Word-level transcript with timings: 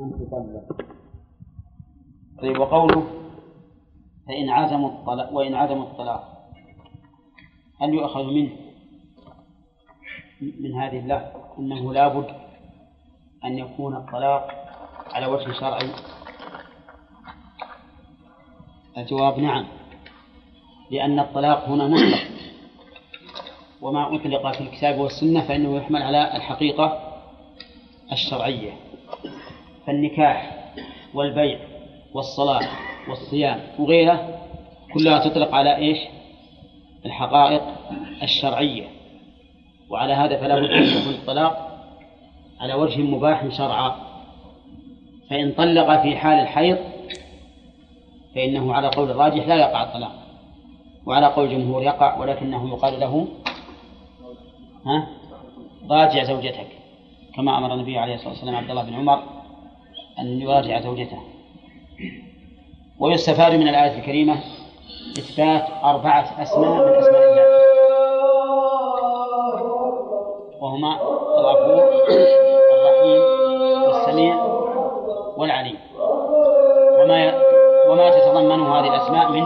أن 0.00 0.12
تطلق 0.12 0.86
طيب 2.42 2.58
وقوله 2.58 3.06
فإن 4.28 4.50
عزموا 4.50 4.88
الطلاق 4.88 5.32
وإن 5.32 5.54
عزموا 5.54 5.82
الطلاق 5.82 6.50
هل 7.80 7.94
يؤخذ 7.94 8.24
منه 8.24 8.56
من 10.40 10.74
هذه 10.74 10.98
اللفظ 10.98 11.40
أنه 11.58 11.92
لابد 11.92 12.26
أن 13.44 13.58
يكون 13.58 13.96
الطلاق 13.96 14.50
على 15.12 15.26
وجه 15.26 15.52
شرعي؟ 15.52 15.90
الجواب 18.98 19.38
نعم 19.38 19.66
لأن 20.90 21.18
الطلاق 21.18 21.68
هنا 21.68 21.88
مطلق 21.88 22.30
وما 23.80 24.16
أطلق 24.16 24.52
في 24.52 24.60
الكتاب 24.60 24.98
والسنة 24.98 25.48
فإنه 25.48 25.76
يحمل 25.76 26.02
على 26.02 26.36
الحقيقة 26.36 27.12
الشرعية. 28.12 28.72
فالنكاح 29.90 30.50
والبيع 31.14 31.58
والصلاة 32.14 32.68
والصيام 33.08 33.60
وغيره 33.78 34.38
كلها 34.94 35.18
تطلق 35.18 35.54
على 35.54 35.76
إيش؟ 35.76 35.98
الحقائق 37.06 37.62
الشرعية. 38.22 38.84
وعلى 39.90 40.12
هذا 40.12 40.36
فلا 40.36 40.60
بد 40.60 40.70
أن 40.70 40.82
يكون 40.82 41.14
الطلاق 41.14 41.82
على 42.60 42.74
وجه 42.74 43.00
مباح 43.00 43.48
شرعا. 43.48 43.96
فإن 45.30 45.52
طلق 45.52 46.02
في 46.02 46.16
حال 46.16 46.38
الحيض 46.40 46.78
فإنه 48.34 48.74
على 48.74 48.88
قول 48.88 49.10
الراجح 49.10 49.46
لا 49.46 49.56
يقع 49.56 49.82
الطلاق 49.82 50.12
وعلى 51.06 51.26
قول 51.26 51.46
الجمهور 51.46 51.82
يقع 51.82 52.18
ولكنه 52.18 52.68
يقال 52.68 53.00
له 53.00 53.28
ها؟ 54.86 55.06
راجع 55.90 56.24
زوجتك 56.24 56.66
كما 57.36 57.58
أمر 57.58 57.74
النبي 57.74 57.98
عليه 57.98 58.14
الصلاة 58.14 58.30
والسلام 58.30 58.56
عبد 58.56 58.70
الله 58.70 58.82
بن 58.82 58.94
عمر 58.94 59.39
أن 60.20 60.40
يراجع 60.40 60.80
زوجته. 60.80 61.18
ويستفاد 63.00 63.52
من 63.52 63.68
الآية 63.68 63.98
الكريمة 63.98 64.36
إثبات 65.18 65.64
أربعة 65.84 66.42
أسماء 66.42 66.70
من 66.70 66.94
أسماء 66.94 67.30
الله. 67.30 67.60
وهما 70.60 70.96
الغفور 71.38 71.88
الرحيم 72.72 73.82
والسميع 73.82 74.44
والعليم. 75.36 75.76
وما 77.00 77.40
وما 77.88 78.10
تتضمنه 78.10 78.74
هذه 78.74 78.88
الأسماء 78.88 79.30
من 79.32 79.44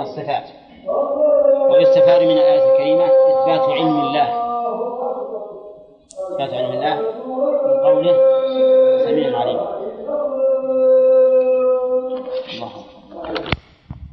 الصفات. 0.00 0.48
ويستفاد 1.70 2.22
من 2.22 2.30
الآية 2.30 2.72
الكريمة 2.72 3.04
إثبات 3.04 3.68
علم 3.68 4.00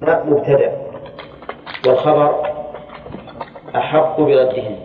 مبتدأ. 0.09 0.77
والخبر 1.88 2.53
أحق 3.75 4.22
بردهم. 4.22 4.75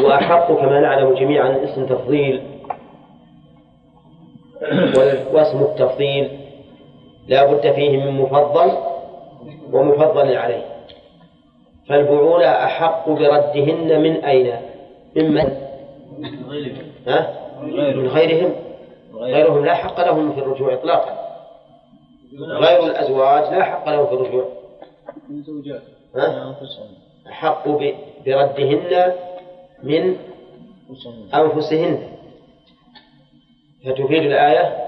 وأحق 0.00 0.52
كما 0.52 0.80
نعلم 0.80 1.14
جميعا 1.14 1.64
اسم 1.64 1.86
تفضيل 1.86 2.42
واسم 5.32 5.62
التفضيل 5.62 6.38
لا 7.28 7.52
بد 7.52 7.72
فيه 7.72 8.04
من 8.04 8.10
مفضل 8.10 8.72
ومفضل 9.72 10.36
عليه. 10.36 10.64
فالبعولة 11.88 12.48
أحق 12.64 13.08
بردهن 13.08 14.02
من 14.02 14.24
أين؟ 14.24 14.52
ممن؟ 15.16 15.52
ها؟ 17.06 17.34
من 17.62 18.08
غيرهم. 18.08 18.52
غيرهم 19.14 19.64
لا 19.64 19.74
حق 19.74 20.06
لهم 20.06 20.32
في 20.32 20.40
الرجوع 20.40 20.74
إطلاقا. 20.74 21.15
غير 22.38 22.84
الأزواج 22.84 23.54
لا 23.54 23.64
حق 23.64 23.88
لهم 23.88 24.06
في 24.06 24.12
الرجوع. 24.12 24.48
من 25.28 25.42
زوجات. 25.42 25.82
أحق 27.28 27.68
بردهن 28.26 29.12
من 29.82 30.16
أنفسهن. 31.34 32.08
فتفيد 33.84 34.22
الآية 34.22 34.86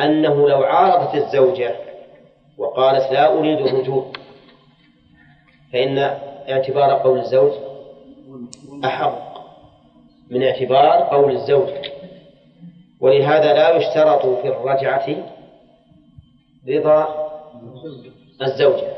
أنه 0.00 0.48
لو 0.48 0.62
عارضت 0.62 1.14
الزوجة 1.14 1.76
وقالت 2.58 3.12
لا 3.12 3.32
أريد 3.38 3.58
الرجوع 3.60 4.04
فإن 5.72 5.98
اعتبار 6.48 6.92
قول 6.92 7.18
الزوج 7.18 7.52
أحق. 8.84 9.36
من 10.30 10.42
اعتبار 10.42 11.02
قول 11.02 11.32
الزوج. 11.32 11.68
ولهذا 13.00 13.52
لا 13.54 13.76
يشترط 13.76 14.26
في 14.26 14.48
الرجعة 14.48 15.35
رضا 16.68 17.28
الزوجة. 18.42 18.96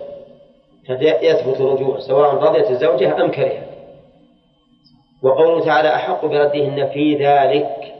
فيثبت 0.86 1.60
الرجوع 1.60 1.98
سواء 2.00 2.34
رضيت 2.34 2.70
الزوجة 2.70 3.24
أم 3.24 3.30
كرهت. 3.30 3.68
وقوله 5.22 5.64
تعالى 5.64 5.94
أحق 5.94 6.26
بردهن 6.26 6.88
في 6.88 7.14
ذلك 7.16 7.94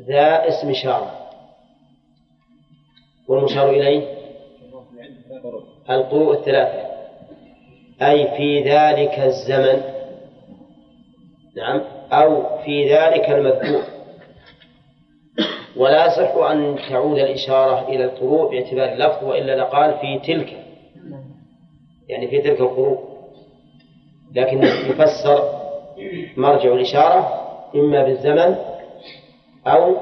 ذا 0.00 0.48
اسم 0.48 0.70
إشارة 0.70 1.14
والمشار 3.28 3.70
إليه 3.70 4.18
القروء 5.90 6.32
الثلاثة. 6.32 6.88
أي 8.02 8.36
في 8.36 8.62
ذلك 8.62 9.18
الزمن 9.18 9.82
نعم 11.56 11.80
أو 12.12 12.58
في 12.64 12.94
ذلك 12.94 13.30
المذكور. 13.30 13.97
ولا 15.78 16.06
يصح 16.06 16.34
أن 16.36 16.78
تعود 16.90 17.18
الإشارة 17.18 17.88
إلى 17.88 18.04
القروء 18.04 18.50
باعتبار 18.50 18.92
اللفظ 18.92 19.24
وإلا 19.24 19.56
لقال 19.56 19.98
في 19.98 20.18
تلك. 20.18 20.64
يعني 22.08 22.28
في 22.28 22.40
تلك 22.42 22.60
القروء. 22.60 22.98
لكن 24.34 24.62
يفسر 24.62 25.60
مرجع 26.36 26.72
الإشارة 26.72 27.44
إما 27.74 28.04
بالزمن 28.04 28.56
أو 29.66 29.96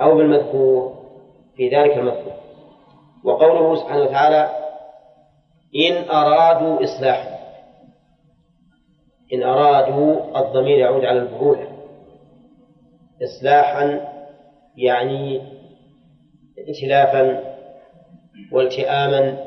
أو 0.00 0.16
بالمذكور. 0.16 0.94
في 1.56 1.68
ذلك 1.68 1.96
المذكور. 1.96 2.32
وقوله 3.24 3.76
سبحانه 3.76 4.02
وتعالى 4.02 4.50
إن 5.88 6.10
أرادوا 6.10 6.84
إصلاحا. 6.84 7.36
إن 9.32 9.42
أرادوا 9.42 10.38
الضمير 10.38 10.78
يعود 10.78 11.04
على 11.04 11.18
البعولة 11.18 11.65
إصلاحا 13.22 14.00
يعني 14.76 15.42
ائتلافا 16.58 17.44
والتئاما 18.52 19.44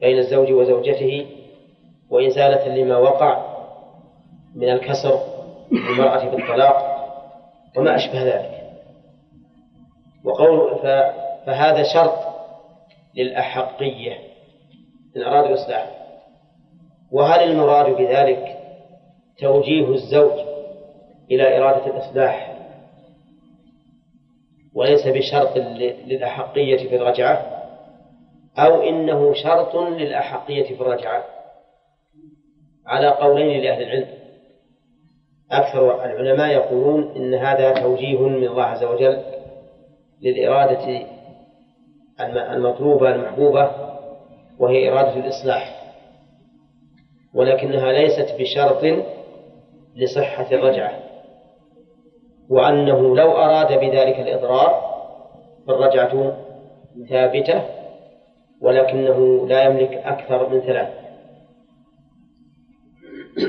بين 0.00 0.18
الزوج 0.18 0.52
وزوجته 0.52 1.26
وإزالة 2.10 2.68
لما 2.74 2.96
وقع 2.96 3.56
من 4.54 4.68
الكسر 4.68 5.20
المرأة 5.72 6.28
بالطلاق 6.28 6.96
وما 7.76 7.96
أشبه 7.96 8.22
ذلك. 8.22 8.62
وقول 10.24 10.78
فهذا 11.46 11.82
شرط 11.94 12.18
للأحقية 13.14 14.12
إن 15.16 15.22
أرادوا 15.22 15.48
الإصلاح 15.48 15.90
وهل 17.12 17.50
المراد 17.50 17.96
بذلك 17.96 18.58
توجيه 19.38 19.88
الزوج 19.94 20.40
إلى 21.30 21.58
إرادة 21.58 21.86
الإصلاح؟ 21.86 22.45
وليس 24.76 25.06
بشرط 25.06 25.56
للأحقية 26.06 26.88
في 26.88 26.96
الرجعة 26.96 27.56
أو 28.58 28.82
إنه 28.82 29.34
شرط 29.34 29.76
للأحقية 29.76 30.62
في 30.62 30.82
الرجعة. 30.82 31.24
على 32.86 33.08
قولين 33.08 33.62
لأهل 33.62 33.82
العلم. 33.82 34.08
أكثر 35.50 36.04
العلماء 36.04 36.48
يقولون 36.48 37.16
إن 37.16 37.34
هذا 37.34 37.72
توجيه 37.72 38.18
من 38.18 38.44
الله 38.44 38.62
عز 38.62 38.84
وجل 38.84 39.22
للإرادة 40.22 41.06
المطلوبة 42.20 43.14
المحبوبة 43.14 43.70
وهي 44.58 44.90
إرادة 44.90 45.16
الإصلاح. 45.16 45.92
ولكنها 47.34 47.92
ليست 47.92 48.36
بشرط 48.38 49.04
لصحة 49.96 50.46
الرجعة. 50.52 51.05
وأنه 52.50 53.16
لو 53.16 53.32
أراد 53.32 53.80
بذلك 53.80 54.20
الإضرار 54.20 54.96
فالرجعة 55.66 56.36
ثابتة 57.08 57.62
ولكنه 58.60 59.48
لا 59.48 59.62
يملك 59.62 59.92
أكثر 59.92 60.48
من 60.48 60.60
ثلاث. 60.60 60.88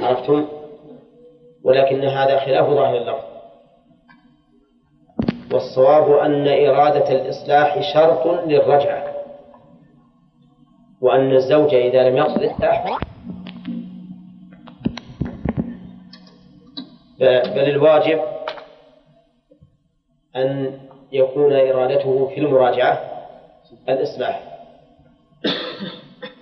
عرفتم؟ 0.01 0.45
ولكن 1.63 2.03
هذا 2.03 2.39
خلاف 2.39 2.69
ظاهر 2.69 2.97
اللفظ. 2.97 3.27
والصواب 5.53 6.11
أن 6.11 6.47
إرادة 6.47 7.11
الإصلاح 7.11 7.93
شرط 7.93 8.27
للرجعة. 8.47 9.03
وأن 11.01 11.31
الزوج 11.31 11.73
إذا 11.73 12.09
لم 12.09 12.17
يقصد 12.17 12.41
الإصلاح 12.41 12.99
بل 17.19 17.69
الواجب 17.69 18.36
أن 20.37 20.79
يكون 21.11 21.53
إرادته 21.53 22.27
في 22.27 22.37
المراجعة 22.37 23.01
الإصلاح. 23.89 24.43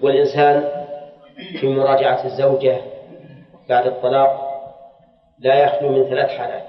والإنسان 0.02 0.86
في 1.60 1.68
مراجعة 1.68 2.26
الزوجة 2.26 2.82
بعد 3.70 3.88
الطلاق 3.88 4.46
لا 5.40 5.64
يخلو 5.64 5.90
من 5.90 6.10
ثلاث 6.10 6.30
حالات. 6.30 6.66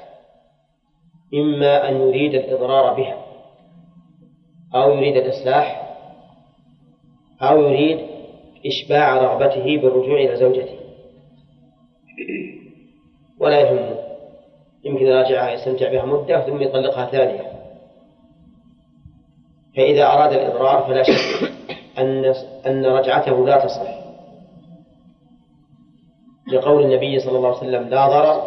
إما 1.35 1.89
أن 1.89 1.97
يريد 1.97 2.35
الإضرار 2.35 2.95
بها 2.95 3.25
أو 4.75 4.91
يريد 4.91 5.17
الإصلاح 5.17 5.97
أو 7.43 7.61
يريد 7.61 8.07
إشباع 8.67 9.17
رغبته 9.17 9.77
بالرجوع 9.77 10.21
إلى 10.21 10.37
زوجته. 10.37 10.79
ولا 13.41 13.61
يهمه 13.61 13.96
يمكن 14.87 15.07
يراجعها 15.07 15.51
يستمتع 15.51 15.91
بها 15.93 16.05
مدة 16.05 16.47
ثم 16.47 16.63
يطلقها 16.63 17.07
ثانية. 17.07 17.53
فإذا 19.77 20.07
أراد 20.07 20.33
الإضرار 20.33 20.83
فلا 20.83 21.03
شك 21.03 21.53
أن 21.99 22.35
أن 22.67 22.87
رجعته 22.87 23.47
لا 23.47 23.65
تصح. 23.65 23.97
لقول 26.53 26.83
النبي 26.83 27.19
صلى 27.19 27.37
الله 27.37 27.49
عليه 27.49 27.59
وسلم 27.59 27.89
لا 27.89 28.09
ضرر 28.09 28.43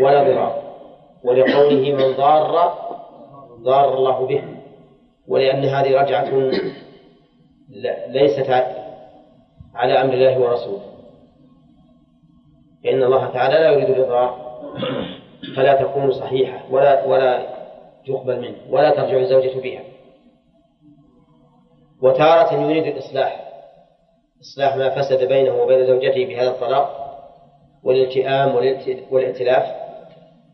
ولا 0.00 0.22
ضرار. 0.22 0.62
ولقوله 1.24 1.92
من 1.92 2.16
ضار 2.16 2.74
ضار 3.62 3.94
الله 3.94 4.26
به. 4.26 4.44
ولأن 5.28 5.64
هذه 5.64 6.00
رجعة 6.00 6.50
ليست 8.08 8.50
على 9.74 9.92
أمر 9.92 10.14
الله 10.14 10.38
ورسوله. 10.38 10.82
فإن 12.84 13.02
الله 13.02 13.26
تعالى 13.26 13.54
لا 13.54 13.70
يريد 13.70 13.90
الإضرار. 13.90 14.50
فلا 15.56 15.82
تكون 15.82 16.12
صحيحة 16.12 16.72
ولا 16.72 17.04
ولا 17.04 17.46
تقبل 18.06 18.40
منه 18.40 18.56
ولا 18.70 18.90
ترجع 18.90 19.16
الزوجة 19.16 19.60
بها. 19.60 19.82
وتارة 22.02 22.54
يريد 22.54 22.86
الإصلاح 22.86 23.50
إصلاح 24.40 24.76
ما 24.76 24.90
فسد 24.90 25.28
بينه 25.28 25.62
وبين 25.62 25.86
زوجته 25.86 26.26
بهذا 26.26 26.50
الطلاق 26.50 27.00
والالتئام 27.84 28.54
والائتلاف 29.10 29.76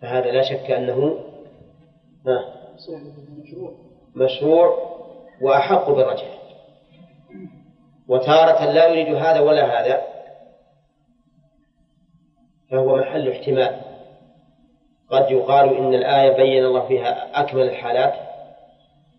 فهذا 0.02 0.30
لا 0.30 0.42
شك 0.42 0.70
أنه 0.70 1.18
مشروع 4.16 4.96
وأحق 5.42 5.90
بالرجع 5.90 6.26
وتارة 8.08 8.64
لا 8.64 8.88
يريد 8.88 9.14
هذا 9.14 9.40
ولا 9.40 9.80
هذا 9.80 10.02
فهو 12.70 12.96
محل 12.96 13.28
احتمال. 13.28 13.85
قد 15.10 15.30
يقال 15.30 15.76
إن 15.76 15.94
الآية 15.94 16.36
بين 16.36 16.64
الله 16.64 16.88
فيها 16.88 17.40
أكمل 17.40 17.62
الحالات 17.62 18.14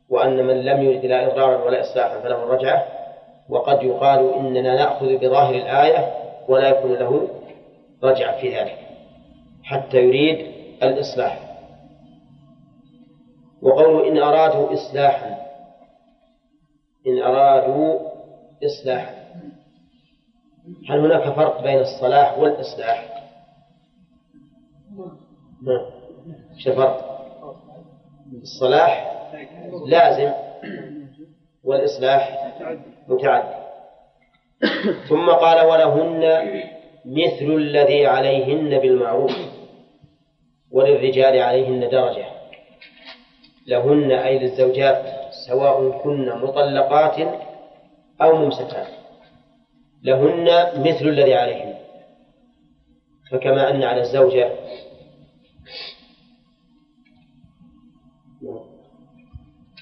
وأن 0.09 0.47
من 0.47 0.65
لم 0.65 0.81
يرد 0.83 1.05
لا 1.05 1.27
إضرارا 1.27 1.63
ولا 1.65 1.81
إصلاحا 1.81 2.19
فله 2.19 2.43
الرجعة 2.43 2.85
وقد 3.49 3.83
يقال 3.83 4.33
إننا 4.33 4.75
نأخذ 4.75 5.17
بظاهر 5.17 5.55
الآية 5.55 6.13
ولا 6.47 6.69
يكون 6.69 6.93
له 6.93 7.27
رجعة 8.03 8.41
في 8.41 8.57
ذلك 8.59 8.77
حتى 9.63 9.97
يريد 9.97 10.51
الإصلاح 10.83 11.39
وقوله 13.61 14.07
إن 14.07 14.17
أرادوا 14.17 14.73
إصلاحا 14.73 15.37
إن 17.07 17.19
أرادوا 17.23 17.99
إصلاحا 18.65 19.13
هل 20.89 20.99
هناك 20.99 21.35
فرق 21.35 21.63
بين 21.63 21.79
الصلاح 21.79 22.37
والإصلاح؟ 22.39 23.16
نعم 25.61 25.85
الفرق؟ 26.67 27.17
الصلاح 28.41 29.21
لازم 29.87 30.31
والإصلاح 31.63 32.53
متعدي. 33.07 33.57
ثم 35.09 35.29
قال 35.29 35.65
ولهن 35.65 36.47
مثل 37.05 37.45
الذي 37.45 38.05
عليهن 38.05 38.79
بالمعروف 38.79 39.31
وللرجال 40.71 41.39
عليهن 41.39 41.89
درجة. 41.89 42.25
لهن 43.67 44.11
أي 44.11 44.39
للزوجات 44.39 45.05
سواء 45.47 45.89
كن 45.89 46.29
مطلقات 46.29 47.19
أو 48.21 48.35
ممسكات. 48.35 48.87
لهن 50.03 50.45
مثل 50.79 51.07
الذي 51.07 51.33
عليهن. 51.33 51.75
فكما 53.31 53.69
أن 53.69 53.83
على 53.83 54.01
الزوجة 54.01 54.51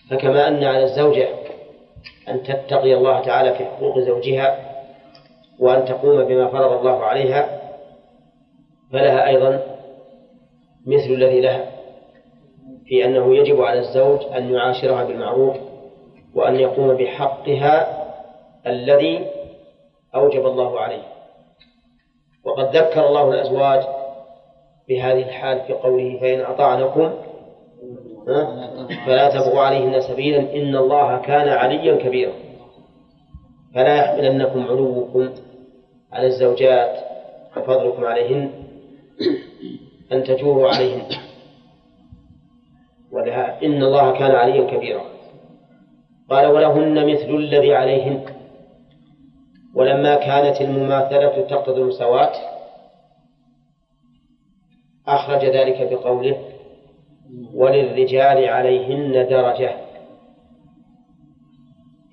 فكما 0.09 0.47
أن 0.47 0.63
على 0.63 0.83
الزوجة 0.83 1.29
أن 2.29 2.43
تتقي 2.43 2.93
الله 2.93 3.21
تعالى 3.21 3.53
في 3.55 3.65
حقوق 3.65 3.99
زوجها 3.99 4.75
وأن 5.59 5.85
تقوم 5.85 6.23
بما 6.25 6.47
فرض 6.47 6.71
الله 6.71 7.03
عليها 7.03 7.61
فلها 8.91 9.27
أيضا 9.27 9.61
مثل 10.87 11.13
الذي 11.13 11.41
لها 11.41 11.65
في 12.85 13.05
أنه 13.05 13.35
يجب 13.35 13.61
على 13.61 13.79
الزوج 13.79 14.19
أن 14.35 14.53
يعاشرها 14.53 15.03
بالمعروف 15.03 15.55
وأن 16.35 16.55
يقوم 16.55 16.97
بحقها 16.97 18.05
الذي 18.67 19.25
أوجب 20.15 20.45
الله 20.45 20.79
عليه. 20.79 21.03
وقد 22.45 22.75
ذكر 22.75 23.07
الله 23.07 23.29
الأزواج 23.31 23.83
بهذه 24.89 25.23
الحال 25.23 25.61
في 25.67 25.73
قوله 25.73 26.19
فإن 26.19 26.41
أطعنكم 26.41 27.13
فلا 29.05 29.29
تبغوا 29.29 29.61
عليهن 29.61 30.01
سبيلا 30.01 30.39
إن 30.39 30.75
الله 30.75 31.17
كان 31.17 31.49
عليا 31.49 31.95
كبيرا. 31.95 32.33
فلا 33.75 33.95
يحملنكم 33.95 34.63
علوكم 34.63 35.29
على 36.11 36.27
الزوجات 36.27 36.95
وفضلكم 37.57 38.05
عليهن 38.05 38.51
أن 40.11 40.23
تجوروا 40.23 40.69
عليهن. 40.69 41.01
ولها 43.11 43.63
إن 43.63 43.83
الله 43.83 44.19
كان 44.19 44.31
عليا 44.31 44.71
كبيرا. 44.71 45.05
قال 46.29 46.45
ولهن 46.45 47.13
مثل 47.13 47.29
الذي 47.29 47.75
عليهن. 47.75 48.25
ولما 49.75 50.15
كانت 50.15 50.61
المماثلة 50.61 51.41
تقتضي 51.41 51.81
المساواة 51.81 52.31
أخرج 55.07 55.45
ذلك 55.45 55.93
بقوله 55.93 56.54
وللرجال 57.53 58.49
عليهن 58.49 59.27
درجة. 59.27 59.75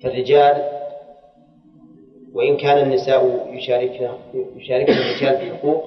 فالرجال 0.03 0.73
وإن 2.33 2.57
كان 2.57 2.77
النساء 2.87 3.53
يشاركن 3.53 4.09
يشاركن 4.55 4.93
الرجال 4.93 5.37
في 5.37 5.51
الحقوق 5.51 5.83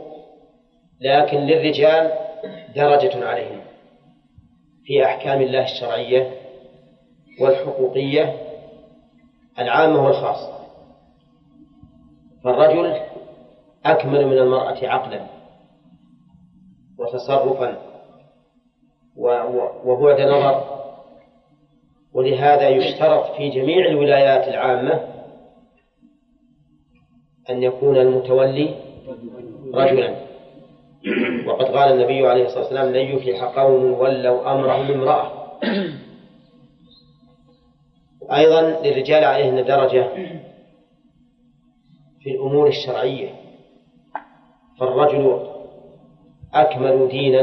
لكن 1.01 1.37
للرجال 1.37 2.13
درجة 2.77 3.27
عليهم 3.29 3.61
في 4.85 5.05
أحكام 5.05 5.43
الله 5.43 5.63
الشرعية 5.63 6.31
والحقوقية 7.41 8.37
العامة 9.59 10.05
والخاصة. 10.05 10.57
فالرجل 12.45 13.01
أكمل 13.85 14.27
من 14.27 14.39
المرأة 14.39 14.89
عقلا 14.89 15.27
وتصرفا 16.99 17.86
وبعد 19.85 20.21
نظر. 20.21 20.77
ولهذا 22.13 22.69
يشترط 22.69 23.37
في 23.37 23.49
جميع 23.49 23.87
الولايات 23.87 24.49
العامة 24.49 25.01
أن 27.51 27.63
يكون 27.63 27.97
المتولي 27.97 28.75
رجلا. 29.75 30.17
وقد 31.47 31.65
قال 31.65 31.93
النبي 31.93 32.27
عليه 32.27 32.45
الصلاة 32.45 32.63
والسلام 32.63 32.93
لن 32.93 33.17
يفلح 33.17 33.45
قوم 33.45 33.93
ولوا 33.93 34.53
أمرهم 34.53 34.93
امرأة. 34.93 35.33
أيضا 38.33 38.61
للرجال 38.61 39.25
عليهن 39.25 39.65
درجة 39.65 40.09
في 42.21 42.31
الأمور 42.31 42.69
الشرعية. 42.69 43.31
فالرجل 44.81 45.47
أكمل 46.55 47.09
دينا 47.09 47.43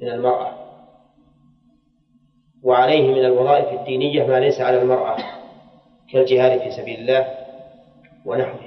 من 0.00 0.08
المرأة. 0.08 0.61
وعليه 2.62 3.10
من 3.14 3.24
الوظائف 3.24 3.80
الدينية 3.80 4.26
ما 4.26 4.40
ليس 4.40 4.60
على 4.60 4.82
المرأة 4.82 5.16
كالجهاد 6.12 6.60
في 6.60 6.70
سبيل 6.70 7.00
الله 7.00 7.26
ونحوه. 8.26 8.60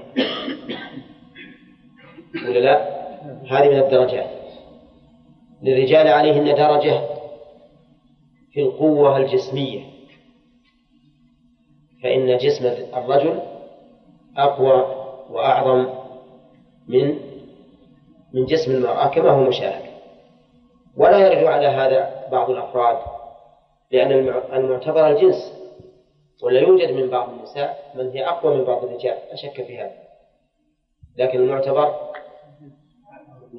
ولا 2.48 2.60
لا؟ 2.60 2.96
هذه 3.50 3.70
من 3.70 3.80
الدرجات. 3.80 4.30
للرجال 5.62 6.08
عليهن 6.08 6.56
درجة 6.56 7.02
في 8.52 8.62
القوة 8.62 9.18
الجسمية. 9.18 9.84
فإن 12.04 12.38
جسم 12.38 12.66
الرجل 12.98 13.42
أقوى 14.38 15.06
وأعظم 15.30 15.88
من 16.88 17.20
من 18.34 18.46
جسم 18.46 18.72
المرأة 18.72 19.08
كما 19.08 19.30
هو 19.30 19.44
مشاهد. 19.44 19.86
ولا 20.98 21.18
يرجع 21.18 21.50
على 21.50 21.68
هذا 21.68 22.28
بعض 22.32 22.50
الأفراد. 22.50 22.98
لأن 23.96 24.12
المعتبر 24.54 25.08
الجنس 25.08 25.54
ولا 26.44 26.60
يوجد 26.60 26.92
من 26.92 27.10
بعض 27.10 27.30
النساء 27.30 27.92
من 27.96 28.10
هي 28.10 28.28
أقوى 28.28 28.56
من 28.58 28.64
بعض 28.64 28.84
الرجال 28.84 29.18
لا 29.30 29.36
شك 29.36 29.64
في 29.64 29.78
هذا. 29.78 29.96
لكن 31.18 31.40
المعتبر 31.40 31.96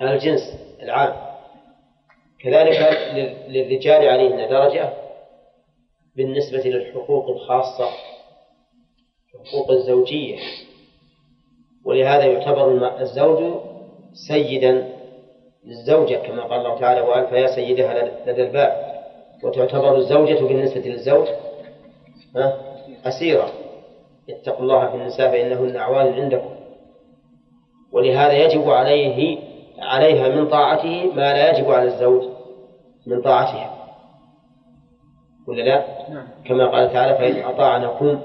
الجنس 0.02 0.40
العام. 0.82 1.16
كذلك 2.40 2.76
للرجال 3.48 4.08
عليهن 4.08 4.48
درجة 4.48 4.92
بالنسبة 6.16 6.58
للحقوق 6.58 7.28
الخاصة 7.28 7.88
الحقوق 9.34 9.70
الزوجية. 9.70 10.38
ولهذا 11.84 12.24
يعتبر 12.24 13.00
الزوج 13.00 13.60
سيدا 14.28 14.92
للزوجة 15.64 16.16
كما 16.16 16.42
قال 16.42 16.60
الله 16.60 16.80
تعالى 16.80 17.00
وألف 17.00 17.32
يا 17.32 17.46
سيدها 17.46 18.04
لدى 18.26 18.42
الباب. 18.42 18.85
وتعتبر 19.42 19.96
الزوجة 19.96 20.44
بالنسبة 20.44 20.80
للزوج 20.80 21.26
أسيرة. 23.04 23.48
اتقوا 24.30 24.60
الله 24.62 24.90
في 24.90 24.96
النساء 24.96 25.30
فإنهن 25.30 25.76
أعوان 25.76 26.12
عندكم. 26.12 26.50
ولهذا 27.92 28.32
يجب 28.32 28.70
عليه 28.70 29.38
عليها 29.78 30.28
من 30.28 30.48
طاعته 30.48 31.12
ما 31.14 31.32
لا 31.32 31.50
يجب 31.50 31.70
على 31.70 31.84
الزوج 31.84 32.22
من 33.06 33.22
طاعتها. 33.22 33.76
ولا 35.48 35.62
لا؟ 35.62 35.84
نعم. 36.10 36.28
كما 36.44 36.66
قال 36.70 36.92
تعالى 36.92 37.14
فإن 37.14 37.44
أطاعنكم 37.44 38.20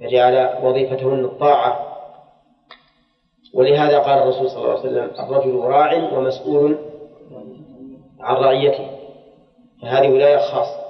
فجعل 0.00 0.64
وظيفتهن 0.64 1.24
الطاعة. 1.24 1.92
ولهذا 3.54 3.98
قال 3.98 4.18
الرسول 4.22 4.50
صلى 4.50 4.58
الله 4.58 4.70
عليه 4.70 4.80
وسلم 4.80 5.10
الرجل 5.20 5.58
راع 5.58 6.18
ومسؤول 6.18 6.78
عن 8.20 8.36
رعيته. 8.36 8.91
فهذه 9.82 10.08
ولاية 10.08 10.36
خاصة. 10.36 10.82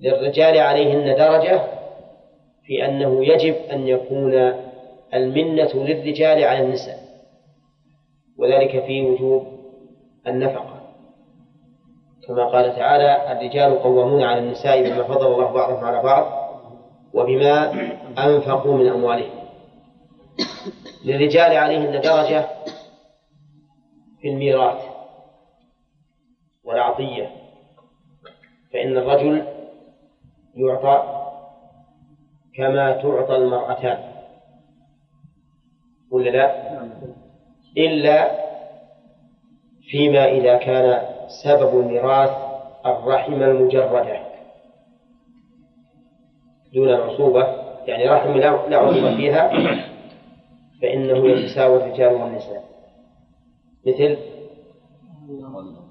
للرجال 0.00 0.58
عليهن 0.58 1.16
درجة 1.16 1.60
في 2.64 2.84
أنه 2.84 3.24
يجب 3.26 3.54
أن 3.54 3.88
يكون 3.88 4.34
المنة 5.14 5.70
للرجال 5.74 6.44
على 6.44 6.60
النساء 6.60 6.98
وذلك 8.38 8.84
في 8.84 9.02
وجوب 9.06 9.46
النفقة. 10.26 10.80
كما 12.28 12.44
قال 12.44 12.76
تعالى 12.76 13.32
الرجال 13.32 13.82
قوامون 13.82 14.22
على 14.22 14.38
النساء 14.38 14.82
بما 14.82 15.02
فضل 15.02 15.26
الله 15.26 15.52
بعضهم 15.52 15.84
على 15.84 16.02
بعض 16.02 16.44
وبما 17.14 17.72
أنفقوا 18.18 18.74
من 18.74 18.88
أموالهم. 18.88 19.44
للرجال 21.04 21.56
عليهن 21.56 22.00
درجة 22.00 22.46
في 24.20 24.28
الميراث 24.28 24.82
والعطية 26.64 27.43
فإن 28.74 28.96
الرجل 28.96 29.44
يعطى 30.54 31.24
كما 32.54 32.92
تعطى 32.92 33.36
المرأتان. 33.36 33.98
ولا 36.10 36.30
لا؟ 36.30 36.74
إلا 37.76 38.30
فيما 39.90 40.24
إذا 40.28 40.56
كان 40.56 41.02
سبب 41.44 41.80
الميراث 41.80 42.30
الرحم 42.86 43.42
المجردة 43.42 44.20
دون 46.74 46.88
العصوبة 46.88 47.42
يعني 47.86 48.08
رحم 48.08 48.32
لا 48.38 48.78
عصوبة 48.78 49.16
فيها 49.16 49.48
فإنه 50.82 51.26
يتساوى 51.26 51.76
الرجال 51.76 52.12
والنساء. 52.12 52.64
مثل؟ 53.86 54.16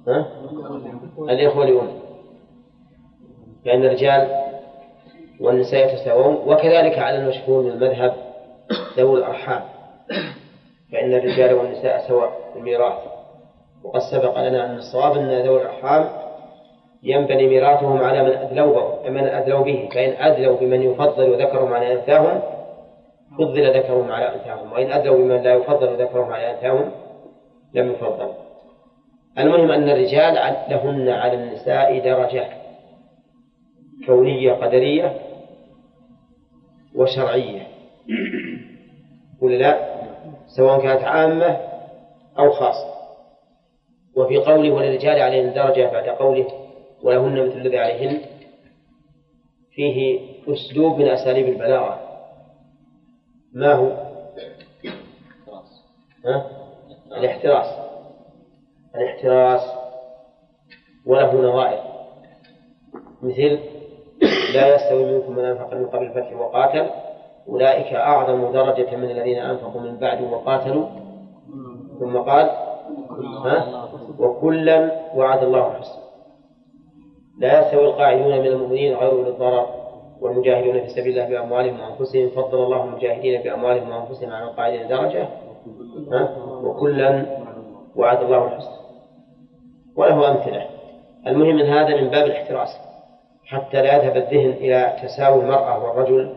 ها؟ 0.08 0.28
الإخوة 1.20 1.66
لأم 1.66 2.03
فإن 3.66 3.86
الرجال 3.86 4.44
والنساء 5.40 5.94
يتساوون 5.94 6.36
وكذلك 6.46 7.00
على 7.00 7.18
المشهور 7.18 7.64
من 7.64 7.72
المذهب 7.72 8.14
ذوي 8.98 9.20
الأرحام. 9.20 9.62
فإن 10.92 11.14
الرجال 11.14 11.54
والنساء 11.54 12.08
سواء 12.08 12.30
في 12.54 12.60
الميراث 12.60 12.94
وقد 13.84 14.02
سبق 14.12 14.40
لنا 14.40 14.66
أن 14.66 14.76
الصواب 14.76 15.18
أن 15.18 15.42
ذوي 15.46 15.62
الأرحام 15.62 16.10
ينبني 17.04 17.48
ميراثهم 17.48 17.98
على 17.98 18.24
من 18.24 18.32
أدلوا 18.32 19.10
من 19.10 19.24
أدلوا 19.24 19.64
به. 19.64 19.90
فإن 19.94 20.14
أدلوا 20.24 20.58
بمن 20.58 20.82
يفضل 20.82 21.42
ذكرهم 21.42 21.74
على 21.74 21.94
أنثاهم 21.94 22.42
فضل 23.38 23.78
ذكرهم 23.78 24.12
على 24.12 24.36
أنثاهم. 24.36 24.72
وإن 24.72 24.92
أدلوا 24.92 25.18
بمن 25.18 25.44
لا 25.44 25.54
يفضل 25.54 26.02
ذكرهم 26.02 26.34
على 26.34 26.52
أنثاهم 26.52 26.92
لم 27.74 27.92
يفضل. 27.92 28.30
المهم 29.40 29.72
أن 29.72 29.90
الرجال 29.90 30.56
لهن 30.70 31.10
على 31.10 31.34
النساء 31.34 32.00
درجة 32.00 32.63
كونية 34.06 34.54
قدرية 34.54 35.20
وشرعية. 36.96 37.68
ولا 39.42 39.56
لا؟ 39.56 39.94
سواء 40.48 40.82
كانت 40.82 41.04
عامة 41.04 41.58
أو 42.40 42.52
خاصة. 42.52 42.94
وفي 44.16 44.38
قوله 44.38 44.72
وللرجال 44.72 45.22
عليهن 45.22 45.54
درجة 45.54 45.92
بعد 45.92 46.10
قوله 46.10 46.48
ولهن 47.04 47.48
مثل 47.48 47.58
الذي 47.58 47.78
عليهن 47.78 48.22
فيه 49.72 50.20
أسلوب 50.48 50.98
من 51.00 51.08
أساليب 51.08 51.48
البلاغة. 51.48 52.00
ما 53.54 53.74
هو؟ 53.74 53.88
ها؟ 56.26 56.46
الاحتراس. 57.18 57.80
الاحتراس 58.96 59.62
وله 61.06 61.34
نظائر. 61.34 61.84
مثل 63.22 63.60
لا 64.54 64.76
يستوي 64.76 65.06
منكم 65.14 65.32
من 65.32 65.46
أنفق 65.46 65.74
من 65.74 65.86
قبل 65.86 66.06
الفتح 66.06 66.40
وقاتل. 66.40 66.90
أولئك 67.50 67.94
أعظم 67.94 68.52
درجة 68.52 68.96
من 68.96 69.12
الذين 69.12 69.38
أنفقوا 69.38 69.82
من 69.82 69.98
بعد 69.98 70.22
وقاتلوا. 70.22 70.86
ثم 72.00 72.18
قال 72.18 72.50
ها؟ 73.46 73.90
وكلا 74.20 74.92
وعد 75.16 75.44
الله 75.44 75.68
الحسنى. 75.68 76.04
لا 77.40 77.60
يستوي 77.60 77.86
القاعدون 77.86 78.40
من 78.40 78.48
المؤمنين 78.48 78.96
غير 78.96 79.12
أولي 79.12 79.30
الضرر 79.30 79.66
والمجاهدون 80.22 80.82
في 80.82 80.90
سبيل 80.90 81.20
الله 81.20 81.30
بأموالهم 81.30 81.80
وأنفسهم. 81.80 82.30
فضل 82.30 82.64
الله 82.64 82.84
المجاهدين 82.84 83.42
بأموالهم 83.42 83.90
وأنفسهم 83.90 84.32
على 84.32 84.44
القاعدين 84.44 84.88
درجة. 84.88 85.28
ها؟ 86.12 86.38
وكلا 86.64 87.26
وعد 87.96 88.24
الله 88.24 88.46
الحسنى. 88.46 88.74
وله 89.96 90.32
أمثلة. 90.32 90.66
المهم 91.28 91.56
من 91.56 91.66
هذا 91.66 92.02
من 92.02 92.10
باب 92.10 92.26
الاحتراس. 92.26 92.70
حتى 93.46 93.82
لا 93.82 93.96
يذهب 93.96 94.18
الذهن 94.18 94.50
إلى 94.50 94.98
تساوي 95.04 95.44
المرأة 95.44 95.84
والرجل 95.84 96.36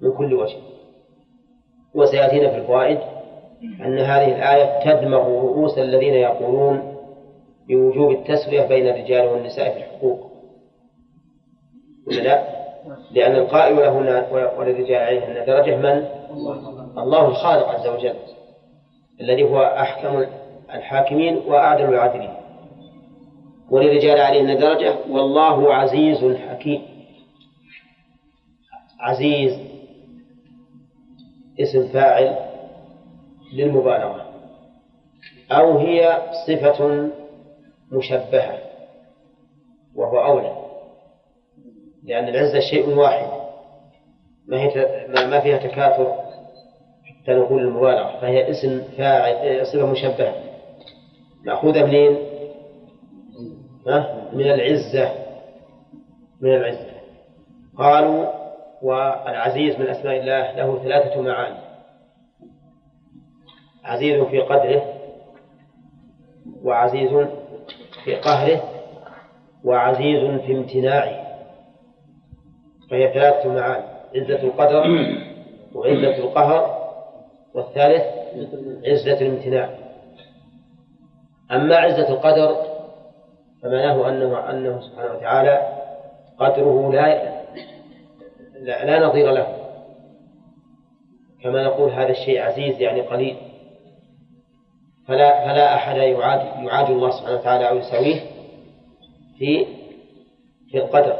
من 0.00 0.12
كل 0.12 0.34
وجه 0.34 0.56
وسيأتينا 1.94 2.50
في 2.50 2.56
الفوائد 2.56 2.98
أن 3.80 3.98
هذه 3.98 4.36
الآية 4.36 4.84
تدمغ 4.84 5.28
رؤوس 5.28 5.78
الذين 5.78 6.14
يقولون 6.14 6.96
بوجوب 7.68 8.10
التسوية 8.10 8.66
بين 8.66 8.88
الرجال 8.88 9.28
والنساء 9.28 9.70
في 9.70 9.78
الحقوق 9.78 10.30
لا؟ 12.06 12.44
لأن 13.10 13.36
القائل 13.36 13.76
له 13.76 13.96
وللرجال 14.58 15.02
عليهن 15.02 15.46
درجة 15.46 15.76
من؟ 15.76 16.06
الله 16.98 17.28
الخالق 17.28 17.68
عز 17.68 17.86
وجل 17.86 18.14
الذي 19.20 19.42
هو 19.42 19.62
أحكم 19.62 20.24
الحاكمين 20.74 21.36
وأعدل 21.48 21.84
العادلين 21.84 22.43
وللرجال 23.70 24.20
عليهن 24.20 24.58
درجة 24.58 24.96
والله 25.08 25.74
عزيز 25.74 26.36
حكيم. 26.48 26.82
عزيز. 29.00 29.58
اسم 31.60 31.88
فاعل 31.88 32.36
للمبالغة. 33.52 34.26
أو 35.50 35.78
هي 35.78 36.22
صفة 36.46 37.10
مشبهة. 37.92 38.58
وهو 39.94 40.24
أولى. 40.24 40.56
لأن 42.04 42.28
العزة 42.28 42.60
شيء 42.60 42.88
واحد. 42.88 43.26
ما 44.46 44.60
هي 44.60 45.06
ما 45.08 45.40
فيها 45.40 45.56
تكاثر 45.56 46.14
حتى 47.04 47.32
نقول 47.32 47.62
المبالغة. 47.62 48.20
فهي 48.20 48.50
اسم 48.50 48.82
فاعل 48.96 49.66
صفة 49.66 49.86
مشبهة. 49.86 50.34
مأخوذة 51.44 51.84
منين؟ 51.84 52.33
من 54.32 54.50
العزة. 54.50 55.12
من 56.40 56.54
العزة. 56.54 56.94
قالوا 57.76 58.26
والعزيز 58.82 59.80
من 59.80 59.86
أسماء 59.86 60.20
الله 60.20 60.52
له 60.52 60.82
ثلاثة 60.82 61.20
معاني. 61.20 61.58
عزيز 63.84 64.22
في 64.22 64.40
قدره 64.40 64.82
وعزيز 66.62 67.10
في 68.04 68.14
قهره 68.14 68.62
وعزيز 69.64 70.40
في 70.40 70.52
امتناعه. 70.52 71.24
فهي 72.90 73.12
ثلاثة 73.12 73.52
معاني. 73.52 73.86
عزة 74.16 74.42
القدر 74.42 74.84
وعزة 75.74 76.18
القهر 76.18 76.84
والثالث 77.54 78.04
عزة 78.86 79.20
الامتناع. 79.20 79.70
أما 81.50 81.76
عزة 81.76 82.08
القدر 82.08 82.73
فمعناه 83.64 84.08
أنه 84.08 84.50
أنه 84.50 84.80
سبحانه 84.80 85.12
وتعالى 85.12 85.78
قدره 86.38 86.92
لا 86.92 87.34
لا, 88.54 88.84
لا 88.84 89.06
نظير 89.06 89.30
له. 89.30 89.56
كما 91.42 91.64
نقول 91.64 91.90
هذا 91.90 92.10
الشيء 92.10 92.40
عزيز 92.40 92.80
يعني 92.80 93.00
قليل. 93.00 93.36
فلا 95.08 95.44
فلا 95.44 95.74
أحد 95.74 95.96
يعاد 95.96 96.64
يعاد 96.64 96.90
الله 96.90 97.10
سبحانه 97.10 97.38
وتعالى 97.40 97.68
أو 97.68 97.76
يساويه 97.76 98.20
في 99.38 99.66
في 100.70 100.78
القدر. 100.78 101.16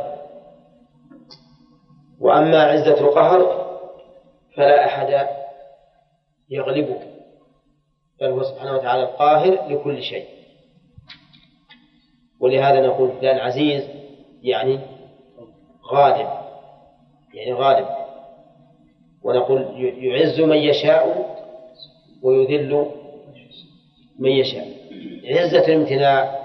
وأما 2.21 2.63
عزة 2.63 3.01
القهر 3.01 3.65
فلا 4.57 4.85
أحد 4.85 5.29
يغلبه. 6.51 6.99
بل 8.21 8.27
هو 8.27 8.43
سبحانه 8.43 8.73
وتعالى 8.75 9.03
القاهر 9.03 9.69
لكل 9.69 10.03
شيء. 10.03 10.34
ولهذا 12.45 12.87
نقول 12.87 13.13
فلان 13.21 13.39
عزيز 13.39 13.85
يعني 14.43 14.81
غالب 15.93 16.29
يعني 17.35 17.53
غالب 17.53 17.87
ونقول 19.23 19.67
يعز 19.99 20.41
من 20.41 20.57
يشاء 20.57 21.27
ويذل 22.23 22.87
من 24.19 24.31
يشاء. 24.31 24.67
عزة 25.25 25.67
الامتناع 25.67 26.39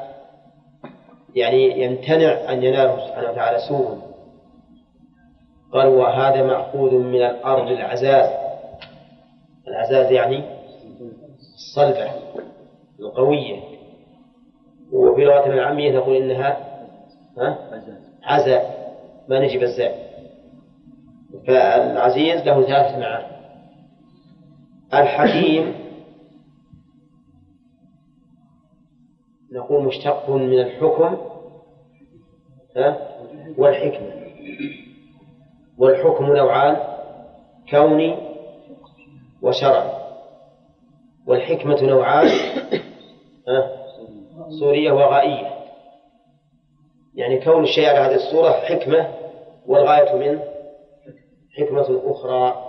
يعني 1.36 1.84
يمتنع 1.84 2.52
أن 2.52 2.64
يناله 2.64 3.08
سبحانه 3.08 3.32
وتعالى 3.32 3.60
سوء 3.60 3.98
قال 5.74 5.88
وهذا 5.88 6.44
مأخوذ 6.44 6.94
من 6.94 7.22
الأرض 7.22 7.72
العزاز. 7.72 8.30
العزاز 9.68 10.12
يعني 10.12 10.44
الصلبة 11.56 12.12
القوية. 13.00 13.79
وفي 14.92 15.26
لغتنا 15.26 15.54
العامية 15.54 15.92
نقول 15.92 16.16
إنها 16.16 16.58
عزاء. 18.24 18.80
ما 19.28 19.40
نجيب 19.40 19.64
الزاء. 19.64 20.10
فالعزيز 21.48 22.42
له 22.42 22.62
ثلاث 22.62 22.98
معاني. 23.00 23.28
الحكيم 24.94 25.74
نقول 29.52 29.84
مشتق 29.84 30.30
من 30.30 30.60
الحكم 30.60 31.18
والحكمة. 33.58 34.12
والحكم 35.78 36.26
نوعان 36.26 36.78
كوني 37.70 38.16
وشرعي. 39.42 40.00
والحكمة 41.28 41.84
نوعان 41.84 42.30
صورية 44.60 44.92
وغائية. 44.92 45.60
يعني 47.16 47.40
كون 47.40 47.64
الشيء 47.64 47.90
على 47.90 48.00
هذه 48.00 48.16
الصورة 48.16 48.52
حكمة 48.52 49.14
والغاية 49.68 50.16
منه 50.16 50.44
حكمة 51.58 52.02
أخرى. 52.06 52.66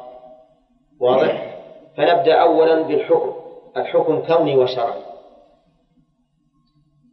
واضح؟ 1.00 1.56
فنبدأ 1.96 2.34
أولا 2.34 2.82
بالحكم. 2.82 3.32
الحكم 3.76 4.22
كوني 4.22 4.56
وشرعي. 4.56 5.02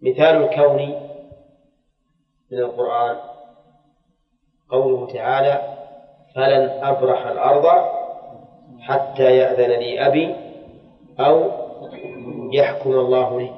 مثال 0.02 0.44
الكون 0.44 0.96
من 2.52 2.60
القرآن. 2.60 3.18
قوله 4.70 5.14
تعالى 5.14 5.78
فلن 6.36 6.84
أبرح 6.84 7.26
الأرض 7.26 7.66
حتى 8.80 9.38
يأذن 9.38 9.80
لي 9.80 10.08
أبي 10.08 10.36
أو 11.20 11.52
يحكم 12.54 12.92
الله 12.92 13.40
لي. 13.40 13.57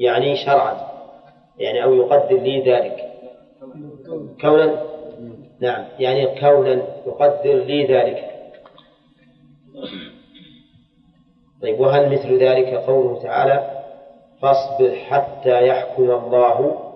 يعني 0.00 0.36
شرعا 0.36 0.76
يعني 1.58 1.84
أو 1.84 1.94
يقدر 1.94 2.36
لي 2.40 2.60
ذلك. 2.60 2.96
كونا 4.40 4.82
نعم 5.60 5.84
يعني 5.98 6.40
كونا 6.40 6.82
يقدر 7.06 7.54
لي 7.54 7.86
ذلك. 7.86 8.30
طيب 11.62 11.80
وهل 11.80 12.12
مثل 12.12 12.38
ذلك 12.38 12.74
قوله 12.74 13.22
تعالى 13.22 13.82
فاصبر 14.42 14.94
حتى 14.94 15.66
يحكم 15.66 16.10
الله؟ 16.10 16.86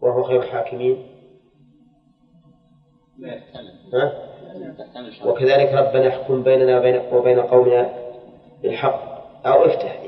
وهو 0.00 0.22
خير 0.22 0.42
الحاكمين؟ 0.42 1.06
ها؟ 3.94 4.12
وكذلك 5.26 5.72
ربنا 5.72 6.08
احكم 6.08 6.42
بيننا 6.42 6.78
وبين, 7.12 7.40
قومنا 7.40 7.92
بالحق 8.62 9.02
أو 9.46 9.64
افتح 9.64 10.02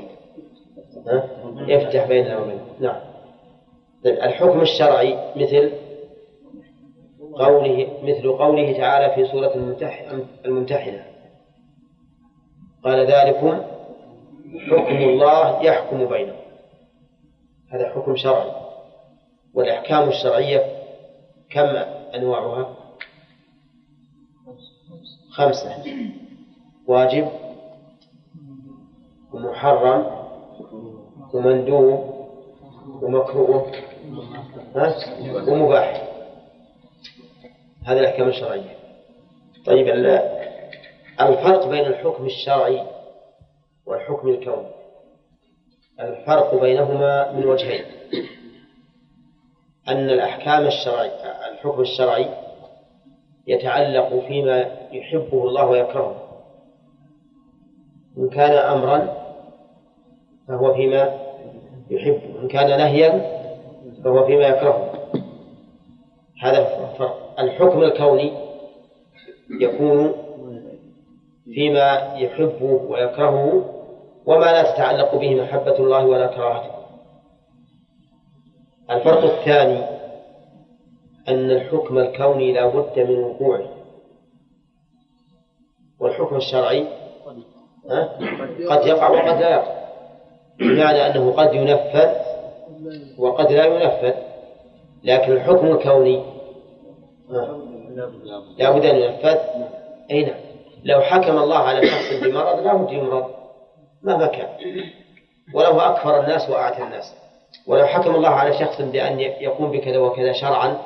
ها؟ 1.07 1.29
افتح 1.69 2.07
بيننا 2.07 2.37
وبين 2.37 2.59
نعم. 2.79 3.01
طيب 4.03 4.15
الحكم 4.15 4.61
الشرعي 4.61 5.33
مثل 5.35 5.71
قوله 7.33 7.87
مثل 8.03 8.31
قوله 8.31 8.77
تعالى 8.77 9.15
في 9.15 9.31
سورة 9.31 9.53
الممتحنة. 10.45 11.05
قال 12.83 12.99
ذلكم 12.99 13.61
حكم 14.69 14.97
الله 14.97 15.63
يحكم 15.63 16.05
بينهم. 16.05 16.37
هذا 17.69 17.89
حكم 17.89 18.15
شرعي. 18.15 18.51
والأحكام 19.53 20.09
الشرعية 20.09 20.65
كم 21.49 21.75
أنواعها؟ 22.15 22.75
خمسة. 25.31 25.83
واجب 26.87 27.27
ومحرم 29.33 30.24
ومندوب 31.33 32.15
ومكروه. 33.01 33.71
ومباح. 35.47 36.09
هذه 37.85 37.99
الأحكام 37.99 38.27
الشرعية. 38.27 38.75
طيب 39.65 39.87
الفرق 41.21 41.67
بين 41.67 41.85
الحكم 41.85 42.25
الشرعي 42.25 42.87
والحكم 43.85 44.27
الكوني. 44.27 44.67
الفرق 45.99 46.61
بينهما 46.61 47.31
من 47.31 47.45
وجهين. 47.45 47.85
أن 49.87 50.09
الأحكام 50.09 50.65
الشرعي 50.65 51.11
الحكم 51.51 51.81
الشرعي 51.81 52.29
يتعلق 53.47 54.25
فيما 54.27 54.71
يحبه 54.91 55.43
الله 55.43 55.65
ويكرهه. 55.65 56.21
إن 58.17 58.29
كان 58.29 58.51
أمرا 58.51 59.24
فهو 60.47 60.73
فيما 60.73 61.19
يحبه 61.89 62.41
إن 62.41 62.47
كان 62.47 62.67
نهيا 62.67 63.11
فهو 64.03 64.25
فيما 64.25 64.47
يكرهه 64.47 64.91
هذا 66.41 66.57
الفرق. 66.91 67.39
الحكم 67.39 67.83
الكوني 67.83 68.33
يكون 69.61 70.13
فيما 71.53 72.13
يحبه 72.15 72.81
ويكرهه 72.89 73.71
وما 74.25 74.45
لا 74.45 74.73
تتعلق 74.73 75.15
به 75.15 75.41
محبة 75.41 75.79
الله 75.79 76.05
ولا 76.05 76.27
كراهته. 76.27 76.75
الفرق 78.91 79.23
الثاني 79.23 79.83
أن 81.27 81.51
الحكم 81.51 81.97
الكوني 81.97 82.53
لا 82.53 82.67
بد 82.67 82.99
من 82.99 83.19
وقوعه. 83.19 83.69
والحكم 85.99 86.35
الشرعي 86.35 86.87
قد 88.69 88.87
يقع 88.87 89.09
وقد 89.09 89.41
لا 89.41 89.49
يقع. 89.49 89.84
بمعنى 90.59 91.07
أنه 91.07 91.31
قد 91.31 91.53
ينفذ 91.53 92.09
وقد 93.17 93.51
لا 93.51 93.65
ينفذ 93.65 94.13
لكن 95.03 95.31
الحكم 95.31 95.67
الكوني. 95.67 96.23
لا 98.57 98.71
بد 98.71 98.85
أن 98.85 98.95
ينفذ. 98.95 99.37
أي 100.11 100.23
نعم. 100.23 100.39
لو 100.83 101.01
حكم 101.01 101.37
الله 101.37 101.57
على 101.57 101.87
شخص 101.87 102.23
بمرض 102.23 102.59
لا 102.59 102.73
بد 102.73 102.91
يمرض 102.91 103.25
مهما 104.03 104.27
كان. 104.27 104.49
ولو 105.53 105.79
أكثر 105.79 106.19
الناس 106.19 106.49
وأعتى 106.49 106.83
الناس. 106.83 107.15
ولو 107.67 107.85
حكم 107.85 108.15
الله 108.15 108.29
على 108.29 108.59
شخص 108.59 108.81
بأن 108.81 109.19
يقوم 109.19 109.71
بكذا 109.71 109.97
وكذا 109.97 110.31
شرعا 110.33 110.77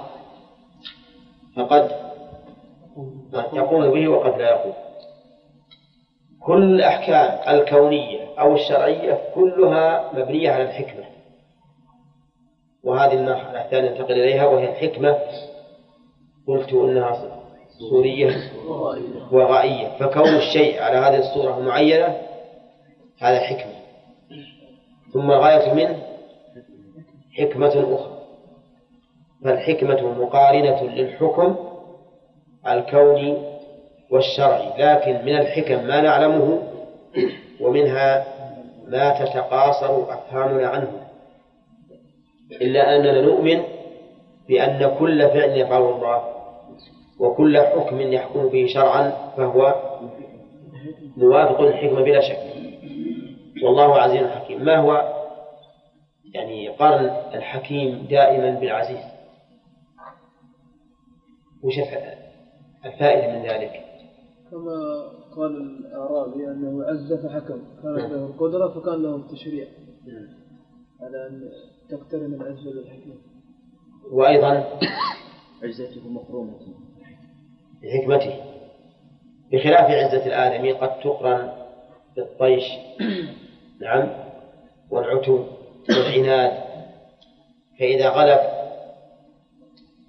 فقد 1.55 1.91
يقوم 3.53 3.91
به 3.91 4.08
وقد 4.08 4.38
لا 4.38 4.49
يقوم. 4.49 4.73
كل 6.41 6.63
الأحكام 6.63 7.56
الكونية 7.56 8.19
أو 8.39 8.54
الشرعية 8.54 9.21
كلها 9.36 10.12
مبنية 10.13 10.52
على 10.52 10.63
الحكمة. 10.63 11.04
وهذه 12.84 13.13
المرحلة 13.13 13.65
الثانية 13.65 13.89
ننتقل 13.89 14.12
إليها 14.12 14.45
وهي 14.45 14.69
الحكمة. 14.69 15.17
قلت 16.47 16.73
إنها 16.73 17.30
صورية 17.89 18.36
وغائية 19.32 19.88
فكون 19.99 20.36
الشيء 20.36 20.82
على 20.82 20.97
هذه 20.97 21.17
الصورة 21.17 21.58
المعينة 21.58 22.17
هذا 23.21 23.39
حكمة. 23.39 23.73
ثم 25.13 25.32
الغاية 25.32 25.73
منه 25.73 26.04
حكمة 27.38 27.67
أخرى. 27.67 28.19
فالحكمة 29.43 30.02
مقارنة 30.23 30.84
للحكم 30.84 31.56
الكوني 32.67 33.49
والشرعي 34.12 34.69
لكن 34.78 35.26
من 35.26 35.36
الحكم 35.36 35.88
ما 35.88 36.02
نعلمه 36.02 36.62
ومنها 37.62 38.26
ما 38.88 39.26
تتقاصر 39.26 40.13
أفهامنا 40.13 40.67
عنه. 40.67 41.08
إلا 42.52 42.95
أننا 42.95 43.22
نؤمن 43.22 43.63
بأن 44.48 44.98
كل 45.00 45.28
فعل 45.30 45.50
يفعله 45.58 45.95
الله 45.95 46.24
وكل 47.19 47.58
حكم 47.62 48.02
يحكم 48.02 48.50
به 48.50 48.67
شرعا 48.74 49.10
فهو 49.38 49.76
موافق 51.17 51.62
للحكمة 51.62 52.02
بلا 52.02 52.22
شك. 52.22 52.39
والله 53.63 54.02
عزيز 54.02 54.28
حكيم. 54.28 54.65
ما 54.65 54.78
هو 54.78 55.19
يعني 56.34 56.69
قرن 56.69 57.12
الحكيم 57.34 58.08
دائما 58.10 58.60
بالعزيز؟ 58.60 59.06
وش 61.63 61.80
الفائدة 62.86 63.32
من 63.34 63.43
ذلك؟ 63.43 63.88
كما 64.52 65.10
قال 65.36 65.62
الأعرابي 65.62 66.48
أنه 66.48 66.84
عز 66.84 67.14
فحكم. 67.14 67.62
كانت 67.84 68.12
له 68.12 68.26
القدرة 68.26 68.68
فكان 68.68 69.04
له 69.04 69.16
التشريع 69.16 69.68
على 71.02 71.28
أن 71.28 71.50
تقترن 71.90 72.34
العزة 72.34 72.74
بالحكمة. 72.74 73.16
وأيضا 74.12 74.80
عزته 75.64 76.10
مقرونة. 76.10 76.60
بحكمته. 77.84 78.34
بخلاف 79.52 79.92
عزة 79.92 80.26
الآدمي 80.26 80.72
قد 80.72 81.00
تقرن 81.00 81.52
بالطيش. 82.16 82.64
نعم. 83.82 84.10
والعتو 84.92 85.46
والعناد. 85.90 86.70
فإذا 87.80 88.10
غلب 88.10 88.40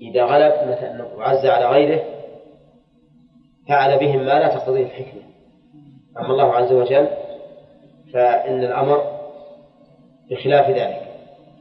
إذا 0.01 0.25
غلب 0.25 0.69
مثلا 0.69 1.05
وعز 1.05 1.47
على 1.47 1.67
غيره 1.67 2.20
فعل 3.71 3.99
بهم 3.99 4.19
ما 4.19 4.39
لا 4.39 4.49
تقتضيه 4.49 4.85
الحكمة. 4.87 5.23
أما 6.19 6.33
الله 6.33 6.55
عز 6.55 6.73
وجل. 6.73 7.09
فإن 8.13 8.65
الأمر 8.65 9.21
بخلاف 10.31 10.71
ذلك. 10.71 11.11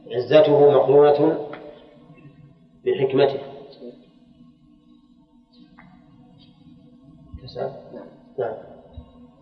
عزته 0.06 0.70
مقرونة 0.70 1.48
بحكمته. 2.84 3.40
نعم 7.56 7.72
نعم. 8.38 8.54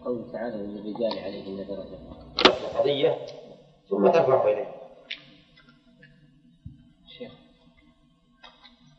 قوله 0.04 0.32
تعالى 0.32 0.56
للرجال 0.56 1.18
عليهن 1.18 1.66
درجة 1.66 2.78
قضية 2.78 3.18
ثم 3.90 4.08
ترفع 4.08 4.44
إليه. 4.44 4.68
شيخ 7.18 7.32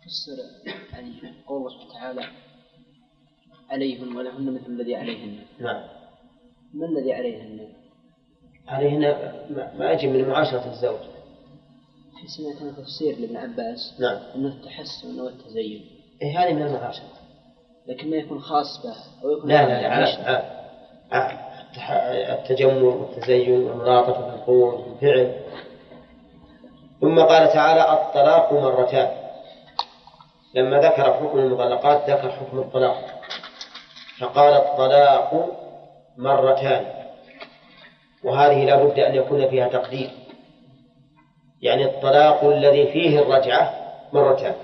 فسر 0.06 0.38
يعني 0.94 1.34
قول 1.48 1.58
الله 1.58 1.86
سبحانه 1.86 2.22
عليهن 3.70 4.18
ولهن 4.18 4.54
مثل 4.54 4.66
الذي 4.68 4.96
عليهن. 4.96 5.40
نعم. 5.60 5.84
ما 6.74 6.86
الذي 6.86 7.14
عليهن؟ 7.14 7.68
عليهن 8.68 9.02
ما 9.78 9.92
يجب 9.92 10.10
من 10.10 10.30
معاشرة 10.30 10.66
الزوج. 10.72 11.00
في 12.22 12.28
سمعت 12.28 12.74
تفسير 12.76 13.20
لابن 13.20 13.38
عباس 13.38 13.96
نعم. 14.00 14.20
أنه 14.36 14.48
التحسن 14.48 15.20
والتزين. 15.20 15.86
إيه 16.22 16.44
هذه 16.44 16.54
من 16.54 16.62
المعاشرة. 16.62 17.06
لكن 17.88 18.10
ما 18.10 18.16
يكون 18.18 18.40
خاص 18.40 18.84
به 18.84 19.24
أو 19.24 19.38
يكون 19.38 19.50
لا 19.50 19.66
لا 19.66 19.82
لا 19.82 19.90
عام 19.90 20.44
عام 21.12 21.38
التجمل 22.40 22.84
والتزين 22.84 23.64
والملاطفة 23.64 24.30
في 24.30 24.36
القول 24.36 24.74
والفعل 24.74 25.34
ثم 27.02 27.20
قال 27.20 27.54
تعالى 27.54 27.94
الطلاق 27.94 28.54
مرتان. 28.54 29.10
لما 30.56 30.78
ذكر 30.78 31.14
حكم 31.14 31.40
المطلقات 31.40 32.10
ذكر 32.10 32.32
حكم 32.32 32.60
الطلاق. 32.60 33.19
فقال 34.20 34.54
الطلاق 34.54 35.50
مرتان. 36.18 36.86
وهذه 38.24 38.66
لا 38.66 38.84
بد 38.84 39.00
أن 39.00 39.16
يكون 39.16 39.50
فيها 39.50 39.68
تقدير. 39.68 40.10
يعني 41.62 41.86
الطلاق 41.86 42.44
الذي 42.44 42.88
فيه 42.92 43.20
الرجعة 43.20 43.74
مرتان. 44.14 44.56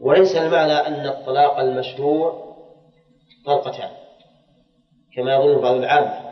وليس 0.00 0.36
المعنى 0.36 0.72
أن 0.72 1.06
الطلاق 1.06 1.58
المشروع 1.58 2.54
طلقتان. 3.46 3.90
كما 5.16 5.34
يظن 5.34 5.60
بعض 5.60 5.74
العامة. 5.74 6.28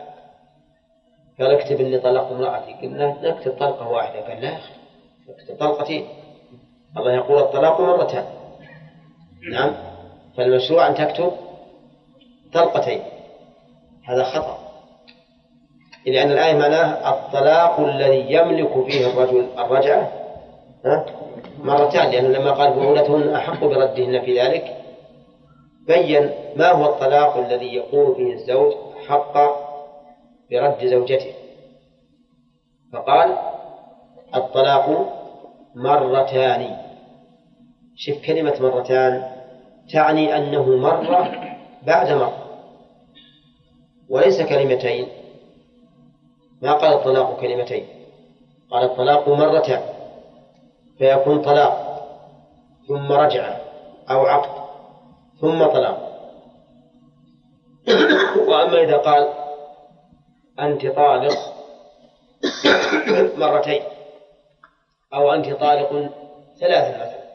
قال 1.39 1.51
اكتب 1.51 1.79
إني 1.79 1.97
طلقت 1.97 2.31
امرأتي. 2.31 2.73
قلنا 2.73 3.29
نكتب 3.29 3.51
طلقة 3.51 3.87
واحدة. 3.87 4.27
قال 4.27 4.41
لا 4.41 4.57
اكتب 5.29 5.57
طلقتين 5.59 6.07
الله 6.97 7.13
يقول 7.13 7.39
الطلاق 7.39 7.81
مرتان. 7.81 8.25
نعم. 9.51 9.73
فالمشروع 10.37 10.87
أن 10.87 10.95
تكتب 10.95 11.46
طلقتين 12.53 13.01
هذا 14.07 14.23
خطأ. 14.23 14.57
لأن 16.05 16.31
الآية 16.31 16.53
معناها 16.53 17.09
الطلاق 17.09 17.79
الذي 17.79 18.33
يملك 18.33 18.85
فيه 18.85 19.07
الرجل 19.07 19.47
الرجعة 19.57 20.11
مرتان 21.59 22.11
لأنه 22.11 22.27
لما 22.27 22.51
قال 22.51 22.73
بؤولتهن 22.73 23.35
أحق 23.35 23.63
بردهن 23.63 24.21
في 24.21 24.39
ذلك 24.39 24.77
بين 25.87 26.29
ما 26.55 26.71
هو 26.71 26.85
الطلاق 26.85 27.37
الذي 27.37 27.75
يقول 27.75 28.15
فيه 28.15 28.33
الزوج 28.33 28.73
حق 29.07 29.33
برد 30.51 30.85
زوجته. 30.85 31.33
فقال 32.93 33.37
الطلاق 34.35 35.07
مرتان. 35.75 36.77
شف 37.95 38.25
كلمة 38.25 38.53
مرتان 38.61 39.31
تعني 39.93 40.37
أنه 40.37 40.75
مرة 40.77 41.56
بعد 41.83 42.11
مرة 42.11 42.47
وليس 44.09 44.41
كلمتين. 44.41 45.07
ما 46.61 46.73
قال 46.73 46.93
الطلاق 46.93 47.41
كلمتين؟ 47.41 47.87
قال 48.71 48.83
الطلاق 48.83 49.29
مرتان 49.29 49.81
فيكون 50.97 51.41
طلاق 51.41 51.87
ثم 52.87 53.11
رجعة 53.11 53.61
أو 54.09 54.25
عقد 54.25 54.67
ثم 55.41 55.65
طلاق. 55.65 56.07
وأما 58.47 58.81
إذا 58.83 58.97
قال 58.97 59.33
أنت 60.59 60.85
طالق 60.85 61.53
مرتين 63.37 63.81
أو 65.13 65.33
أنت 65.33 65.49
طالق 65.53 66.11
ثلاثا 66.59 66.97
مثلا 66.97 67.27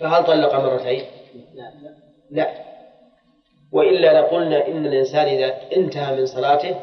فهل 0.00 0.24
طلق 0.24 0.54
مرتين؟ 0.54 1.04
لا. 1.54 1.72
لا. 2.30 2.67
وإلا 3.72 4.20
لقلنا 4.20 4.66
إن 4.66 4.86
الإنسان 4.86 5.26
إذا 5.26 5.54
انتهى 5.76 6.16
من 6.16 6.26
صلاته 6.26 6.76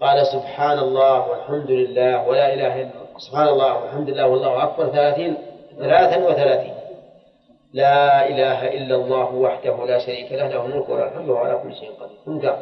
قال 0.00 0.26
سبحان 0.26 0.78
الله 0.78 1.28
والحمد 1.28 1.70
لله 1.70 2.28
ولا 2.28 2.54
إله 2.54 2.82
إلا 2.82 2.90
الله. 2.90 3.18
سبحان 3.18 3.48
الله 3.48 3.82
والحمد 3.82 4.10
لله 4.10 4.26
والله 4.26 4.62
أكبر. 4.64 4.88
ثلاثين 4.88 5.36
ثلاثا 5.78 6.26
وثلاثين. 6.26 6.74
لا 7.72 8.28
إله 8.28 8.68
إلا 8.68 8.94
الله 8.94 9.34
وحده 9.34 9.86
لا 9.86 9.98
شريك 9.98 10.32
له 10.32 10.48
له 10.48 10.66
الملك 10.66 10.88
وله 10.88 11.04
الحمد 11.04 11.28
وهو 11.28 11.38
على 11.38 11.60
كل 11.62 11.74
شيء 11.74 11.90
قدير. 11.92 12.18
كم؟ 12.24 12.56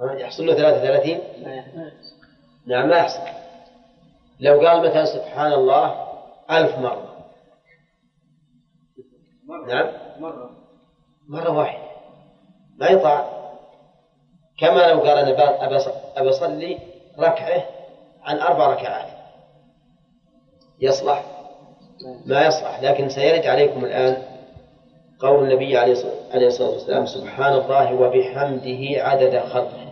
قال؟ 0.00 0.20
يحصل 0.20 0.46
له 0.46 0.54
ثلاثة 0.54 0.80
ثلاثين؟ 0.86 1.20
نعم 2.66 2.88
ما 2.88 2.96
يحصل. 2.96 3.20
لو 4.40 4.60
قال 4.60 4.80
مثلا 4.80 5.04
سبحان 5.04 5.52
الله 5.52 6.08
ألف 6.50 6.78
مرة. 6.78 7.08
نعم. 9.68 9.92
مرة. 10.20 10.57
مرة 11.28 11.58
واحدة. 11.58 11.88
ما 12.78 12.86
يطاع. 12.86 13.38
كما 14.58 14.92
لو 14.92 15.00
قال 15.00 15.34
أنا 16.18 16.30
أصلي 16.30 16.78
ركعة 17.18 17.64
عن 18.22 18.38
أربع 18.38 18.66
ركعات. 18.66 19.08
يصلح. 20.80 21.24
ما 22.26 22.46
يصلح. 22.46 22.80
لكن 22.82 23.08
سيرد 23.08 23.46
عليكم 23.46 23.84
الآن 23.84 24.22
قول 25.20 25.44
النبي 25.44 25.76
عليه 25.76 25.92
الصلاة 26.46 26.70
والسلام 26.70 27.06
سبحان 27.06 27.52
الله 27.52 27.94
وبحمده 27.94 29.02
عدد 29.02 29.38
خلقه. 29.38 29.88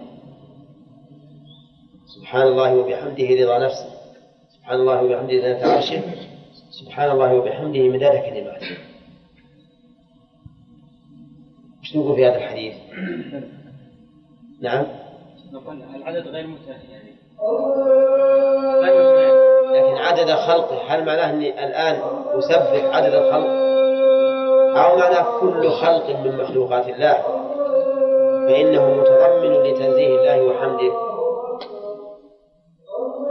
سبحان 2.06 2.46
الله 2.46 2.74
وبحمده 2.74 3.28
رضا 3.44 3.58
نفسه. 3.58 3.90
سبحان 4.56 4.80
الله 4.80 5.02
وبحمده 5.02 5.34
ذات 5.34 5.64
عرشه. 5.64 6.02
سبحان 6.70 7.10
الله 7.10 7.34
وبحمده 7.34 7.88
مداد 7.88 8.22
كلماته. 8.22 8.95
إيش 11.86 11.92
تقول 11.92 12.16
في 12.16 12.26
هذا 12.26 12.36
الحديث؟ 12.36 12.74
نعم. 14.60 14.86
العدد 15.96 16.28
غير 16.28 16.46
متاح 16.46 16.76
يعني. 16.90 17.16
لكن 19.72 19.96
عدد 19.96 20.30
خلقه 20.30 20.78
هل 20.88 21.04
معناه 21.04 21.30
إني 21.30 21.64
الآن 21.64 22.00
أسبح 22.38 22.96
عدد 22.96 23.14
الخلق؟ 23.14 23.46
أو 24.76 24.96
معناه 24.96 25.40
كل 25.40 25.70
خلق 25.70 26.10
من 26.10 26.38
مخلوقات 26.38 26.88
الله؟ 26.88 27.22
فإنه 28.48 28.94
متضمن 28.94 29.52
لتنزيه 29.62 30.06
الله 30.06 30.42
وحمده. 30.42 30.92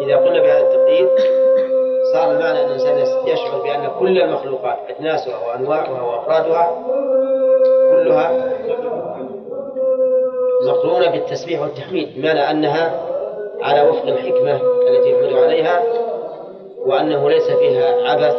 إذا 0.01 0.15
قلنا 0.15 0.41
بهذا 0.41 0.59
التقدير 0.59 1.09
صار 2.13 2.31
المعنى 2.31 2.61
أن 2.61 2.65
الإنسان 2.65 3.27
يشعر 3.27 3.61
بأن 3.61 3.87
كل 3.99 4.21
المخلوقات 4.21 4.77
أجناسها 4.89 5.47
وأنواعها 5.47 6.01
وأفرادها 6.01 6.94
كلها 8.05 8.55
مقرونة 10.67 11.09
بالتسبيح 11.09 11.61
والتحميد 11.61 12.15
بمعنى 12.15 12.51
أنها 12.51 13.01
على 13.61 13.81
وفق 13.81 14.03
الحكمة 14.03 14.61
التي 14.89 15.11
يحمد 15.11 15.43
عليها 15.43 15.83
وأنه 16.85 17.29
ليس 17.29 17.51
فيها 17.51 18.09
عبث 18.09 18.35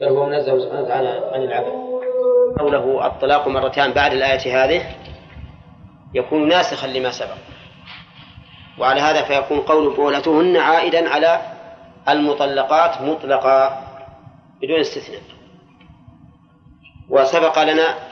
بل 0.00 0.08
هو 0.08 0.26
منزه 0.26 0.58
سبحانه 0.58 0.82
وتعالى 0.82 1.08
عن 1.32 1.42
العبث. 1.42 1.72
قوله 2.60 3.06
الطلاق 3.06 3.48
مرتان 3.48 3.92
بعد 3.92 4.12
الآية 4.12 4.64
هذه 4.64 4.82
يكون 6.14 6.48
ناسخا 6.48 6.86
لما 6.86 7.10
سبق. 7.10 7.36
وعلى 8.78 9.00
هذا 9.00 9.22
فيكون 9.22 9.60
قول 9.60 9.96
بولتهن 9.96 10.56
عائدا 10.56 11.08
على 11.08 11.40
المطلقات 12.08 13.02
مطلقا 13.02 13.82
بدون 14.62 14.80
استثناء. 14.80 15.20
وسبق 17.10 17.62
لنا 17.62 18.11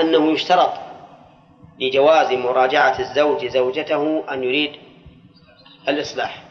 أنه 0.00 0.32
يشترط 0.32 0.72
لجواز 1.80 2.32
مراجعة 2.32 2.98
الزوج 2.98 3.46
زوجته 3.46 4.24
أن 4.32 4.44
يريد 4.44 4.72
الإصلاح. 5.88 6.42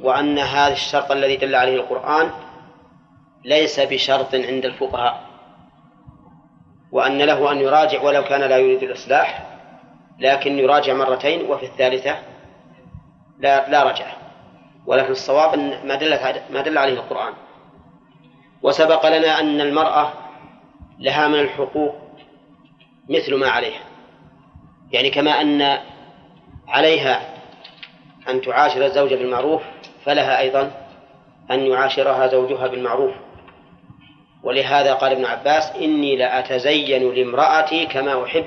وأن 0.00 0.38
هذا 0.38 0.72
الشرط 0.72 1.12
الذي 1.12 1.36
دل 1.36 1.54
عليه 1.54 1.76
القرآن 1.76 2.30
ليس 3.44 3.80
بشرط 3.80 4.34
عند 4.34 4.64
الفقهاء. 4.64 5.24
وأن 6.92 7.18
له 7.18 7.52
أن 7.52 7.60
يراجع 7.60 8.02
ولو 8.02 8.24
كان 8.24 8.40
لا 8.40 8.56
يريد 8.56 8.82
الإصلاح 8.82 9.46
لكن 10.18 10.58
يراجع 10.58 10.94
مرتين 10.94 11.50
وفي 11.50 11.66
الثالثة 11.66 12.18
لا 13.38 13.70
لا 13.70 13.82
رجع. 13.82 14.06
ولكن 14.86 15.12
الصواب 15.12 15.58
ما 15.84 15.94
دل 15.94 16.18
ما 16.50 16.60
دل 16.60 16.78
عليه 16.78 16.92
القرآن. 16.92 17.32
وسبق 18.62 19.06
لنا 19.18 19.40
أن 19.40 19.60
المرأة 19.60 20.23
لها 20.98 21.28
من 21.28 21.38
الحقوق 21.38 21.94
مثل 23.08 23.34
ما 23.34 23.48
عليها. 23.48 23.80
يعني 24.92 25.10
كما 25.10 25.40
أن 25.40 25.78
عليها 26.68 27.34
أن 28.28 28.40
تعاشر 28.40 28.84
الزوج 28.84 29.14
بالمعروف 29.14 29.62
فلها 30.04 30.40
أيضا 30.40 30.86
أن 31.50 31.66
يعاشرها 31.66 32.26
زوجها 32.26 32.66
بالمعروف. 32.66 33.12
ولهذا 34.42 34.94
قال 34.94 35.12
ابن 35.12 35.24
عباس 35.24 35.70
إني 35.70 36.16
لأتزين 36.16 37.14
لامرأتي 37.14 37.86
كما 37.86 38.24
أحب 38.24 38.46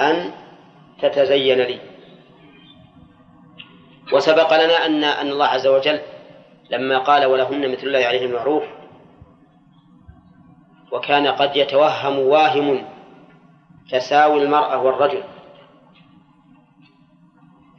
أن 0.00 0.30
تتزين 1.02 1.60
لي. 1.60 1.78
وسبق 4.12 4.64
لنا 4.64 4.86
أن 4.86 5.04
أن 5.04 5.28
الله 5.28 5.46
عز 5.46 5.66
وجل 5.66 6.00
لما 6.70 6.98
قال 6.98 7.24
ولهن 7.24 7.72
مثل 7.72 7.86
الله 7.86 8.06
عليه 8.06 8.26
المعروف 8.26 8.62
وكان 10.94 11.26
قد 11.26 11.56
يتوهم 11.56 12.18
واهم 12.18 12.84
تساوي 13.90 14.42
المرأة 14.42 14.82
والرجل. 14.82 15.22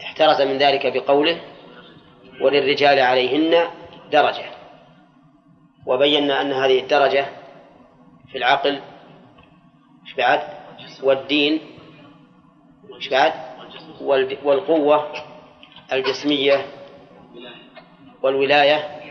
احترز 0.01 0.41
من 0.41 0.57
ذلك 0.57 0.93
بقوله 0.93 1.41
وللرجال 2.41 2.99
عليهن 2.99 3.67
درجة 4.11 4.45
وبينا 5.85 6.41
أن 6.41 6.51
هذه 6.51 6.79
الدرجة 6.79 7.25
في 8.31 8.37
العقل 8.37 8.81
بعد؟ 10.17 10.41
والدين 11.03 11.61
بعد؟ 13.11 13.33
والقوة 14.43 15.11
الجسمية 15.93 16.65
والولاية 18.23 19.01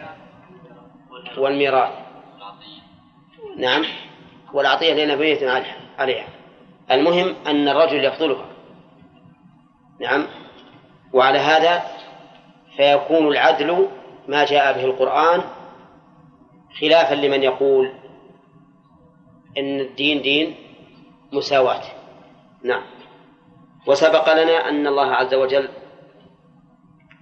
والميراث. 1.37 2.04
نعم. 3.57 3.85
والعطية 4.53 5.05
لنبية 5.05 5.65
عليها. 5.99 6.27
المهم 6.91 7.35
أن 7.47 7.69
الرجل 7.69 8.05
يفضلها 8.05 8.47
نعم. 10.01 10.27
وعلى 11.13 11.39
هذا 11.39 11.83
فيكون 12.77 13.29
العدل 13.29 13.89
ما 14.29 14.45
جاء 14.45 14.73
به 14.73 14.85
القرآن 14.85 15.43
خلافا 16.81 17.15
لمن 17.15 17.43
يقول 17.43 17.93
إن 19.59 19.81
الدين 19.81 20.23
دين 20.23 20.55
مساواة. 21.33 21.83
نعم. 22.65 22.83
وسبق 23.87 24.43
لنا 24.43 24.69
أن 24.69 24.87
الله 24.87 25.15
عز 25.15 25.35
وجل 25.35 25.69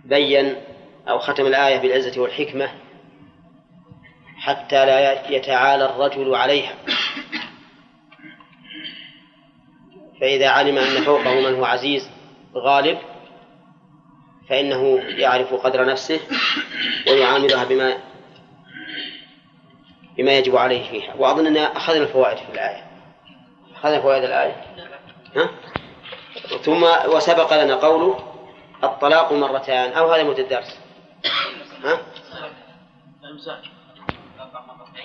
بين 0.05 0.57
أو 1.09 1.19
ختم 1.19 1.47
الآية 1.47 1.79
بالعزة 1.79 2.23
والحكمة 2.23 2.69
حتى 4.43 4.87
لا 4.87 5.31
يتعالى 5.31 5.85
الرجل 5.85 6.35
عليها. 6.35 6.75
فإذا 10.21 10.49
علم 10.49 10.79
أن 10.79 11.05
فوقه 11.05 11.35
من 11.35 11.55
هو 11.55 11.65
عزيز 11.65 12.11
غالب 12.55 12.99
فإنه 14.49 15.03
يعرف 15.09 15.55
قدر 15.55 15.85
نفسه 15.87 16.21
ويعاملها 17.09 17.65
بما 17.65 17.99
بما 20.17 20.33
يجب 20.33 20.57
عليه 20.57 20.91
فيها. 20.91 21.15
وأظن 21.15 21.47
أن 21.47 21.57
أخذنا 21.57 22.03
الفوائد 22.03 22.37
في 22.37 22.53
الآية. 22.53 22.91
أخذنا 23.77 24.01
فوائد 24.01 24.25
الآية. 24.25 24.57
ها؟ 25.37 25.51
ثم 26.63 26.83
وسبق 27.07 27.65
لنا 27.65 27.75
قوله 27.75 28.33
الطلاق 28.85 29.33
مرتان 29.33 29.93
أو 29.93 30.13
هذا 30.13 30.23
مدة 30.23 30.43
الدرس 30.43 30.81
ها؟ 31.85 32.01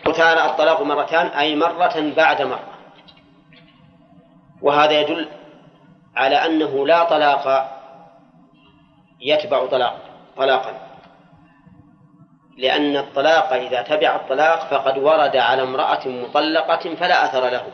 وتعالى 0.07 0.45
الطلاق 0.45 0.81
مرتان 0.81 1.27
أي 1.27 1.55
مرة 1.55 2.13
بعد 2.17 2.41
مرة. 2.41 2.77
وهذا 4.61 5.01
يدل 5.01 5.29
على 6.15 6.35
أنه 6.35 6.87
لا 6.87 7.03
طلاق 7.03 7.71
يتبع 9.19 9.65
طلاق 9.65 9.99
طلاقا. 10.37 10.73
لأن 12.57 12.97
الطلاق 12.97 13.53
إذا 13.53 13.81
تبع 13.81 14.15
الطلاق 14.15 14.59
فقد 14.59 14.97
ورد 14.97 15.35
على 15.35 15.61
امرأة 15.61 16.07
مطلقة 16.07 16.95
فلا 16.95 17.25
أثر 17.25 17.49
له. 17.49 17.67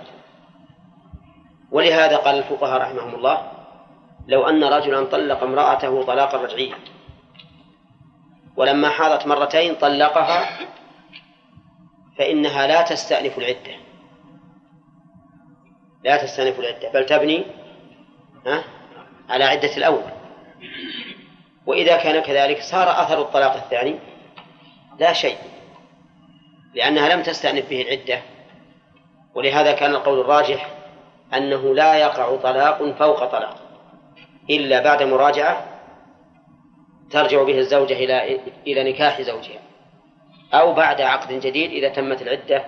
ولهذا 1.72 2.18
قال 2.18 2.38
الفقهاء 2.38 2.82
رحمهم 2.82 3.16
الله 3.16 3.52
لو 4.28 4.50
أن 4.50 4.64
رجلا 4.64 5.06
طلق 5.06 5.44
امرأته 5.44 6.04
طلاقا 6.04 6.38
رجعيا. 6.38 6.76
ولما 8.58 8.90
حاضت 8.90 9.28
مرتين 9.28 9.76
طلقها 9.76 10.46
فإنها 12.18 12.68
لا 12.68 12.82
تستأنف 12.82 13.38
العدة. 13.38 13.76
لا 16.04 16.18
تستأنف 16.18 16.60
العدة. 16.60 16.92
بل 16.92 17.06
تبني 17.06 17.46
على 19.30 19.44
عدة 19.44 19.78
الأول. 19.78 20.12
وإذا 21.66 21.98
كان 21.98 22.22
كذلك 22.22 22.62
صار 22.62 23.04
أثر 23.04 23.22
الطلاق 23.22 23.54
الثاني 23.54 24.00
لا 25.00 25.14
شيء 25.14 25.38
لأنها 26.74 27.16
لم 27.16 27.24
تستأنف 27.24 27.70
به 27.70 27.82
العدة. 27.82 28.22
ولهذا 29.36 29.72
كان 29.72 29.92
القول 29.92 30.20
الراجح 30.20 30.70
أنه 31.34 31.76
لا 31.76 31.96
يقع 31.96 32.36
طلاق 32.36 32.92
فوق 32.92 33.26
طلاق 33.26 33.56
إلا 34.50 34.82
بعد 34.82 35.04
مراجعة 35.04 35.66
ترجع 37.12 37.44
به 37.44 37.60
الزوجة 37.60 37.94
إلى 37.94 38.40
إلى 38.68 38.92
نكاح 38.92 39.22
زوجها. 39.22 39.60
أو 40.54 40.74
بعد 40.74 41.02
عقد 41.02 41.34
جديد 41.40 41.72
إذا 41.72 41.90
تمت 41.90 42.22
العدة 42.22 42.66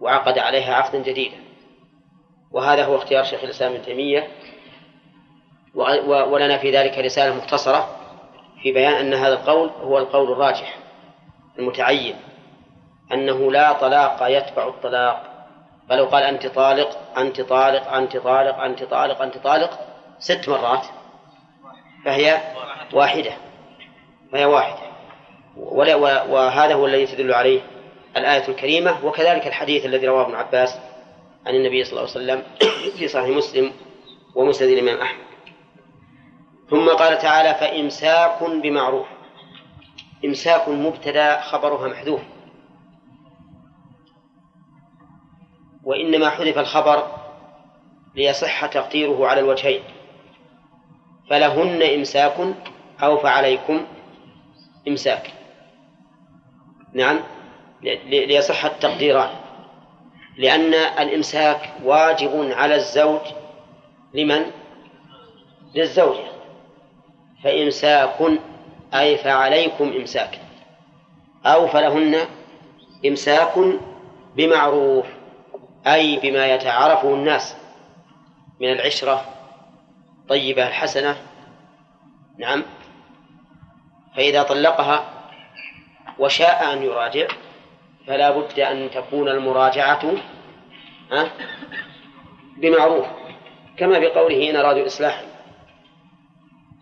وعقد 0.00 0.38
عليها 0.38 0.74
عقدا 0.74 0.98
جديدا 0.98 1.36
وهذا 2.52 2.84
هو 2.84 2.96
اختيار 2.96 3.24
شيخ 3.24 3.44
الإسلام 3.44 3.72
ابن 3.72 3.82
تيمية. 3.82 4.28
ولنا 6.06 6.58
في 6.58 6.70
ذلك 6.70 6.98
رسالة 6.98 7.36
مختصرة 7.36 7.88
في 8.62 8.72
بيان 8.72 8.92
أن 8.92 9.14
هذا 9.14 9.34
القول 9.34 9.68
هو 9.68 9.98
القول 9.98 10.32
الراجح 10.32 10.78
المتعين 11.58 12.16
أنه 13.12 13.52
لا 13.52 13.72
طلاق 13.72 14.18
يتبع 14.22 14.68
الطلاق. 14.68 15.46
فلو 15.88 16.04
قال 16.04 16.22
أنت 16.22 16.46
طالق 16.46 17.18
أنت 17.18 17.40
طالق 17.40 17.92
أنت 17.92 18.16
طالق 18.16 18.60
أنت 18.60 18.84
طالق 18.84 19.22
أنت 19.22 19.38
طالق 19.38 19.78
ست 20.18 20.48
مرات 20.48 20.86
فهي 22.04 22.40
واحدة 22.92 23.32
فهي 24.32 24.44
واحدة. 24.44 24.93
وهذا 25.56 26.74
هو 26.74 26.86
الذي 26.86 27.06
تدل 27.06 27.34
عليه 27.34 27.60
الآية 28.16 28.48
الكريمة 28.48 29.06
وكذلك 29.06 29.46
الحديث 29.46 29.86
الذي 29.86 30.08
رواه 30.08 30.26
ابن 30.26 30.34
عباس 30.34 30.78
عن 31.46 31.54
النبي 31.54 31.84
صلى 31.84 31.92
الله 31.92 32.10
عليه 32.10 32.10
وسلم 32.10 32.42
في 32.98 33.08
صحيح 33.08 33.36
مسلم 33.36 33.72
ومسند 34.34 34.68
الإمام 34.68 35.00
أحمد. 35.00 35.24
ثم 36.70 36.88
قال 36.88 37.18
تعالى 37.18 37.54
فإمساك 37.54 38.42
بمعروف. 38.42 39.06
إمساك 40.24 40.68
مبتدأ 40.68 41.40
خبرها 41.40 41.88
محذوف. 41.88 42.20
وإنما 45.84 46.30
حذف 46.30 46.58
الخبر 46.58 47.06
ليصح 48.14 48.66
تقديره 48.66 49.26
على 49.26 49.40
الوجهين. 49.40 49.82
فلهن 51.30 51.82
إمساك 51.82 52.54
أو 53.02 53.16
فعليكم 53.16 53.86
إمساك. 54.88 55.43
نعم. 56.94 57.20
ليصح 58.06 58.64
التقديران 58.64 59.30
لأن 60.36 60.74
الإمساك 60.74 61.72
واجب 61.84 62.52
على 62.52 62.74
الزوج. 62.74 63.20
لمن؟ 64.14 64.44
للزوجة 65.74 66.24
فإمساك 67.44 68.16
أي 68.94 69.16
فعليكم 69.16 69.92
إمساك. 69.92 70.40
أو 71.46 71.66
فلهن 71.66 72.16
إمساك 73.06 73.52
بمعروف 74.36 75.06
أي 75.86 76.16
بما 76.16 76.46
يتعارفه 76.46 77.14
الناس. 77.14 77.56
من 78.60 78.72
العشرة 78.72 79.24
طيبة 80.28 80.68
الحسنة. 80.68 81.16
نعم. 82.38 82.62
فإذا 84.16 84.42
طلقها 84.42 85.13
وشاء 86.18 86.72
أن 86.72 86.82
يراجع 86.82 87.26
فلا 88.06 88.30
بد 88.30 88.60
أن 88.60 88.90
تكون 88.90 89.28
المراجعة 89.28 90.12
بمعروف 92.56 93.06
كما 93.76 94.00
في 94.00 94.06
قوله 94.06 94.50
إن 94.50 94.56
أرادوا 94.56 94.86
إصلاحا 94.86 95.24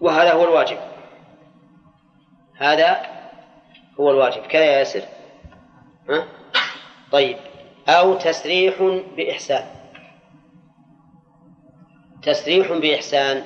وهذا 0.01 0.33
هو 0.33 0.45
الواجب. 0.45 0.79
هذا 2.57 3.03
هو 4.01 4.11
الواجب. 4.11 4.43
كذا 4.43 4.65
يا 4.65 4.79
ياسر؟ 4.79 5.03
ها؟ 6.11 6.27
طيب. 7.13 7.37
أو 7.89 8.15
تسريح 8.15 8.83
بإحسان. 9.17 9.67
تسريح 12.23 12.73
بإحسان 12.73 13.45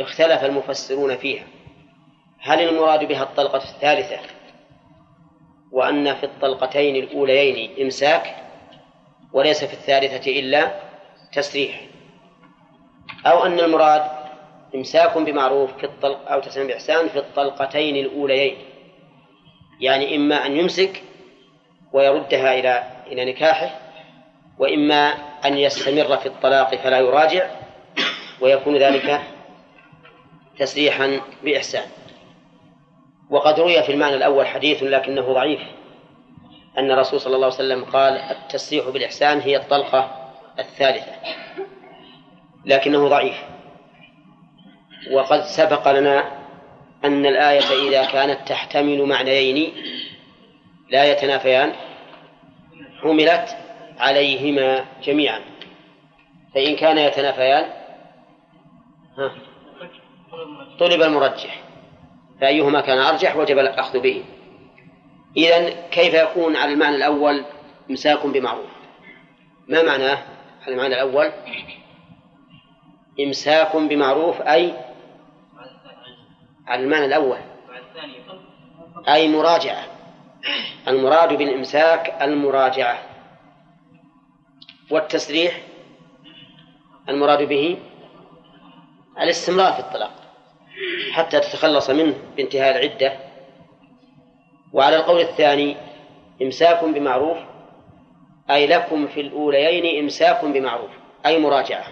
اختلف 0.00 0.44
المفسرون 0.44 1.16
فيها. 1.16 1.44
هل 2.40 2.68
المراد 2.68 3.08
بها 3.08 3.22
الطلقة 3.22 3.56
الثالثة؟ 3.56 4.18
وأن 5.72 6.14
في 6.14 6.24
الطلقتين 6.24 6.96
الأوليين 6.96 7.82
إمساك 7.82 8.36
وليس 9.32 9.64
في 9.64 9.72
الثالثة 9.72 10.40
إلا 10.40 10.74
تسريح. 11.32 11.80
أو 13.26 13.46
أن 13.46 13.60
المراد 13.60 14.02
إمساك 14.74 15.18
بمعروف 15.18 15.76
في 15.76 15.84
الطلق 15.84 16.32
أو 16.32 16.40
تسريح 16.40 16.66
بإحسان 16.66 17.08
في 17.08 17.18
الطلقتين 17.18 17.96
الأوليين. 17.96 18.56
يعني 19.80 20.16
إما 20.16 20.46
أن 20.46 20.56
يمسك 20.56 21.02
ويردها 21.92 22.58
إلى 22.58 22.84
إلى 23.06 23.24
نكاحه 23.24 23.78
وإما 24.58 25.14
أن 25.44 25.58
يستمر 25.58 26.16
في 26.16 26.26
الطلاق 26.26 26.74
فلا 26.74 26.98
يراجع 26.98 27.50
ويكون 28.40 28.76
ذلك 28.76 29.20
تسريحا 30.58 31.20
بإحسان. 31.44 32.01
وقد 33.32 33.60
روي 33.60 33.82
في 33.82 33.92
المعنى 33.92 34.14
الأول 34.14 34.46
حديث 34.46 34.82
لكنه 34.82 35.32
ضعيف 35.32 35.60
أن 36.78 36.90
الرسول 36.90 37.20
صلى 37.20 37.34
الله 37.34 37.46
عليه 37.46 37.56
وسلم 37.56 37.84
قال 37.84 38.12
التسريح 38.12 38.88
بالإحسان 38.88 39.40
هي 39.40 39.56
الطلقة 39.56 40.30
الثالثة 40.58 41.12
لكنه 42.64 43.08
ضعيف. 43.08 43.36
وقد 45.12 45.42
سبق 45.42 45.92
لنا 45.92 46.42
أن 47.04 47.26
الآية 47.26 47.88
إذا 47.88 48.04
كانت 48.04 48.48
تحتمل 48.48 49.02
معنيين 49.02 49.72
لا 50.90 51.04
يتنافيان 51.04 51.72
حملت 53.02 53.56
عليهما 53.98 54.84
جميعا 55.02 55.40
فإن 56.54 56.76
كان 56.76 56.98
يتنافيان 56.98 57.70
طلب 60.78 61.02
المرجح. 61.02 61.61
فأيهما 62.42 62.80
كان 62.80 62.98
أرجح 62.98 63.36
وجب 63.36 63.58
الأخذ 63.58 64.00
به. 64.00 64.24
إذا 65.36 65.70
كيف 65.90 66.14
يكون 66.14 66.56
على 66.56 66.72
المعنى 66.72 66.96
الأول 66.96 67.44
إمساك 67.90 68.26
بمعروف؟ 68.26 68.70
ما 69.68 69.82
معناه 69.82 70.18
على 70.62 70.74
المعنى 70.74 70.94
الأول؟ 70.94 71.32
إمساك 73.20 73.76
بمعروف 73.76 74.40
أي 74.40 74.74
على 76.66 76.84
المعنى 76.84 77.04
الأول. 77.04 77.38
أي 79.08 79.28
مراجعة. 79.28 79.86
المراد 80.88 81.38
بالإمساك 81.38 82.22
المراجعة. 82.22 83.02
والتسريح 84.90 85.60
المراد 87.08 87.42
به 87.42 87.78
الاستمرار 89.20 89.72
في 89.72 89.80
الطلاق. 89.80 90.21
حتى 91.12 91.40
تتخلص 91.40 91.90
منه 91.90 92.14
بانتهاء 92.36 92.76
العدة. 92.76 93.12
وعلى 94.72 94.96
القول 94.96 95.20
الثاني 95.20 95.76
إمساك 96.42 96.84
بمعروف 96.84 97.38
أي 98.50 98.66
لكم 98.66 99.06
في 99.06 99.20
الأوليين 99.20 100.02
إمساك 100.02 100.44
بمعروف 100.44 100.90
أي 101.26 101.38
مراجعة. 101.38 101.84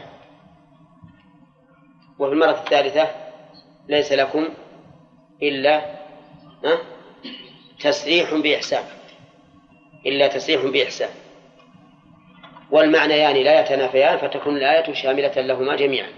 وفي 2.18 2.32
المرة 2.32 2.50
الثالثة 2.50 3.08
ليس 3.88 4.12
لكم 4.12 4.48
إلا 5.42 5.82
تسريح 7.80 8.34
بإحسان. 8.34 8.84
إلا 10.06 10.28
تسريح 10.28 10.66
بإحسان. 10.66 11.10
والمعنيان 12.70 13.36
لا 13.36 13.60
يتنافيان 13.60 14.18
فتكون 14.18 14.56
الآية 14.56 14.92
شاملة 14.92 15.40
لهما 15.40 15.76
جميعا. 15.76 16.08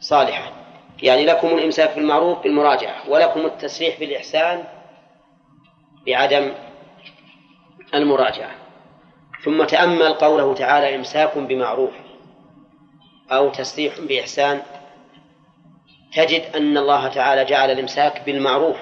صالحة 0.00 0.55
يعني 1.02 1.24
لكم 1.24 1.48
الإمساك 1.48 1.94
بالمعروف 1.94 2.42
بالمراجعة 2.42 3.10
ولكم 3.10 3.40
التسريح 3.40 4.00
بالإحسان 4.00 4.64
بعدم 6.06 6.52
المراجعة. 7.94 8.50
ثم 9.44 9.64
تأمل 9.64 10.12
قوله 10.12 10.54
تعالى 10.54 10.96
إمساك 10.96 11.38
بمعروف 11.38 11.90
أو 13.32 13.50
تسريح 13.50 14.00
بإحسان. 14.00 14.62
تجد 16.14 16.56
أن 16.56 16.78
الله 16.78 17.08
تعالى 17.08 17.44
جعل 17.44 17.70
الإمساك 17.70 18.22
بالمعروف 18.26 18.76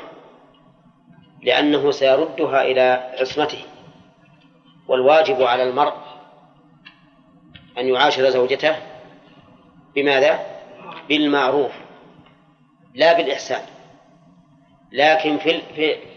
لأنه 1.43 1.91
سيردها 1.91 2.63
إلى 2.63 3.11
عصمته. 3.21 3.65
والواجب 4.89 5.43
على 5.43 5.63
المرء 5.63 5.95
أن 7.79 7.89
يعاشر 7.89 8.31
زوجته 8.31 8.77
بماذا؟ 9.95 10.47
بالمعروف. 11.09 11.84
لا 12.95 13.13
بالإحسان. 13.13 13.63
لكن 14.93 15.39
في 15.39 15.63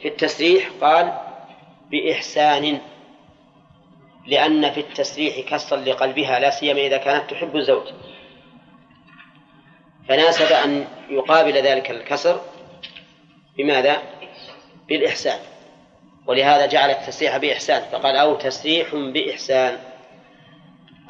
في 0.01 0.07
التسريح 0.07 0.69
قال 0.81 1.17
بإحسان. 1.91 2.79
لأن 4.27 4.71
في 4.71 4.79
التسريح 4.79 5.39
كسرا 5.39 5.79
لقلبها 5.79 6.39
لا 6.39 6.49
سيما 6.49 6.79
إذا 6.79 6.97
كانت 6.97 7.31
تحب 7.31 7.55
الزوج. 7.55 7.87
فناسب 10.07 10.45
أن 10.45 10.87
يقابل 11.09 11.53
ذلك 11.53 11.91
الكسر 11.91 12.41
بماذا؟ 13.57 13.97
بالإحسان. 14.87 15.39
ولهذا 16.27 16.65
جعل 16.65 16.89
التسريح 16.89 17.37
بإحسان 17.37 17.81
فقال 17.91 18.15
أو 18.15 18.35
تسريح 18.35 18.95
بإحسان. 18.95 19.79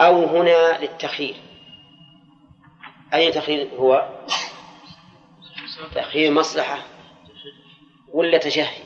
أو 0.01 0.25
هنا 0.25 0.77
للتخيير. 0.81 1.35
أي 3.13 3.31
تخيير 3.31 3.69
هو؟ 3.77 4.09
تأخير 5.95 6.31
مصلحة 6.31 6.79
ولا 8.13 8.37
تشهي؟ 8.37 8.83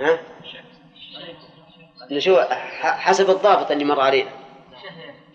ها؟ 0.00 0.18
شو 2.18 2.40
حسب 2.80 3.30
الضابط 3.30 3.70
اللي 3.70 3.84
مر 3.84 4.00
علينا 4.00 4.30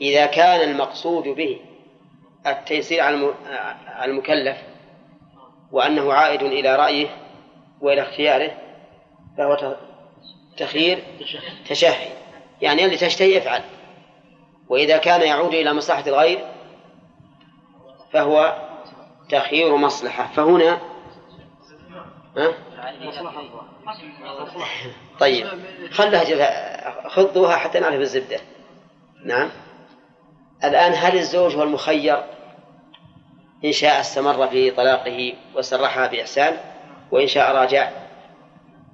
إذا 0.01 0.25
كان 0.25 0.69
المقصود 0.69 1.23
به 1.23 1.59
التيسير 2.47 3.01
على 3.01 3.33
المكلف 4.03 4.57
وأنه 5.71 6.13
عائد 6.13 6.43
إلى 6.43 6.75
رأيه 6.75 7.07
وإلى 7.81 8.01
اختياره 8.01 8.57
فهو 9.37 9.75
تخيير 10.57 11.03
تشهي. 11.69 12.07
يعني 12.61 12.85
اللي 12.85 12.97
تشتهي 12.97 13.37
افعل 13.37 13.61
وإذا 14.69 14.97
كان 14.97 15.21
يعود 15.21 15.53
إلى 15.53 15.73
مصلحة 15.73 16.07
الغير 16.07 16.45
فهو 18.11 18.66
تخيير 19.29 19.75
مصلحة. 19.75 20.27
فهنا 20.35 20.79
ها؟ 22.37 22.53
طيب. 25.19 25.47
خلها 25.91 27.09
خذوها 27.09 27.55
حتى 27.55 27.79
نعرف 27.79 28.01
الزبدة. 28.01 28.39
نعم. 29.25 29.49
الآن 30.63 30.93
هل 30.95 31.17
الزوج 31.17 31.55
هو 31.55 31.63
المخير؟ 31.63 32.23
إن 33.65 33.71
شاء 33.71 33.99
استمر 33.99 34.47
في 34.47 34.71
طلاقه 34.71 35.33
وسرحها 35.55 36.07
بإحسان 36.07 36.57
وإن 37.11 37.27
شاء 37.27 37.55
راجع. 37.55 37.89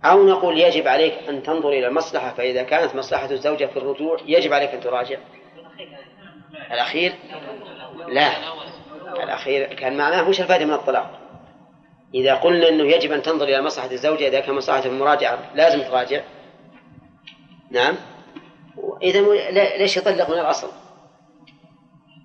أو 0.06 0.28
نقول 0.28 0.60
يجب 0.60 0.88
عليك 0.88 1.14
أن 1.30 1.44
تنظر 1.44 1.70
إلى 1.70 1.88
المصلحة 1.88 2.34
فإذا 2.34 2.64
كانت 2.64 2.96
مصلحة 2.96 3.32
الزوجة 3.32 3.66
في 3.66 3.78
الرجوع 3.78 4.18
يجب 4.26 4.54
عليك 4.54 4.70
أن 4.70 4.80
تراجع. 4.80 5.18
الأخير؟ 6.72 7.14
لا. 8.08 8.32
الأخير 9.20 9.74
كان 9.74 9.98
معناه 9.98 10.30
وش 10.30 10.42
الفائدة 10.42 10.66
من 10.66 10.74
الطلاق. 10.74 11.20
إذا 12.14 12.34
قلنا 12.34 12.70
أنه 12.70 12.84
يجب 12.84 13.12
أن 13.12 13.22
تنظر 13.22 13.46
إلى 13.46 13.62
مصلحة 13.62 13.92
الزوجة 13.92 14.28
إذا 14.28 14.40
كان 14.40 14.56
مصلحة 14.56 14.86
المراجعة 14.86 15.40
لازم 15.56 15.82
تراجع. 15.82 16.22
نعم. 17.72 17.96
إذا 19.02 19.22
ليش 19.78 19.98
يطلق 19.98 20.30
من 20.30 20.40
الأصل؟ 20.40 20.72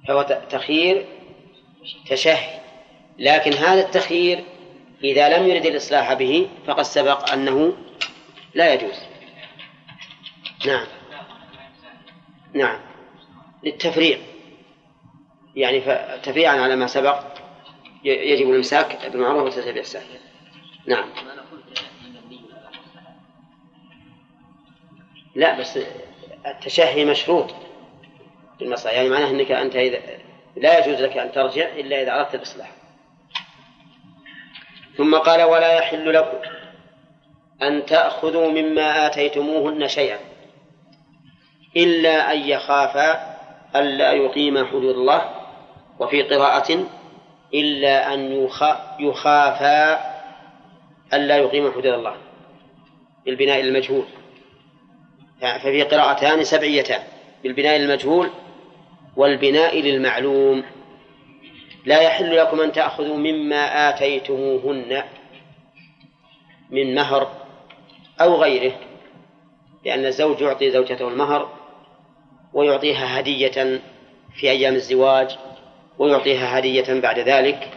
فهو 0.08 0.42
تخيير 0.50 1.06
تشهي. 2.10 2.60
لكن 3.18 3.52
هذا 3.52 3.80
التخيير 3.80 4.44
إذا 5.04 5.38
لم 5.38 5.46
يرد 5.46 5.66
الإصلاح 5.66 6.12
به 6.12 6.48
فقد 6.66 6.82
سبق 6.82 7.32
أنه 7.32 7.72
لا 8.54 8.74
يجوز. 8.74 9.00
نعم. 10.66 10.86
نعم. 12.54 12.78
للتفريع 13.62 14.18
يعني 15.56 15.80
تفريعا 16.22 16.56
على 16.56 16.76
ما 16.76 16.86
سبق 16.86 17.24
يجب 18.04 18.50
الإمساك 18.50 19.10
بالمعروف 19.12 19.42
والتسبيح 19.42 19.66
بالإحسان 19.66 20.02
نعم. 20.86 21.08
لا 25.34 25.60
بس 25.60 25.78
التشهي 26.46 27.04
مشروط 27.04 27.50
في 28.58 28.64
المصلحة. 28.64 28.94
يعني 28.94 29.08
معناه 29.08 29.30
أنك 29.30 29.52
أنت 29.52 29.76
إذا 29.76 29.98
لا 30.56 30.78
يجوز 30.78 31.00
لك 31.00 31.16
أن 31.16 31.32
ترجع 31.32 31.68
إلا 31.68 32.02
إذا 32.02 32.20
أردت 32.20 32.34
الإصلاح. 32.34 32.70
ثم 34.96 35.16
قال 35.16 35.42
ولا 35.42 35.72
يحل 35.72 36.14
لكم 36.14 36.38
أن 37.62 37.86
تأخذوا 37.86 38.48
مما 38.48 39.06
آتيتموهن 39.06 39.88
شيئا 39.88 40.18
إلا 41.76 42.32
أن 42.32 42.38
يخافا 42.38 43.36
ألا 43.76 44.12
يقيم 44.12 44.66
حدود 44.66 44.96
الله 44.96 45.37
وفي 46.00 46.22
قراءة 46.22 46.84
إلا 47.54 48.14
أن 48.14 48.48
يخافا 49.00 50.00
ألا 51.14 51.36
يقيم 51.36 51.72
حدود 51.72 51.86
الله 51.86 52.16
بالبناء 53.24 53.60
المجهول. 53.60 54.04
ففي 55.40 55.82
قراءتان 55.82 56.44
سبعيتان 56.44 57.02
بالبناء 57.42 57.76
المجهول 57.76 58.30
والبناء 59.16 59.80
للمعلوم. 59.80 60.64
لا 61.84 62.00
يحل 62.00 62.36
لكم 62.36 62.60
أن 62.60 62.72
تأخذوا 62.72 63.16
مما 63.16 63.88
آتيتموهن 63.88 65.02
من 66.70 66.94
مهر 66.94 67.32
أو 68.20 68.34
غيره 68.36 68.72
لأن 69.84 70.06
الزوج 70.06 70.40
يعطي 70.40 70.70
زوجته 70.70 71.08
المهر 71.08 71.48
ويعطيها 72.52 73.20
هدية 73.20 73.80
في 74.34 74.50
أيام 74.50 74.74
الزواج 74.74 75.38
ويعطيها 75.98 76.58
هدية 76.58 77.00
بعد 77.00 77.18
ذلك 77.18 77.70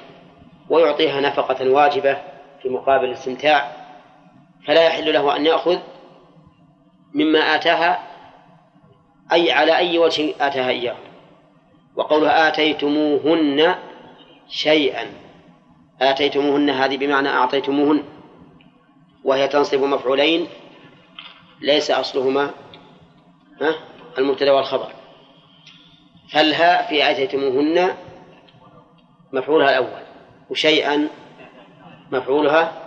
ويعطيها 0.70 1.22
نفقة 1.22 1.70
واجبة 1.70 2.18
في 2.62 2.70
مقابل 2.70 3.06
الاستمتاع 3.06 3.72
فلا 4.68 4.86
يحل 4.86 5.14
له 5.14 5.36
أن 5.36 5.46
يأخذ 5.46 5.80
مما 7.14 7.40
آتاها 7.40 8.12
أي 9.32 9.52
على 9.52 9.78
أي 9.78 9.98
وجه 9.98 10.34
آتاها 10.40 10.70
إياه. 10.70 10.96
وقولها 11.96 12.48
آتيتموهن 12.48 13.76
شيئا 14.50 15.06
آتيتموهن 16.02 16.70
هذه 16.70 16.98
بمعنى 16.98 17.30
أعطيتموهن 17.30 18.04
وهي 19.24 19.48
تنصب 19.48 19.84
مفعولين 19.84 20.48
ليس 21.62 21.92
أصلهما 21.92 22.50
المبتدأ 24.18 24.52
والخبر. 24.52 24.92
فالهاء 26.34 26.90
في 26.90 27.12
آتيتموهن 27.12 27.94
مفعولها 29.34 29.70
الأول 29.70 30.02
وشيئا 30.50 31.08
مفعولها 32.12 32.82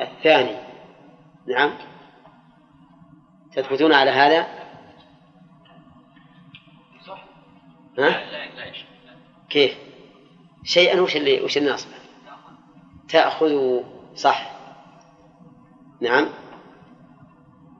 الثاني. 0.00 0.56
نعم. 1.48 1.72
تثبتون 3.52 3.92
على 3.92 4.10
هذا؟ 4.10 4.46
ها؟ 7.98 8.22
كيف؟ 9.50 9.78
شيئا 10.64 11.00
وش 11.00 11.16
اللي 11.16 11.40
وش 11.40 11.58
الناصبة 11.58 11.92
تأخذ 13.08 13.80
صح. 14.14 14.52
نعم. 16.00 16.28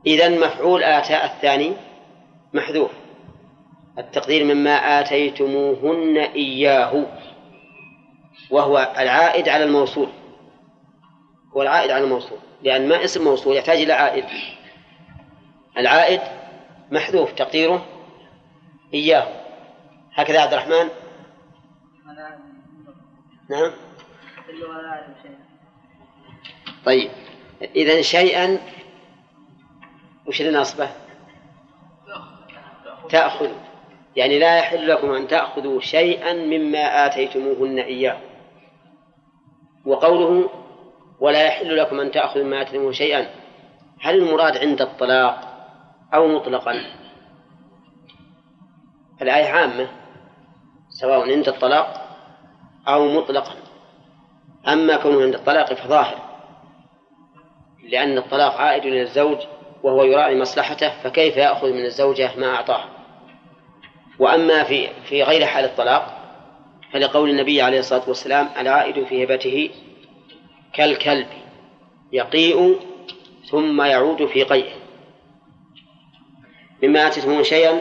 إذا 0.07 0.28
مفعول 0.28 0.82
آتاء 0.82 1.24
الثاني 1.24 1.72
محذوف. 2.53 2.90
التقدير 3.99 4.55
مما 4.55 5.01
آتيتموهن 5.01 6.16
إياه. 6.16 7.07
وهو 8.51 8.95
العائد 8.99 9.49
على 9.49 9.64
الموصول. 9.64 10.09
هو 11.57 11.62
العائد 11.62 11.91
على 11.91 12.05
الموصول. 12.05 12.39
لأن 12.62 12.89
ما 12.89 13.05
اسم 13.05 13.24
موصول 13.24 13.57
يحتاج 13.57 13.78
إلى 13.80 13.93
عائد. 13.93 14.24
العائد 15.76 16.20
محذوف 16.91 17.33
تقديره 17.33 17.87
إياه. 18.95 19.28
هكذا 20.14 20.41
عبد 20.41 20.53
الرحمن. 20.53 20.89
نعم. 23.51 23.72
طيب. 26.85 27.11
إذا 27.76 28.03
شيئا 28.03 28.59
وش 30.26 30.41
اللي؟ 30.41 30.89
تأخذ. 33.09 33.51
يعني 34.16 34.38
لا 34.38 34.58
يحل 34.58 34.88
لكم 34.88 35.10
أن 35.10 35.28
تأخذوا 35.28 35.80
شيئا 35.80 36.32
مما 36.32 37.06
آتيتموهن 37.06 37.78
إياه. 37.78 38.16
وقوله 39.86 40.50
ولا 41.20 41.46
يحل 41.46 41.76
لكم 41.76 42.00
أن 42.00 42.10
تأخذوا 42.10 42.44
مما 42.44 42.62
آتيتموه 42.62 42.92
شيئا 42.92 43.26
هل 44.00 44.18
المراد 44.18 44.56
عند 44.56 44.82
الطلاق 44.82 45.40
أو 46.14 46.28
مطلقا؟ 46.28 46.84
الآية 49.22 49.48
عامة 49.48 49.88
سواء 50.90 51.32
عند 51.32 51.48
الطلاق 51.48 52.08
أو 52.88 53.08
مطلقا. 53.08 53.54
أما 54.68 54.96
كونه 54.96 55.22
عند 55.22 55.34
الطلاق 55.34 55.74
فظاهر 55.74 56.18
لأن 57.88 58.18
الطلاق 58.18 58.56
عائد 58.56 58.84
إلى 58.84 59.02
الزوج 59.02 59.38
وهو 59.82 60.04
يراعي 60.04 60.40
مصلحته 60.40 61.02
فكيف 61.02 61.36
يأخذ 61.36 61.72
من 61.72 61.84
الزوجة 61.84 62.30
ما 62.36 62.54
أعطاه؟ 62.54 63.01
وأما 64.18 64.64
في 64.64 64.88
في 65.04 65.22
غير 65.22 65.46
حال 65.46 65.64
الطلاق 65.64 66.18
فلقول 66.92 67.30
النبي 67.30 67.62
عليه 67.62 67.78
الصلاة 67.78 68.02
والسلام 68.08 68.48
العائد 68.58 69.04
في 69.04 69.24
هبته 69.24 69.70
كالكلب 70.72 71.26
يقيء 72.12 72.80
ثم 73.50 73.82
يعود 73.82 74.26
في 74.26 74.42
قيئه. 74.42 74.72
مما 76.82 77.06
آتيتموه 77.06 77.42
شيئا 77.42 77.80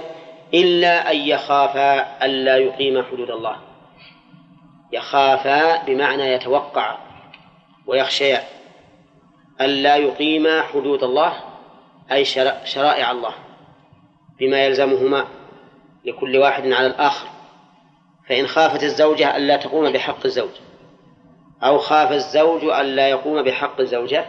إلا 0.54 1.12
أن 1.12 1.18
يخافا 1.18 2.26
ألا 2.26 2.58
يقيم 2.58 3.04
حدود 3.04 3.30
الله. 3.30 3.58
يخافا 4.92 5.84
بمعنى 5.86 6.24
يتوقع 6.24 6.98
ويخشى 7.88 8.38
ألا 9.62 9.96
يقيم 9.96 10.62
حدود 10.62 11.04
الله 11.04 11.34
أي 12.12 12.26
شرائع 12.66 13.12
الله 13.12 13.34
بما 14.40 14.66
يلزمهما. 14.66 15.28
لكل 16.06 16.38
واحد 16.38 16.72
على 16.72 16.88
الآخر. 16.88 17.28
فإن 18.28 18.48
خافت 18.48 18.84
الزوجة 18.84 19.38
ألا 19.38 19.58
تقوم 19.58 19.92
بحق 19.92 20.26
الزوج. 20.26 20.52
أو 21.64 21.78
خاف 21.78 22.12
الزوج 22.12 22.64
ألا 22.64 23.10
يقوم 23.10 23.44
بحق 23.44 23.80
الزوجة 23.80 24.26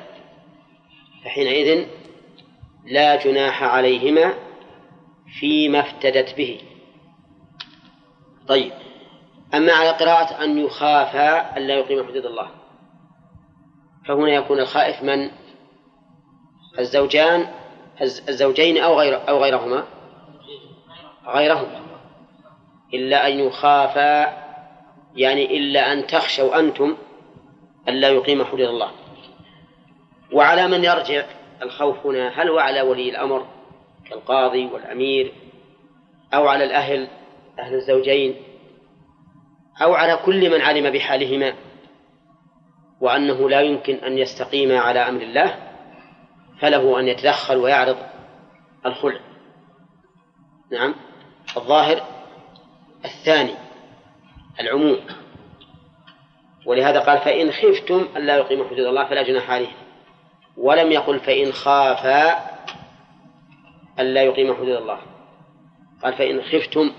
فحينئذ 1.24 1.86
لا 2.84 3.16
جناح 3.16 3.62
عليهما 3.62 4.34
فيما 5.40 5.80
افتدت 5.80 6.36
به. 6.36 6.60
طيب 8.48 8.72
أما 9.54 9.72
على 9.72 9.90
قراءة 9.90 10.44
أن 10.44 10.58
يخافا 10.58 11.56
ألا 11.56 11.74
يقيم 11.74 12.06
حدود 12.06 12.26
الله 12.26 12.50
فهنا 14.06 14.30
يكون 14.30 14.60
الخائف 14.60 15.02
من؟ 15.02 15.30
الزوجان 16.78 17.48
الزوجين 18.02 18.78
أو 18.78 19.00
غير 19.00 19.28
أو 19.28 19.42
غيرهما. 19.42 19.84
غيرهما 21.26 21.80
إلا 22.94 23.28
أن 23.28 23.38
يخافا 23.38 24.42
يعني 25.16 25.56
إلا 25.56 25.92
أن 25.92 26.06
تخشوا 26.06 26.58
أنتم 26.58 26.96
ألا 27.88 28.08
يقيم 28.08 28.44
حدود 28.44 28.60
الله. 28.68 28.90
وعلى 30.32 30.68
من 30.68 30.84
يرجع 30.84 31.24
الخوف 31.62 32.06
هنا 32.06 32.28
هل 32.28 32.48
هو 32.48 32.58
على 32.58 32.80
ولي 32.80 33.10
الأمر 33.10 33.46
كالقاضي 34.10 34.66
والأمير 34.66 35.32
أو 36.34 36.48
على 36.48 36.64
الأهل 36.64 37.08
أهل 37.58 37.74
الزوجين 37.74 38.34
أو 39.82 39.94
على 39.94 40.16
كل 40.16 40.50
من 40.50 40.60
علم 40.60 40.90
بحالهما 40.90 41.54
وأنه 43.00 43.48
لا 43.48 43.60
يمكن 43.60 43.94
أن 43.94 44.18
يستقيم 44.18 44.76
على 44.78 44.98
أمر 44.98 45.22
الله 45.22 45.58
فله 46.60 47.00
أن 47.00 47.08
يتدخل 47.08 47.56
ويعرض 47.56 47.96
الخلع. 48.86 49.20
نعم. 50.72 50.94
الظاهر 51.56 52.02
الثاني 53.04 53.54
العموم. 54.60 55.00
ولهذا 56.66 57.00
قال 57.00 57.18
فإن 57.18 57.52
خفتم 57.52 58.08
ألا 58.16 58.36
يقيموا 58.36 58.66
حدود 58.66 58.86
الله 58.86 59.04
فلا 59.04 59.22
جناح 59.22 59.50
عليهم. 59.50 59.72
ولم 60.56 60.92
يقل 60.92 61.20
فإن 61.20 61.52
خافا 61.52 62.52
ألا 63.98 64.22
يقيم 64.22 64.54
حدود 64.54 64.76
الله. 64.76 64.98
قال 66.02 66.12
فإن 66.12 66.42
خفتم 66.42 66.92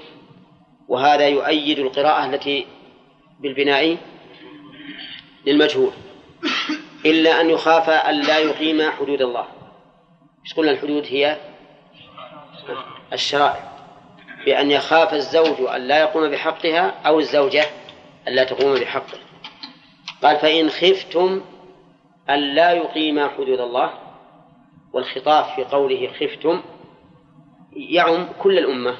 وهذا 0.87 1.27
يؤيد 1.27 1.79
القراءة 1.79 2.25
التي 2.25 2.67
بالبناء 3.39 3.97
للمجهول. 5.45 5.91
إلا 7.05 7.41
أن 7.41 7.49
يخاف 7.49 7.89
أن 7.89 8.21
لا 8.21 8.39
يقيم 8.39 8.91
حدود 8.91 9.21
الله. 9.21 9.45
إيش 10.45 10.53
قلنا 10.53 10.71
الحدود 10.71 11.05
هي؟ 11.05 11.37
الشرائع. 13.13 13.72
بأن 14.45 14.71
يخاف 14.71 15.13
الزوج 15.13 15.61
أن 15.75 15.81
لا 15.81 15.99
يقوم 15.99 16.29
بحقها 16.29 16.93
أو 17.05 17.19
الزوجة 17.19 17.65
أن 18.27 18.33
لا 18.33 18.43
تقوم 18.43 18.73
بحقه 18.73 19.17
قال 20.23 20.37
فإن 20.37 20.69
خفتم 20.69 21.41
أن 22.29 22.39
لا 22.39 22.71
يقيم 22.71 23.29
حدود 23.29 23.59
الله 23.59 23.93
والخطاب 24.93 25.45
في 25.55 25.63
قوله 25.63 26.11
خفتم 26.19 26.61
يعم 27.75 28.27
كل 28.41 28.57
الأمة 28.57 28.97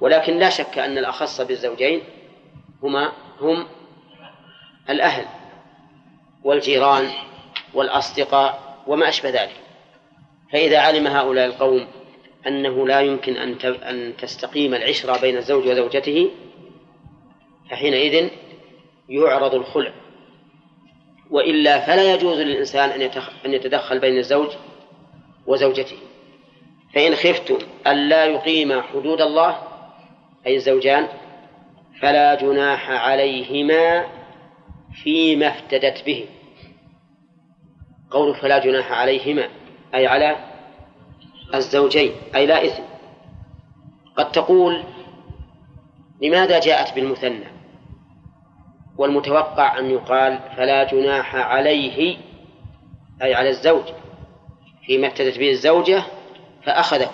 ولكن 0.00 0.38
لا 0.38 0.50
شك 0.50 0.78
أن 0.78 0.98
الأخص 0.98 1.40
بالزوجين 1.40 2.02
هما 2.82 3.12
هم 3.40 3.66
الأهل 4.90 5.26
والجيران 6.44 7.10
والأصدقاء 7.74 8.76
وما 8.86 9.08
أشبه 9.08 9.30
ذلك. 9.30 9.56
فإذا 10.52 10.78
علم 10.78 11.06
هؤلاء 11.06 11.46
القوم 11.46 11.86
أنه 12.46 12.86
لا 12.86 13.00
يمكن 13.00 13.36
أن 13.36 13.56
أن 13.64 14.16
تستقيم 14.16 14.74
العشرة 14.74 15.20
بين 15.20 15.36
الزوج 15.36 15.66
وزوجته 15.66 16.30
فحينئذ 17.70 18.28
يعرض 19.08 19.54
الخلع. 19.54 19.92
وإلا 21.30 21.86
فلا 21.86 22.14
يجوز 22.14 22.38
للإنسان 22.38 22.90
أن 23.44 23.52
يتدخل 23.54 23.98
بين 23.98 24.18
الزوج 24.18 24.48
وزوجته. 25.46 25.96
فإن 26.94 27.14
خفتم 27.14 27.58
ألا 27.86 28.24
يقيم 28.24 28.82
حدود 28.82 29.20
الله 29.20 29.58
أي 30.46 30.56
الزوجان 30.56 31.08
فلا 32.00 32.34
جناح 32.34 32.90
عليهما 32.90 34.06
فيما 35.02 35.48
افتدت 35.48 36.06
به. 36.06 36.26
قول 38.10 38.34
فلا 38.34 38.58
جناح 38.58 38.92
عليهما 38.92 39.48
أي 39.94 40.06
على 40.06 40.51
الزوجين 41.54 42.12
أي 42.34 42.46
لا 42.46 42.66
إثم. 42.66 42.82
قد 44.16 44.32
تقول 44.32 44.84
لماذا 46.22 46.60
جاءت 46.60 46.94
بالمثنى؟ 46.94 47.46
والمتوقع 48.98 49.78
أن 49.78 49.90
يقال 49.90 50.40
فلا 50.56 50.84
جناح 50.84 51.34
عليه 51.36 52.16
أي 53.22 53.34
على 53.34 53.48
الزوج. 53.48 53.84
فيما 54.86 55.06
افتدت 55.06 55.38
به 55.38 55.50
الزوجة 55.50 56.02
فأخذه. 56.64 57.10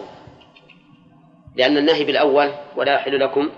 لأن 1.57 1.77
النهي 1.77 2.05
بالأول 2.05 2.53
ولا 2.77 2.95
يحل 2.95 3.21
لكم 3.21 3.51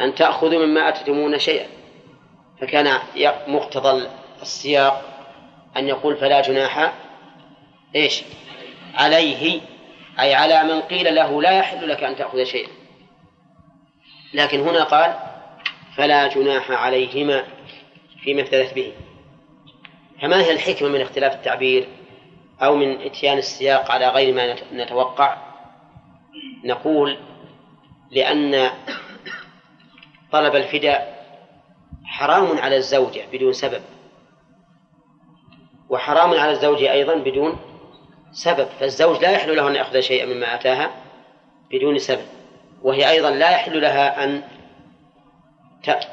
أن 0.00 0.14
تأخذوا 0.14 0.66
مما 0.66 0.88
أتتمون 0.88 1.38
شيئا. 1.38 1.66
فكان 2.60 2.98
مقتضى 3.48 4.08
السياق 4.42 5.04
أن 5.76 5.88
يقول 5.88 6.16
فلا 6.16 6.40
جناح 6.40 6.92
إيش؟ 7.94 8.24
عليه 8.98 9.60
أي 10.20 10.34
على 10.34 10.64
من 10.64 10.80
قيل 10.80 11.14
له 11.14 11.42
لا 11.42 11.58
يحل 11.58 11.88
لك 11.88 12.04
أن 12.04 12.16
تأخذ 12.16 12.44
شيئا. 12.44 12.68
لكن 14.34 14.60
هنا 14.60 14.84
قال 14.84 15.14
فلا 15.96 16.26
جناح 16.26 16.70
عليهما 16.70 17.44
فيما 18.24 18.42
افتدت 18.42 18.74
به. 18.74 18.92
فما 20.22 20.42
هي 20.42 20.52
الحكمة 20.52 20.88
من 20.88 21.00
اختلاف 21.00 21.34
التعبير 21.34 21.88
أو 22.62 22.76
من 22.76 23.00
إتيان 23.00 23.38
السياق 23.38 23.90
على 23.90 24.08
غير 24.08 24.34
ما 24.34 24.56
نتوقع؟ 24.72 25.36
نقول 26.64 27.18
لأن 28.10 28.70
طلب 30.32 30.56
الفداء 30.56 31.18
حرام 32.04 32.58
على 32.58 32.76
الزوجة 32.76 33.22
بدون 33.32 33.52
سبب 33.52 33.82
وحرام 35.88 36.30
على 36.30 36.50
الزوج 36.50 36.82
أيضا 36.82 37.14
بدون 37.14 37.58
سبب 38.32 38.68
فالزوج 38.80 39.22
لا 39.22 39.30
يحل 39.30 39.56
له 39.56 39.68
أن 39.68 39.74
يأخذ 39.74 40.00
شيئا 40.00 40.26
مما 40.26 40.54
أتاها 40.54 40.90
بدون 41.70 41.98
سبب 41.98 42.26
وهي 42.82 43.10
أيضا 43.10 43.30
لا 43.30 43.50
يحل 43.50 43.80
لها 43.80 44.24
أن 44.24 44.42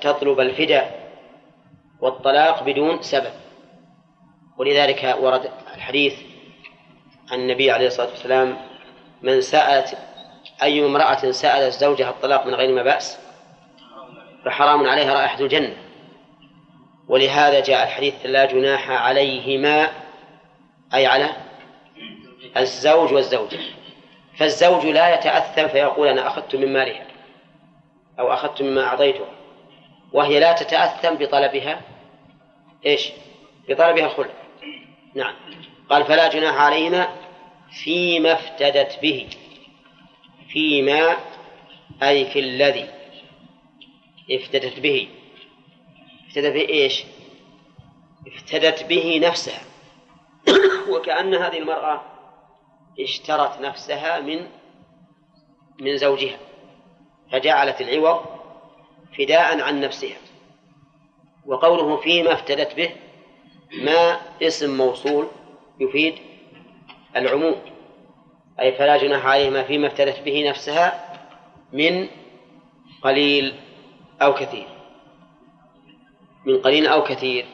تطلب 0.01 0.39
الفداء 0.39 1.05
والطلاق 1.99 2.63
بدون 2.63 3.01
سبب. 3.01 3.31
ولذلك 4.57 5.15
ورد 5.19 5.51
الحديث 5.75 6.13
عن 7.31 7.39
النبي 7.39 7.71
عليه 7.71 7.87
الصلاة 7.87 8.09
والسلام 8.09 8.57
من 9.21 9.41
سألت 9.41 9.97
أي 10.63 10.85
امرأة 10.85 11.31
سألت 11.31 11.73
زوجها 11.73 12.09
الطلاق 12.09 12.47
من 12.47 12.53
غير 12.53 12.75
ما 12.75 12.83
بأس 12.83 13.19
فحرام 14.45 14.87
عليها 14.87 15.13
رائحة 15.13 15.39
الجنة. 15.39 15.73
ولهذا 17.07 17.59
جاء 17.59 17.83
الحديث 17.83 18.13
لا 18.25 18.45
جناح 18.45 18.89
عليهما 18.91 19.89
أي 20.93 21.05
على 21.05 21.44
الزوج 22.57 23.13
والزوجة. 23.13 23.59
فالزوج 24.37 24.85
لا 24.85 25.15
يتأثم 25.15 25.67
فيقول 25.67 26.07
أنا 26.07 26.27
أخذت 26.27 26.55
من 26.55 26.73
مالها 26.73 27.07
أو 28.19 28.33
أخذت 28.33 28.61
مما 28.61 28.83
أعطيته 28.83 29.25
وهي 30.13 30.39
لا 30.39 30.53
تتأثم 30.53 31.15
بطلبها 31.15 31.81
إيش؟ 32.85 33.11
بطلبها 33.69 34.05
الخلع. 34.05 34.33
نعم. 35.15 35.33
قال 35.89 36.05
فلا 36.05 36.29
جناح 36.29 36.55
عليهما 36.55 37.15
فيما 37.83 38.33
افتدت 38.33 38.99
به. 39.01 39.27
فيما 40.49 41.15
أي 42.03 42.25
في 42.25 42.39
الذي 42.39 42.89
افتدت 44.31 44.79
به. 44.79 45.07
افتدت 46.27 46.53
به 46.53 46.69
إيش؟ 46.69 47.03
افتدت 48.27 48.83
به 48.83 49.19
نفسها. 49.23 49.61
وكأن 50.93 51.35
هذه 51.35 51.57
المرأة 51.57 52.14
اشترت 52.99 53.61
نفسها 53.61 54.19
من 54.19 54.47
من 55.81 55.97
زوجها 55.97 56.37
فجعلت 57.31 57.81
العوض 57.81 58.25
فداء 59.17 59.61
عن 59.61 59.81
نفسها. 59.81 60.17
وقوله 61.45 61.97
فيما 61.97 62.33
افتدت 62.33 62.75
به 62.75 62.89
ما 63.83 64.19
اسم 64.41 64.77
موصول 64.77 65.27
يفيد 65.79 66.15
العموم 67.15 67.55
أي 68.59 68.71
فلا 68.71 68.97
جناح 68.97 69.25
عليهما 69.25 69.63
فيما 69.63 69.87
افتدت 69.87 70.19
به 70.19 70.49
نفسها 70.49 71.13
من 71.73 72.07
قليل 73.01 73.55
أو 74.21 74.33
كثير. 74.33 74.67
من 76.45 76.61
قليل 76.61 76.87
أو 76.87 77.03
كثير. 77.03 77.45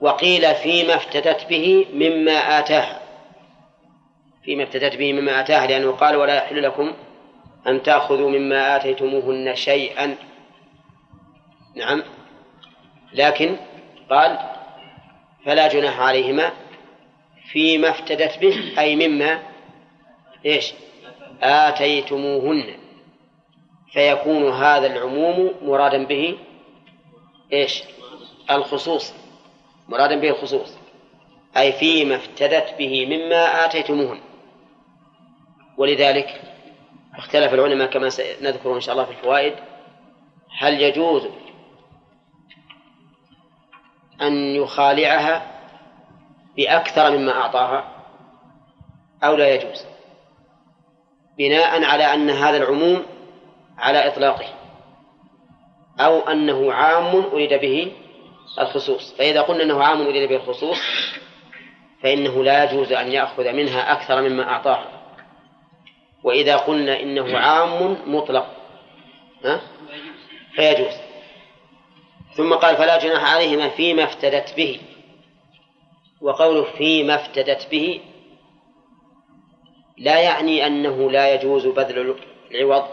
وقيل 0.00 0.54
فيما 0.54 0.94
افتدت 0.94 1.46
به 1.48 1.86
مما 1.92 2.58
آتاها. 2.58 2.97
فيما 4.44 4.62
افتدت 4.62 4.96
به 4.96 5.12
مما 5.12 5.40
آتاها 5.40 5.66
لأنه 5.66 5.90
قال 5.90 6.16
ولا 6.16 6.34
يحل 6.34 6.62
لكم 6.62 6.94
أن 7.66 7.82
تأخذوا 7.82 8.30
مما 8.30 8.76
آتيتموهن 8.76 9.54
شيئا. 9.54 10.16
نعم. 11.76 12.02
لكن 13.12 13.56
قال 14.10 14.38
فلا 15.44 15.68
جناح 15.68 16.00
عليهما 16.00 16.52
فيما 17.52 17.90
افتدت 17.90 18.38
به 18.38 18.74
أي 18.78 19.08
مما 19.08 19.42
إيش؟ 20.46 20.72
آتيتموهن. 21.42 22.74
فيكون 23.92 24.52
هذا 24.52 24.86
العموم 24.86 25.50
مرادا 25.62 26.04
به 26.04 26.38
إيش؟ 27.52 27.82
الخصوص. 28.50 29.14
مرادا 29.88 30.20
به 30.20 30.28
الخصوص. 30.28 30.76
أي 31.56 31.72
فيما 31.72 32.16
افتدت 32.16 32.74
به 32.78 33.06
مما 33.06 33.64
آتيتموهن. 33.64 34.20
ولذلك 35.78 36.40
اختلف 37.16 37.54
العلماء 37.54 37.90
كما 37.90 38.08
سنذكر 38.08 38.74
إن 38.74 38.80
شاء 38.80 38.92
الله 38.92 39.04
في 39.04 39.10
الفوائد. 39.10 39.54
هل 40.58 40.80
يجوز 40.80 41.28
أن 44.22 44.32
يخالعها 44.32 45.46
بأكثر 46.56 47.18
مما 47.18 47.32
أعطاها 47.32 47.88
أو 49.24 49.34
لا 49.34 49.54
يجوز؟ 49.54 49.84
بناء 51.38 51.84
على 51.84 52.14
أن 52.14 52.30
هذا 52.30 52.56
العموم 52.56 53.06
على 53.78 54.08
إطلاقه 54.08 54.48
أو 56.00 56.20
أنه 56.20 56.72
عام 56.72 57.16
أريد 57.16 57.60
به 57.60 57.92
الخصوص. 58.60 59.14
فإذا 59.18 59.42
قلنا 59.42 59.62
أنه 59.62 59.84
عام 59.84 60.00
أريد 60.00 60.28
به 60.28 60.36
الخصوص 60.36 60.78
فإنه 62.02 62.44
لا 62.44 62.64
يجوز 62.64 62.92
أن 62.92 63.12
يأخذ 63.12 63.52
منها 63.52 63.92
أكثر 63.92 64.22
مما 64.22 64.42
أعطاها. 64.42 64.97
وإذا 66.24 66.56
قلنا 66.56 67.00
إنه 67.00 67.38
عام 67.38 67.96
مطلق 68.14 68.46
ها؟ 69.44 69.60
فيجوز. 70.54 70.94
ثم 72.36 72.54
قال 72.54 72.76
فلا 72.76 72.98
جناح 72.98 73.34
عليهما 73.34 73.68
فيما 73.68 74.04
افتدت 74.04 74.56
به. 74.56 74.80
وقوله 76.20 76.62
فيما 76.62 77.14
افتدت 77.14 77.70
به 77.70 78.00
لا 79.98 80.20
يعني 80.20 80.66
أنه 80.66 81.10
لا 81.10 81.34
يجوز 81.34 81.66
بذل 81.66 82.16
العوض 82.50 82.84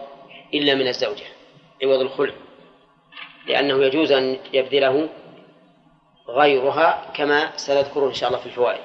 إلا 0.53 0.75
من 0.75 0.87
الزوجة 0.87 1.25
عوض 1.83 1.99
الخلع. 1.99 2.33
لأنه 3.47 3.83
يجوز 3.83 4.11
أن 4.11 4.37
يبذله 4.53 5.09
غيرها 6.29 7.11
كما 7.13 7.57
سنذكره 7.57 8.07
إن 8.07 8.13
شاء 8.13 8.29
الله 8.29 8.39
في 8.39 8.45
الفوائد. 8.45 8.81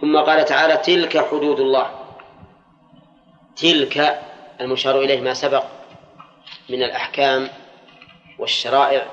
ثم 0.00 0.16
قال 0.16 0.44
تعالى 0.44 0.76
تلك 0.76 1.18
حدود 1.18 1.60
الله. 1.60 2.03
تلك 3.56 4.22
المشار 4.60 5.00
إليه 5.00 5.20
ما 5.20 5.34
سبق 5.34 5.64
من 6.68 6.82
الأحكام 6.82 7.48
والشرائع. 8.38 9.06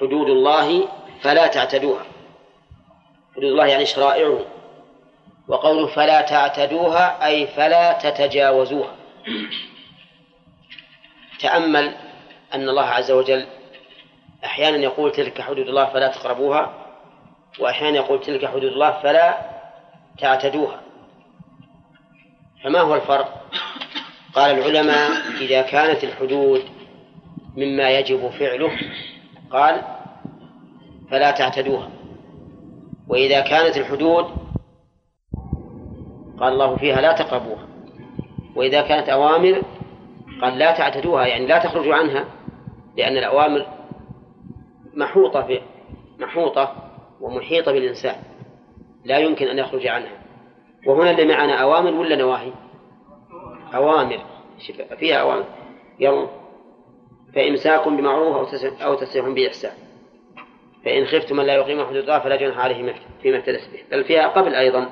حدود 0.00 0.28
الله 0.28 0.88
فلا 1.22 1.46
تعتدوها. 1.46 2.04
حدود 3.36 3.44
الله 3.44 3.66
يعني 3.66 3.86
شرائعه. 3.86 4.40
وقوله 5.48 5.86
فلا 5.86 6.20
تعتدوها 6.20 7.26
أي 7.26 7.46
فلا 7.46 7.92
تتجاوزوها. 7.92 8.94
تأمل 11.40 11.94
أن 12.54 12.68
الله 12.68 12.84
عز 12.84 13.10
وجل 13.10 13.46
أحيانا 14.44 14.76
يقول 14.76 15.12
تلك 15.12 15.40
حدود 15.40 15.68
الله 15.68 15.84
فلا 15.84 16.08
تقربوها 16.08 16.72
وأحيانا 17.58 17.96
يقول 17.96 18.20
تلك 18.20 18.46
حدود 18.46 18.64
الله 18.64 18.90
فلا 19.02 19.38
تعتدوها. 20.18 20.83
فما 22.64 22.80
هو 22.80 22.94
الفرق؟ 22.94 23.44
قال 24.34 24.58
العلماء 24.58 25.10
إذا 25.40 25.62
كانت 25.62 26.04
الحدود 26.04 26.62
مما 27.56 27.90
يجب 27.90 28.30
فعله 28.30 28.70
قال 29.50 29.82
فلا 31.10 31.30
تعتدوها. 31.30 31.90
وإذا 33.08 33.40
كانت 33.40 33.76
الحدود 33.76 34.26
قال 36.40 36.52
الله 36.52 36.76
فيها 36.76 37.00
لا 37.00 37.12
تقربوها. 37.12 37.68
وإذا 38.56 38.82
كانت 38.82 39.08
أوامر 39.08 39.62
قال 40.42 40.58
لا 40.58 40.72
تعتدوها 40.72 41.26
يعني 41.26 41.46
لا 41.46 41.58
تخرجوا 41.58 41.94
عنها 41.94 42.24
لأن 42.96 43.16
الأوامر 43.16 43.66
محوطة 44.94 45.60
محوطة 46.18 46.90
ومحيطة 47.20 47.72
بالإنسان. 47.72 48.16
لا 49.04 49.18
يمكن 49.18 49.46
أن 49.46 49.58
يخرج 49.58 49.86
عنها. 49.86 50.23
وهنا 50.86 51.10
اللي 51.10 51.24
معنا 51.24 51.54
أوامر 51.54 51.94
ولا 51.94 52.16
نواهي؟ 52.16 52.52
أوامر. 53.74 54.20
فيها 54.98 55.16
أوامر. 55.16 55.44
يلا. 56.00 56.28
فإمساك 57.34 57.88
بمعروف 57.88 58.54
أو 58.82 58.94
تسريح 58.94 59.28
بإحسان. 59.28 59.72
فإن 60.84 61.06
خفتم 61.06 61.40
أن 61.40 61.46
لا 61.46 61.54
يقيم 61.54 61.86
حدود 61.86 61.96
الله 61.96 62.18
فلا 62.18 62.36
جناح 62.36 62.58
عليه 62.58 62.94
فيما 63.22 63.38
افتدت 63.38 63.70
به. 63.72 63.82
بل 63.90 64.04
فيها 64.04 64.28
قبل 64.28 64.54
أيضا 64.54 64.90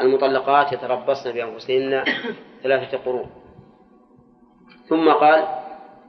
المطلقات 0.00 0.72
يتربصن 0.72 1.32
بأنفسهن 1.32 2.04
ثلاثة 2.62 2.98
قرون. 2.98 3.30
ثم 4.88 5.10
قال 5.12 5.48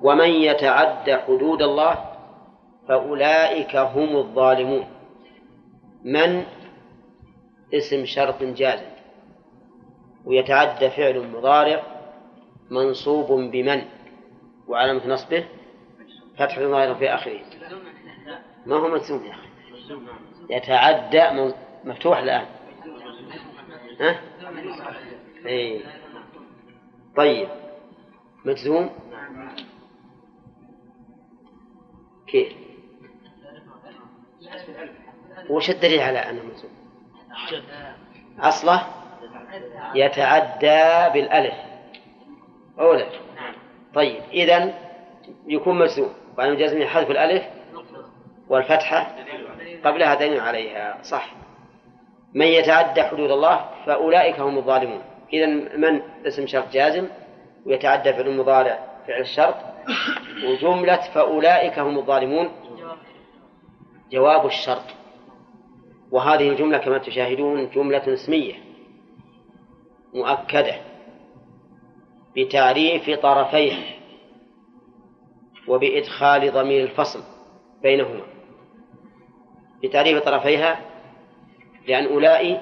ومن 0.01 0.29
يتعد 0.29 1.11
حدود 1.11 1.61
الله 1.61 2.05
فأولئك 2.87 3.75
هم 3.75 4.17
الظالمون. 4.17 4.85
من؟ 6.05 6.43
اسم 7.73 8.05
شرط 8.05 8.43
جازم. 8.43 8.88
ويتعدى 10.29 10.89
فعل 10.89 11.27
مضارع 11.27 11.83
منصوب 12.69 13.51
بمن؟ 13.51 13.81
وعلامة 14.67 15.07
نصبه؟ 15.07 15.45
فتح 16.37 16.59
ظاهر 16.59 16.95
في 16.95 17.09
آخره. 17.09 17.39
ما 18.65 18.75
هو 18.75 18.87
منسوب 18.87 19.23
يا 19.23 19.31
أخي؟ 19.31 19.47
يتعدى 20.49 21.51
مفتوح 21.83 22.17
الآن. 22.17 22.45
ها؟ 23.99 24.19
إيه. 25.45 25.81
طيب. 27.17 27.49
مجزوم؟ 28.45 28.89
كيف 32.27 32.53
وش 35.49 35.69
الدليل 35.69 35.99
على 35.99 36.19
أنه 36.19 36.43
مجزوم؟ 36.43 36.71
أصله؟ 38.39 38.98
يتعدى 39.95 41.13
بالألف. 41.13 41.53
أولا. 42.79 43.05
طيب 43.93 44.21
إذا 44.33 44.73
يكون 45.47 45.79
مجزوم. 45.79 46.13
وعن 46.37 46.57
جزم 46.57 46.83
حذف 46.83 47.11
الألف 47.11 47.43
والفتحة 48.49 49.15
قبلها 49.85 50.15
دليل 50.15 50.39
عليها. 50.39 50.97
صح. 51.03 51.35
من 52.33 52.45
يتعدى 52.45 53.03
حدود 53.03 53.31
الله 53.31 53.65
فأولئك 53.85 54.39
هم 54.39 54.57
الظالمون. 54.57 55.01
إذا 55.33 55.45
من 55.77 56.01
اسم 56.27 56.47
شرط 56.47 56.71
جازم 56.71 57.07
ويتعدى 57.65 58.13
فعل 58.13 58.27
المضارع 58.27 58.79
فعل 59.07 59.21
الشرط 59.21 59.55
وجملة 60.43 61.01
فأولئك 61.13 61.79
هم 61.79 61.97
الظالمون. 61.97 62.49
جواب 64.11 64.45
الشرط. 64.45 64.85
وهذه 66.11 66.49
الجملة 66.49 66.77
كما 66.77 66.97
تشاهدون 66.97 67.69
جملة 67.69 68.13
اسمية. 68.13 68.68
مؤكدة 70.13 70.75
بتعريف 72.37 73.09
طرفيها 73.19 73.83
وبإدخال 75.67 76.51
ضمير 76.53 76.83
الفصل 76.83 77.23
بينهما. 77.81 78.23
بتعريف 79.83 80.23
طرفيها 80.23 80.79
لأن 81.87 82.05
أولئك 82.05 82.61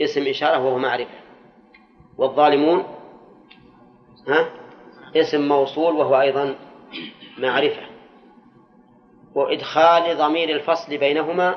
اسم 0.00 0.26
إشارة 0.28 0.58
وهو 0.58 0.78
معرفة 0.78 1.18
والظالمون 2.18 2.84
ها 4.28 4.50
اسم 5.16 5.48
موصول 5.48 5.94
وهو 5.94 6.20
أيضا 6.20 6.54
معرفة. 7.38 7.82
وإدخال 9.34 10.16
ضمير 10.18 10.48
الفصل 10.50 10.98
بينهما 10.98 11.54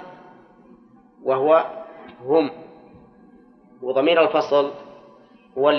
وهو 1.24 1.66
هم. 2.24 2.52
وضمير 3.82 4.22
الفصل 4.24 4.72
هو 5.58 5.70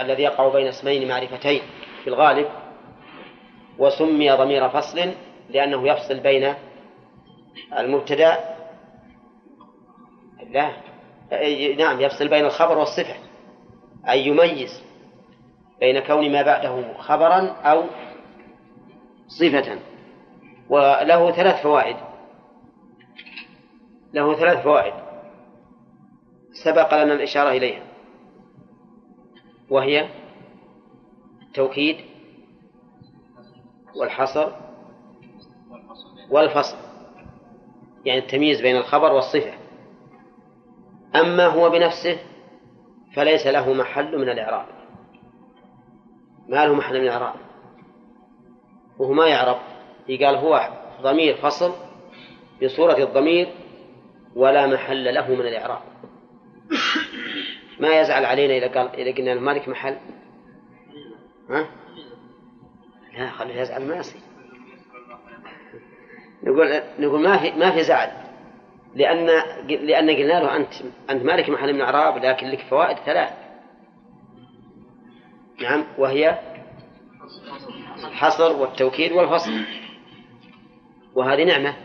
الذي 0.00 0.22
يقع 0.22 0.48
بين 0.48 0.66
اسمين 0.66 1.08
معرفتين 1.08 1.62
في 2.04 2.10
الغالب 2.10 2.48
وسمي 3.78 4.30
ضمير 4.30 4.68
فصل 4.68 5.12
لأنه 5.50 5.88
يفصل 5.88 6.20
بين 6.20 6.54
المبتدأ 7.78 8.38
لا 10.50 10.70
نعم 11.78 12.00
يفصل 12.00 12.28
بين 12.28 12.44
الخبر 12.44 12.78
والصفة 12.78 13.14
أي 14.08 14.26
يميز 14.26 14.82
بين 15.80 16.00
كون 16.00 16.32
ما 16.32 16.42
بعده 16.42 16.92
خبرا 16.98 17.40
أو 17.64 17.84
صفة 19.28 19.78
وله 20.68 21.30
ثلاث 21.30 21.62
فوائد 21.62 21.96
له 24.12 24.34
ثلاث 24.34 24.62
فوائد. 24.62 24.94
سبق 26.52 27.04
لنا 27.04 27.14
الإشارة 27.14 27.50
إليها. 27.50 27.82
وهي 29.70 30.08
التوكيد 31.42 31.96
والحصر 33.96 34.52
والفصل. 36.30 36.76
يعني 38.04 38.20
التمييز 38.20 38.60
بين 38.60 38.76
الخبر 38.76 39.12
والصفة. 39.12 39.54
أما 41.14 41.46
هو 41.46 41.70
بنفسه 41.70 42.18
فليس 43.14 43.46
له 43.46 43.72
محل 43.72 44.18
من 44.18 44.28
الإعراب. 44.28 44.66
ما 46.48 46.66
له 46.66 46.74
محل 46.74 46.94
من 46.94 47.00
الإعراب. 47.00 47.34
وهو 48.98 49.12
ما 49.12 49.26
يعرب. 49.28 49.56
قال 50.08 50.36
هو 50.36 50.68
ضمير 51.02 51.36
فصل 51.36 51.72
بصورة 52.62 52.96
الضمير 52.96 53.48
ولا 54.36 54.66
محل 54.66 55.14
له 55.14 55.30
من 55.30 55.40
الإعراب. 55.40 55.89
ما 57.80 58.00
يزعل 58.00 58.24
علينا 58.24 58.56
إذا 58.56 58.78
قال 58.78 59.00
إذا 59.00 59.16
قلنا 59.16 59.30
له 59.30 59.40
مالك 59.40 59.68
محل؟ 59.68 59.96
ها؟ 61.50 61.66
لا 63.18 63.30
خليه 63.30 63.54
يزعل 63.54 63.88
ما 63.88 63.96
يصير. 63.96 64.20
نقول 66.42 66.82
نقول 66.98 67.20
ما 67.20 67.38
في 67.38 67.50
ما 67.50 67.70
في 67.70 67.82
زعل. 67.82 68.10
لأن 68.94 69.26
لأن 69.68 70.10
قلنا 70.10 70.40
له 70.40 70.56
أنت 70.56 70.72
أنت 71.10 71.22
مالك 71.22 71.48
محل 71.48 71.72
من 71.72 71.80
الإعراب 71.80 72.24
لكن 72.24 72.46
لك 72.46 72.60
فوائد 72.60 72.96
ثلاث. 72.96 73.32
نعم 75.62 75.84
وهي 75.98 76.38
الحصر 78.04 78.56
والتوكيد 78.56 79.12
والفصل. 79.12 79.52
وهذه 81.14 81.44
نعمة. 81.44 81.76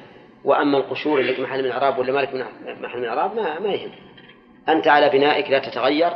وأما 0.44 0.78
القشور 0.78 1.20
اللي 1.20 1.44
محل 1.44 1.60
من 1.60 1.66
الإعراب 1.66 1.98
ولا 1.98 2.14
مالك 2.14 2.34
من 2.34 2.46
محل 2.82 2.98
من 2.98 3.04
الإعراب 3.04 3.36
ما 3.36 3.60
ما 3.60 3.70
يهم. 3.70 3.92
أنت 4.70 4.88
على 4.88 5.10
بنائك 5.10 5.50
لا 5.50 5.60
تتغير. 5.60 6.12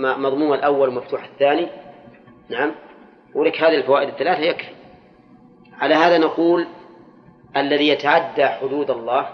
مضموم 0.00 0.52
الأول 0.52 0.88
ومفتوح 0.88 1.24
الثاني. 1.24 1.68
نعم. 2.50 2.72
ولك 3.34 3.62
هذه 3.62 3.74
الفوائد 3.74 4.08
الثلاثة 4.08 4.40
يكفي. 4.40 4.74
على 5.80 5.94
هذا 5.94 6.18
نقول 6.18 6.66
الذي 7.56 7.88
يتعدى 7.88 8.46
حدود 8.46 8.90
الله 8.90 9.28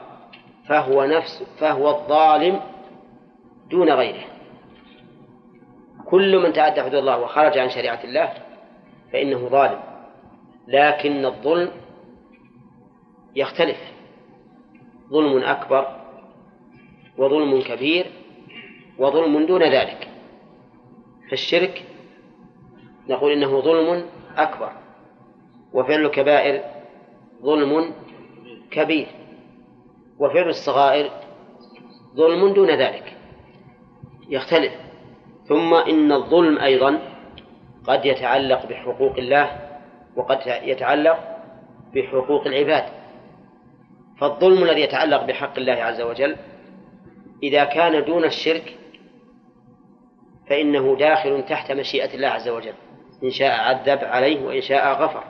فهو 0.69 1.05
نفس 1.05 1.45
فهو 1.59 1.91
الظالم 1.91 2.61
دون 3.71 3.91
غيره. 3.91 4.25
كل 6.07 6.39
من 6.39 6.53
تعدى 6.53 6.83
حدود 6.83 6.95
الله 6.95 7.21
وخرج 7.21 7.59
عن 7.59 7.71
شريعة 7.71 8.05
الله 8.05 8.33
فإنه 9.13 9.49
ظالم. 9.49 9.81
لكن 10.69 11.27
الظلم 11.27 11.71
يختلف. 13.37 13.79
ظلم 15.11 15.43
أكبر 15.43 16.02
وظلم 17.19 17.63
كبير 17.63 18.07
وظلم 18.99 19.47
دون 19.47 19.63
ذلك. 19.63 20.09
فالشرك 21.31 21.83
نقول 23.09 23.33
إنه 23.33 23.61
ظلم 23.61 24.07
أكبر 24.37 24.73
وفعل 25.73 26.07
الكبائر 26.07 26.63
ظلم 27.43 27.95
كبير 28.71 29.07
وفعل 30.19 30.49
الصغائر 30.49 31.11
ظلم 32.17 32.53
دون 32.53 32.71
ذلك. 32.71 33.17
يختلف. 34.29 34.73
ثم 35.49 35.75
إن 35.75 36.13
الظلم 36.13 36.59
أيضا 36.59 36.99
قد 37.87 38.07
يتعلق 38.07 38.67
بحقوق 38.67 39.19
الله 39.19 39.61
وقد 40.17 40.39
يتعلق 40.47 41.39
بحقوق 41.95 42.47
العباد. 42.47 42.85
فالظلم 44.21 44.63
الذي 44.65 44.81
يتعلق 44.81 45.25
بحق 45.25 45.59
الله 45.59 45.73
عز 45.73 46.01
وجل 46.01 46.37
إذا 47.43 47.65
كان 47.65 48.05
دون 48.05 48.25
الشرك 48.25 48.79
فإنه 50.47 50.97
داخل 50.97 51.45
تحت 51.45 51.73
مشيئة 51.73 52.15
الله 52.15 52.29
عز 52.29 52.49
وجل 52.49 52.75
إن 53.25 53.31
شاء 53.31 53.51
عذب 53.51 54.05
عليه 54.05 54.47
وإن 54.47 54.61
شاء 54.61 55.03
غفر. 55.03 55.25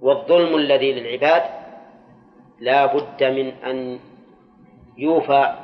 والظلم 0.00 0.56
الذي 0.56 0.92
للعباد 0.92 1.42
لا 2.60 2.86
بد 2.86 3.24
من 3.24 3.48
أن 3.48 3.98
يوفى 4.96 5.54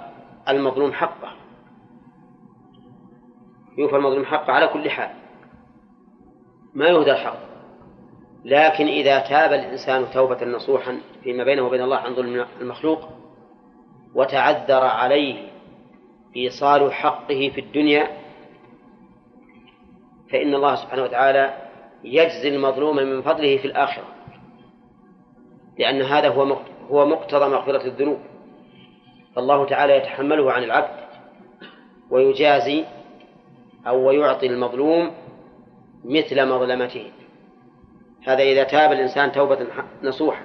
المظلوم 0.49 0.93
حقه. 0.93 1.33
يوفى 3.79 3.97
المظلوم 3.97 4.25
حقه 4.25 4.53
على 4.53 4.69
كل 4.69 4.91
حال. 4.91 5.11
ما 6.75 6.87
يهدى 6.87 7.13
الحق. 7.13 7.39
لكن 8.45 8.87
إذا 8.87 9.19
تاب 9.19 9.53
الإنسان 9.53 10.11
توبة 10.15 10.45
نصوحا 10.45 11.01
فيما 11.23 11.45
بينه 11.45 11.63
وبين 11.63 11.83
الله 11.83 11.97
عن 11.97 12.15
ظلم 12.15 12.47
المخلوق 12.61 13.09
وتعذر 14.15 14.85
عليه 14.85 15.49
إيصال 16.37 16.93
حقه 16.93 17.51
في 17.55 17.61
الدنيا 17.61 18.09
فإن 20.31 20.55
الله 20.55 20.75
سبحانه 20.75 21.03
وتعالى 21.03 21.55
يجزي 22.05 22.49
المظلوم 22.49 22.97
من 22.97 23.23
فضله 23.23 23.57
في 23.57 23.65
الآخرة 23.65 24.05
لأن 25.79 26.03
هذا 26.03 26.29
هو 26.29 26.57
هو 26.91 27.07
مقتضى 27.07 27.49
مغفرة 27.49 27.87
الذنوب. 27.87 28.19
فالله 29.37 29.67
تعالى 29.67 29.97
يتحمله 29.97 30.53
عن 30.53 30.65
العبد 30.65 31.05
ويجازي 32.11 32.85
أو 33.87 34.09
ويعطي 34.09 34.47
المظلوم 34.47 35.11
مثل 36.05 36.49
مظلمته. 36.49 37.11
هذا 38.27 38.43
إذا 38.43 38.65
تاب 38.65 38.93
الإنسان 38.93 39.33
توبة 39.33 39.67
نصوحة. 40.03 40.43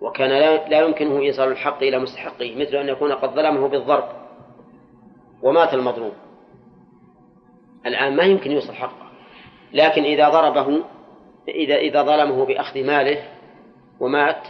وكان 0.00 0.30
لا 0.70 0.80
يمكنه 0.80 1.20
إيصال 1.20 1.48
الحق 1.48 1.82
إلى 1.82 1.98
مستحقه 1.98 2.54
مثل 2.56 2.76
أن 2.76 2.88
يكون 2.88 3.12
قد 3.12 3.30
ظلمه 3.30 3.68
بالضرب 3.68 4.08
ومات 5.42 5.74
المظلوم. 5.74 6.12
الآن 7.86 8.16
ما 8.16 8.22
يمكن 8.22 8.50
يوصل 8.50 8.74
حقه. 8.74 9.10
لكن 9.72 10.02
إذا 10.02 10.28
ضربه 10.28 10.84
إذا 11.48 11.76
إذا 11.76 12.02
ظلمه 12.02 12.44
بأخذ 12.44 12.84
ماله 12.86 13.24
ومات 14.00 14.48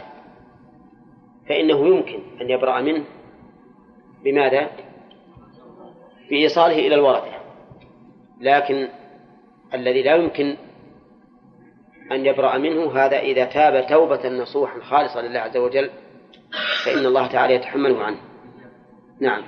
فإنه 1.49 1.87
يمكن 1.87 2.19
أن 2.41 2.49
يبرأ 2.49 2.81
منه. 2.81 3.03
بماذا؟ 4.23 4.69
بإيصاله 6.29 6.87
إلى 6.87 6.95
الورثة. 6.95 7.35
لكن 8.41 8.89
الذي 9.73 10.03
لا 10.03 10.15
يمكن 10.15 10.57
أن 12.11 12.25
يبرأ 12.25 12.57
منه. 12.57 12.91
هذا 12.91 13.19
إذا 13.19 13.45
تاب 13.45 13.87
توبة 13.87 14.29
نصوحا 14.29 14.79
خالصة 14.79 15.21
لله 15.21 15.39
عز 15.39 15.57
وجل 15.57 15.89
فإن 16.85 17.05
الله 17.05 17.27
تعالى 17.27 17.53
يتحمله 17.53 18.03
عنه. 18.03 18.17
نعم. 19.19 19.43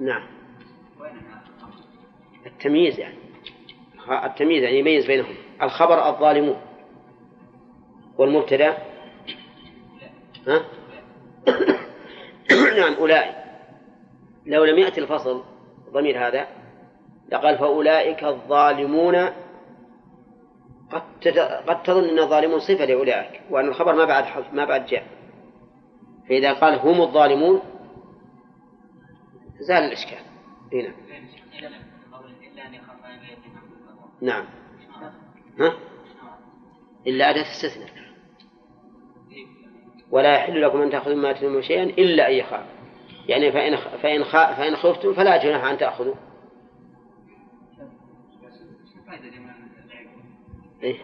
نعم. 0.00 0.26
التمييز 2.46 2.98
يعني. 2.98 3.18
التمييز 4.24 4.62
يعني 4.62 4.78
يميز 4.78 5.06
بينهم. 5.06 5.34
الخبر 5.62 6.08
الظالمون. 6.08 6.60
والمبتدا؟ 8.18 8.78
ها؟ 10.46 10.64
نعم 12.78 12.94
أولئك. 12.94 13.39
لو 14.46 14.64
لم 14.64 14.78
يأتي 14.78 15.00
الفصل 15.00 15.44
ضمير 15.92 16.28
هذا 16.28 16.46
لقال 17.32 17.58
فأولئك 17.58 18.24
الظالمون 18.24 19.16
قد 20.90 21.28
قد 21.66 21.82
تظن 21.82 22.08
أن 22.08 22.18
الظالمون 22.18 22.58
صفة 22.58 22.84
لأولئك 22.84 23.40
وأن 23.50 23.68
الخبر 23.68 23.94
ما 23.94 24.04
بعد 24.04 24.24
ما 24.52 24.64
بعد 24.64 24.86
جاء. 24.86 25.06
فإذا 26.28 26.52
قال 26.52 26.78
هم 26.78 27.00
الظالمون 27.00 27.60
زال 29.68 29.82
الإشكال. 29.82 30.24
هنا 30.72 30.94
نعم. 34.20 34.44
ها؟ 35.58 35.72
إلا 37.06 37.30
أداة 37.30 37.42
استثناء 37.42 37.90
ولا 40.10 40.34
يحل 40.34 40.62
لكم 40.62 40.82
أن 40.82 40.90
تأخذوا 40.90 41.16
ما 41.16 41.30
آتيتم 41.30 41.62
شيئا 41.62 41.82
إلا 41.82 42.28
أن 42.28 42.34
يخاف 42.34 42.66
يعني 43.30 43.52
فإن 43.52 43.76
فإن 43.76 44.24
فإن 44.54 44.76
خفتم 44.76 45.14
فلا 45.14 45.36
جناح 45.36 45.64
أن 45.64 45.78
تأخذوا. 45.78 46.14
إيه؟ 50.82 50.96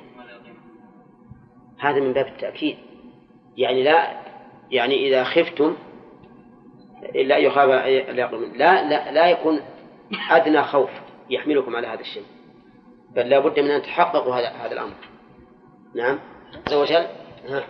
هذا 1.79 2.01
من 2.01 2.13
باب 2.13 2.27
التأكيد. 2.27 2.77
يعني 3.57 3.83
لا 3.83 4.21
يعني 4.71 5.09
إذا 5.09 5.25
خفتم 5.25 5.77
إلا 7.03 7.37
يخاف 7.37 7.69
لا 7.69 8.89
لا 8.89 9.13
لا 9.13 9.27
يكون 9.27 9.61
أدنى 10.31 10.63
خوف 10.63 10.91
يحملكم 11.31 11.77
على 11.77 11.87
هذا 11.87 12.01
الشيء. 12.01 12.25
بل 13.11 13.29
لا 13.29 13.39
بد 13.39 13.61
من 13.61 13.71
أن 13.71 13.83
تحققوا 13.83 14.35
هذا 14.35 14.49
هذا 14.49 14.73
الأمر. 14.73 14.95
نعم. 15.95 16.19
عز 16.67 16.75
وجل. 16.75 17.07
ها. 17.49 17.65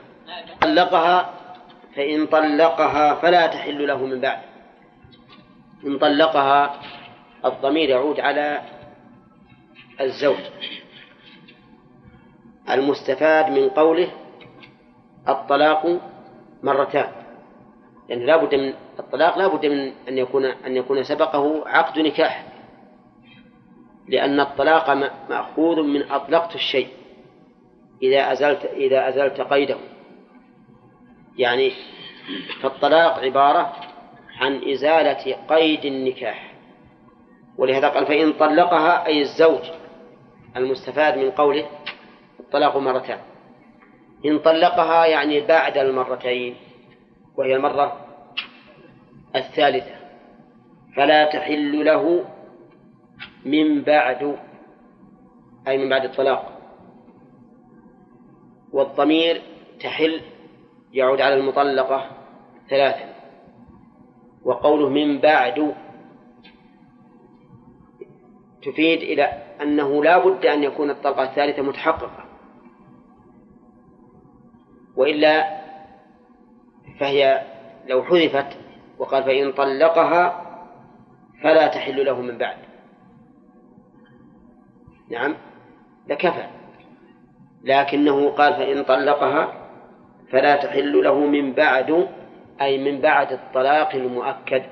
طلقها 0.61 1.46
فإن 1.97 2.27
طلقها 2.27 3.15
فلا 3.15 3.47
تحل 3.47 3.87
له 3.87 4.07
من 4.07 4.21
بعد. 4.21 4.39
إن 5.87 5.99
طلقها 5.99 6.81
الضمير 7.45 7.89
يعود 7.89 8.21
على 8.21 8.63
الزوج. 10.01 10.37
المستفاد 12.71 13.51
من 13.51 13.69
قوله 13.69 14.09
الطلاق 15.29 16.01
مرتان. 16.63 17.13
لأن 18.09 18.21
يعني 18.21 18.27
لا 18.27 18.37
بد 18.37 18.55
من 18.55 18.75
الطلاق 18.99 19.39
لا 19.39 19.47
بد 19.47 19.67
من 19.67 19.93
أن 20.09 20.19
يكون 20.19 20.45
أن 20.45 20.77
يكون 20.77 21.03
سبقه 21.03 21.69
عقد 21.69 21.99
نكاح. 21.99 22.47
لأن 24.09 24.41
الطلاق 24.41 24.91
مأخوذ 25.31 25.83
من 25.83 26.11
أطلقت 26.11 26.55
الشيء 26.55 26.89
إذا 28.03 28.33
أزلت 28.33 28.65
إذا 28.65 29.09
أزلت 29.09 29.41
قيده. 29.41 29.77
يعني 31.39 31.73
فالطلاق 32.63 33.19
عبارة 33.19 33.73
عن 34.41 34.71
إزالة 34.71 35.37
قيد 35.49 35.85
النكاح 35.85 36.53
ولهذا 37.59 37.89
قال 37.89 38.07
فإن 38.07 38.33
طلقها 38.33 39.07
أي 39.07 39.23
الزوج 39.23 39.63
المستفاد 40.57 41.19
من 41.19 41.31
قوله 41.31 41.67
الطلاق 42.41 42.77
مرتان 42.77 43.19
إن 44.27 44.39
طلقها 44.39 45.07
يعني 45.07 45.41
بعد 45.41 45.79
المرتين 45.79 46.55
وهي 47.37 47.57
المرة 47.57 48.07
الثالثة 49.37 49.97
فلا 50.97 51.25
تحل 51.25 51.85
له 51.85 52.25
من 53.45 53.83
بعد 53.83 54.37
أي 55.69 55.79
من 55.79 55.89
بعد 55.89 56.05
الطلاق 56.05 56.53
والضمير 58.73 59.43
تحل 59.81 60.21
يعود 60.97 61.21
على 61.21 61.35
المطلقة 61.35 62.11
ثلاثا. 62.71 63.15
وقوله 64.45 64.89
من 64.89 65.21
بعد 65.21 65.75
تفيد 68.63 69.03
إلى 69.03 69.25
أنه 69.63 70.05
لا 70.05 70.19
بد 70.19 70.47
أن 70.47 70.63
يكون 70.63 70.91
الطلقة 70.91 71.23
الثالثة 71.23 71.63
متحققة. 71.63 72.25
وإلا 74.97 75.61
فهي 77.01 77.43
لو 77.87 78.03
حذفت 78.05 78.59
وقال 78.99 79.25
فإن 79.25 79.53
طلقها 79.53 80.43
فلا 81.43 81.67
تحل 81.67 82.05
له 82.05 82.21
من 82.21 82.39
بعد. 82.39 82.57
نعم 85.11 85.37
لكفى. 86.09 86.47
لكنه 87.65 88.31
قال 88.31 88.55
فإن 88.55 88.85
طلقها 88.85 89.66
فلا 90.31 90.57
تحل 90.57 91.05
له 91.05 91.19
من 91.27 91.53
بعد 91.53 92.09
أي 92.61 92.93
من 92.93 93.01
بعد 93.01 93.33
الطلاق 93.33 93.95
المؤكد. 93.95 94.63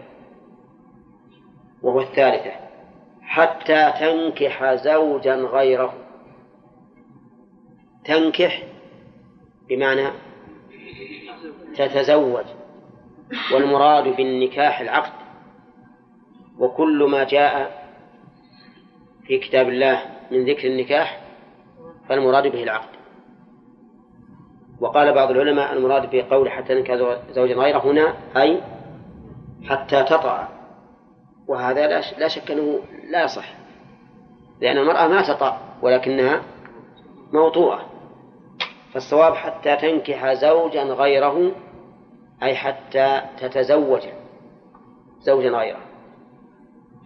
وهو 1.83 2.01
الثالثة 2.01 2.53
حتى 3.23 3.93
تنكح 4.01 4.75
زوجا 4.75 5.35
غيره. 5.35 5.95
تنكح 8.05 8.63
بمعنى 9.69 10.09
تتزوج 11.77 12.45
والمراد 13.53 14.17
بالنكاح 14.17 14.81
العقد. 14.81 15.25
وكل 16.59 17.05
ما 17.11 17.25
جاء 17.25 17.85
في 19.27 19.39
كتاب 19.39 19.69
الله 19.69 20.03
من 20.31 20.45
ذكر 20.45 20.69
النكاح 20.69 21.21
فالمراد 22.09 22.47
به 22.47 22.63
العقد. 22.63 22.94
وقال 24.85 25.13
بعض 25.13 25.31
العلماء 25.31 25.73
المراد 25.73 26.11
به 26.11 26.25
قول 26.31 26.51
حتى 26.51 26.75
نكح 26.75 26.95
زوجا 27.31 27.55
غيره 27.55 27.79
هنا 27.79 28.15
أي 28.37 28.61
حتى 29.69 30.03
تطأ. 30.03 30.49
وهذا 31.49 31.87
لا 32.19 32.29
شك 32.29 32.51
أنه 32.51 32.81
لا 33.11 33.25
يصح. 33.25 33.55
لأن 34.61 34.79
المرأة 34.79 35.09
ما 35.09 35.23
تطأ 35.23 35.59
ولكنها 35.83 36.43
موطوءة. 37.33 37.81
فالصواب 38.93 39.35
حتى 39.35 39.77
تنكح 39.77 40.33
زوجا 40.33 40.83
غيره 40.83 41.53
أي 42.43 42.55
حتى 42.55 43.21
تتزوج 43.41 44.03
زوجا 45.21 45.51
غيره. 45.51 45.81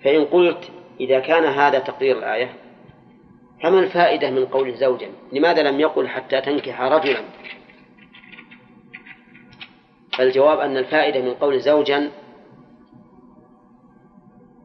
فإن 0.05 0.25
قلت 0.25 0.71
إذا 1.01 1.21
كان 1.21 1.45
هذا 1.45 1.79
تقدير 1.79 2.19
الآية 2.19 2.53
فما 3.63 3.79
الفائدة 3.79 4.31
من 4.31 4.47
قوله 4.47 4.75
زوجا؟ 4.75 5.09
لماذا 5.33 5.63
لم 5.63 5.81
يقل 5.81 6.09
حتى 6.09 6.41
تنكح 6.41 6.81
رجلا؟ 6.81 7.21
فالجواب 10.19 10.59
أن 10.59 10.77
الفائدة 10.77 11.23
من 11.23 11.35
قول 11.35 11.61
زوجا 11.61 12.11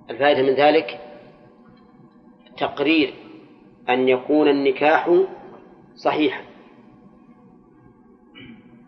الفائدة 0.10 0.42
من 0.42 0.50
ذلك 0.50 1.00
تقرير 2.58 3.14
أن 3.90 4.10
يكون 4.10 4.48
النكاح 4.48 5.24
صحيحا. 5.96 6.44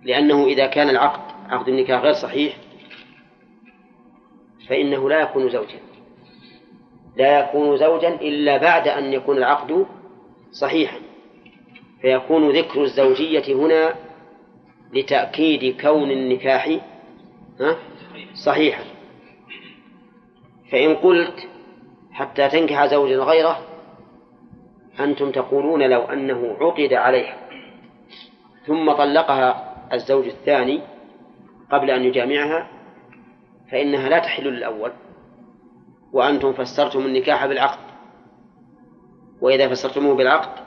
لأنه 0.04 0.46
إذا 0.46 0.68
كان 0.68 0.90
العقد 0.90 1.52
عقد 1.52 1.70
النكاح 1.70 2.02
غير 2.02 2.14
صحيح 2.14 2.58
فإنه 4.70 5.10
لا 5.10 5.22
يكون 5.22 5.50
زوجا. 5.50 5.80
لا 7.18 7.40
يكون 7.40 7.78
زوجا 7.78 8.10
إلا 8.10 8.58
بعد 8.58 8.88
أن 8.88 9.14
يكون 9.14 9.38
العقد 9.38 9.86
صحيحا. 10.52 11.00
فيكون 12.02 12.50
ذكر 12.50 12.84
الزوجية 12.84 13.56
هنا 13.56 14.05
لتأكيد 14.94 15.82
كون 15.82 16.12
النكاح 16.12 16.80
صحيحا. 18.46 18.84
فإن 20.72 20.96
قلت 20.96 21.48
حتى 22.12 22.50
تنكح 22.50 22.86
زوجا 22.86 23.18
غيره 23.18 23.60
أنتم 25.00 25.32
تقولون 25.32 25.90
لو 25.90 26.02
أنه 26.02 26.58
عقد 26.60 26.94
عليها 26.94 27.38
ثم 28.66 28.92
طلقها 28.92 29.76
الزوج 29.94 30.26
الثاني 30.26 30.82
قبل 31.72 31.90
أن 31.92 32.04
يجامعها 32.04 32.68
فإنها 33.72 34.10
لا 34.10 34.20
تحل 34.20 34.44
للأول 34.44 34.92
وأنتم 36.14 36.54
فسرتم 36.54 37.00
النكاح 37.00 37.46
بالعقد. 37.46 37.80
وإذا 39.42 39.70
فسرتموه 39.70 40.16
بالعقد 40.16 40.66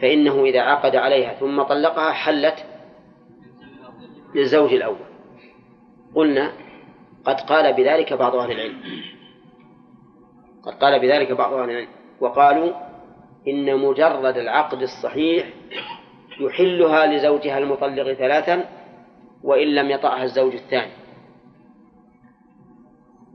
فإنه 0.00 0.44
إذا 0.44 0.60
عقد 0.60 0.96
عليها 0.96 1.34
ثم 1.34 1.62
طلقها 1.62 2.12
حلت 2.12 2.65
للزوج 4.36 4.72
الأول. 4.72 5.06
قلنا 6.14 6.52
قد 7.24 7.40
قال 7.40 7.72
بذلك 7.72 8.12
بعض 8.12 8.34
أهل 8.36 8.52
العلم. 8.52 8.80
قد 10.62 10.72
قال 10.72 11.00
بذلك 11.00 11.32
بعض 11.32 11.52
أهل 11.52 11.70
العلم. 11.70 11.88
وقالوا 12.20 12.72
إن 13.48 13.78
مجرد 13.78 14.36
العقد 14.36 14.82
الصحيح 14.82 15.48
يحلها 16.40 17.06
لزوجها 17.06 17.58
المطلق 17.58 18.12
ثلاثا 18.12 18.64
وإن 19.42 19.68
لم 19.74 19.90
يطأها 19.90 20.22
الزوج 20.22 20.52
الثاني. 20.52 20.92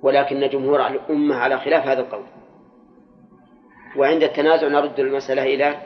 ولكن 0.02 0.50
جمهور 0.50 0.88
الأمة 0.88 1.36
على 1.36 1.58
خلاف 1.58 1.88
هذا 1.88 2.02
القول. 2.02 2.26
وعند 3.98 4.24
التنازع 4.24 4.68
نرد 4.68 5.00
المسألة 5.00 5.44
إلى 5.44 5.82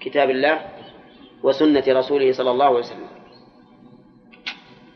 كتاب 0.00 0.30
الله 0.30 0.60
وسنة 1.42 1.84
رسوله 1.88 2.32
صلى 2.32 2.50
الله 2.50 2.64
عليه 2.64 2.78
وسلم. 2.78 3.19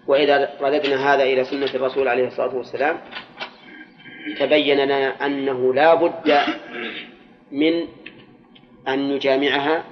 وإذا 0.07 0.51
رددنا 0.61 1.15
هذا 1.15 1.23
إلى 1.23 1.45
سنة 1.45 1.71
الرسول 1.75 2.09
عليه 2.09 2.27
الصلاة 2.27 2.57
والسلام 2.57 2.99
تبين 4.39 4.79
لنا 4.79 5.27
أنه 5.27 5.75
لا 5.75 5.95
بد 5.95 6.39
من 7.53 7.87
أن 8.89 9.01
يجامعها 9.01 9.85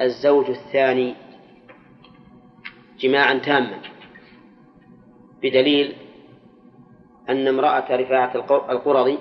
الزوج 0.00 0.50
الثاني 0.50 1.14
جماعا 3.00 3.34
تاما 3.34 3.78
بدليل 5.42 5.96
أن 7.28 7.48
امرأة 7.48 7.96
رفاعة 7.96 8.32
القرظي 8.70 9.18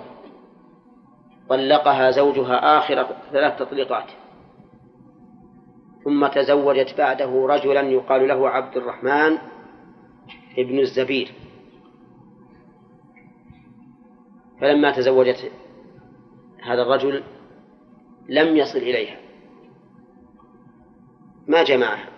طلقها 1.50 2.12
زوجها 2.12 2.78
آخر 2.78 3.08
ثلاث 3.32 3.60
تطليقات 3.60 4.06
ثم 6.04 6.28
تزوجت 6.28 6.98
بعده 6.98 7.46
رجلا 7.50 7.82
يقال 7.82 8.28
له 8.28 8.50
عبد 8.50 8.78
الرحمن 8.78 9.38
ابن 10.58 10.80
الزبير. 10.80 11.32
فلما 14.62 14.92
تزوجت 14.92 15.52
هذا 16.64 16.82
الرجل 16.82 17.24
لم 18.30 18.58
يصل 18.58 18.78
إليها. 18.78 19.18
ما 21.48 21.64
جمعها؟ 21.64 22.10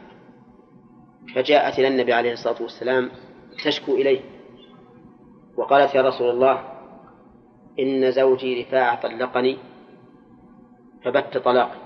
فجاءت 1.35 1.79
إلى 1.79 1.87
النبي 1.87 2.13
عليه 2.13 2.33
الصلاة 2.33 2.61
والسلام 2.61 3.11
تشكو 3.65 3.95
إليه 3.95 4.21
وقالت 5.57 5.95
يا 5.95 6.01
رسول 6.01 6.29
الله 6.29 6.63
إن 7.79 8.11
زوجي 8.11 8.61
رفاعة 8.61 9.01
طلقني 9.01 9.57
فبت 11.03 11.37
طلاقي. 11.37 11.77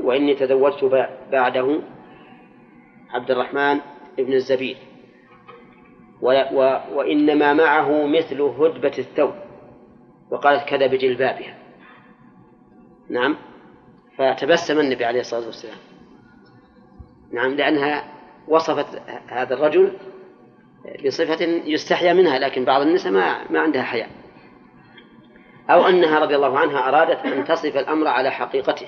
وإني 0.00 0.34
تزوجت 0.34 0.84
بعده 1.32 1.80
عبد 3.10 3.30
الرحمن 3.30 3.80
ابن 4.18 4.32
الزبير. 4.32 4.76
وإنما 6.92 7.52
معه 7.52 8.06
مثل 8.06 8.40
هدبة 8.40 8.92
الثوب. 8.98 9.34
وقالت 10.30 10.68
كذا 10.68 10.86
بجلبابها. 10.86 11.58
نعم. 13.10 13.36
فتبسم 14.18 14.80
النبي 14.80 15.04
عليه 15.04 15.20
الصلاة 15.20 15.46
والسلام. 15.46 15.78
نعم 17.32 17.54
لأنها 17.54 18.04
وصفت 18.48 19.02
هذا 19.28 19.54
الرجل 19.54 19.92
بصفة 21.06 21.44
يستحيا 21.44 22.12
منها 22.12 22.38
لكن 22.38 22.64
بعض 22.64 22.80
النساء 22.82 23.12
ما 23.12 23.52
ما 23.52 23.60
عندها 23.60 23.82
حياء. 23.82 24.08
أو 25.70 25.86
أنها 25.88 26.18
رضي 26.18 26.36
الله 26.36 26.58
عنها 26.58 26.88
أرادت 26.88 27.26
أن 27.26 27.44
تصف 27.44 27.76
الأمر 27.76 28.08
على 28.08 28.30
حقيقته 28.30 28.86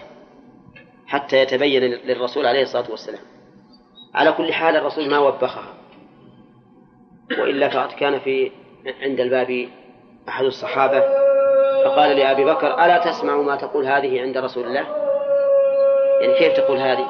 حتى 1.07 1.37
يتبين 1.37 1.83
للرسول 1.83 2.47
عليه 2.47 2.63
الصلاة 2.63 2.91
والسلام. 2.91 3.36
على 4.17 4.33
كل 4.33 4.53
حال 4.53 4.77
الرسول 4.77 5.11
ما 5.11 5.19
وبخها. 5.19 5.75
وإلا 7.39 7.69
فقد 7.69 7.93
كان 7.93 8.19
في 8.19 8.53
عند 9.03 9.21
الباب 9.21 9.69
أحد 10.29 10.45
الصحابة 10.45 11.01
فقال 11.85 12.17
لأبي 12.17 12.45
بكر 12.45 12.85
ألا 12.85 12.99
تسمع 12.99 13.37
ما 13.37 13.57
تقول 13.57 13.87
هذه 13.87 14.21
عند 14.21 14.39
رسول 14.39 14.65
الله؟ 14.65 14.87
يعني 16.21 16.35
كيف 16.39 16.57
تقول 16.57 16.79
هذه؟ 16.79 17.07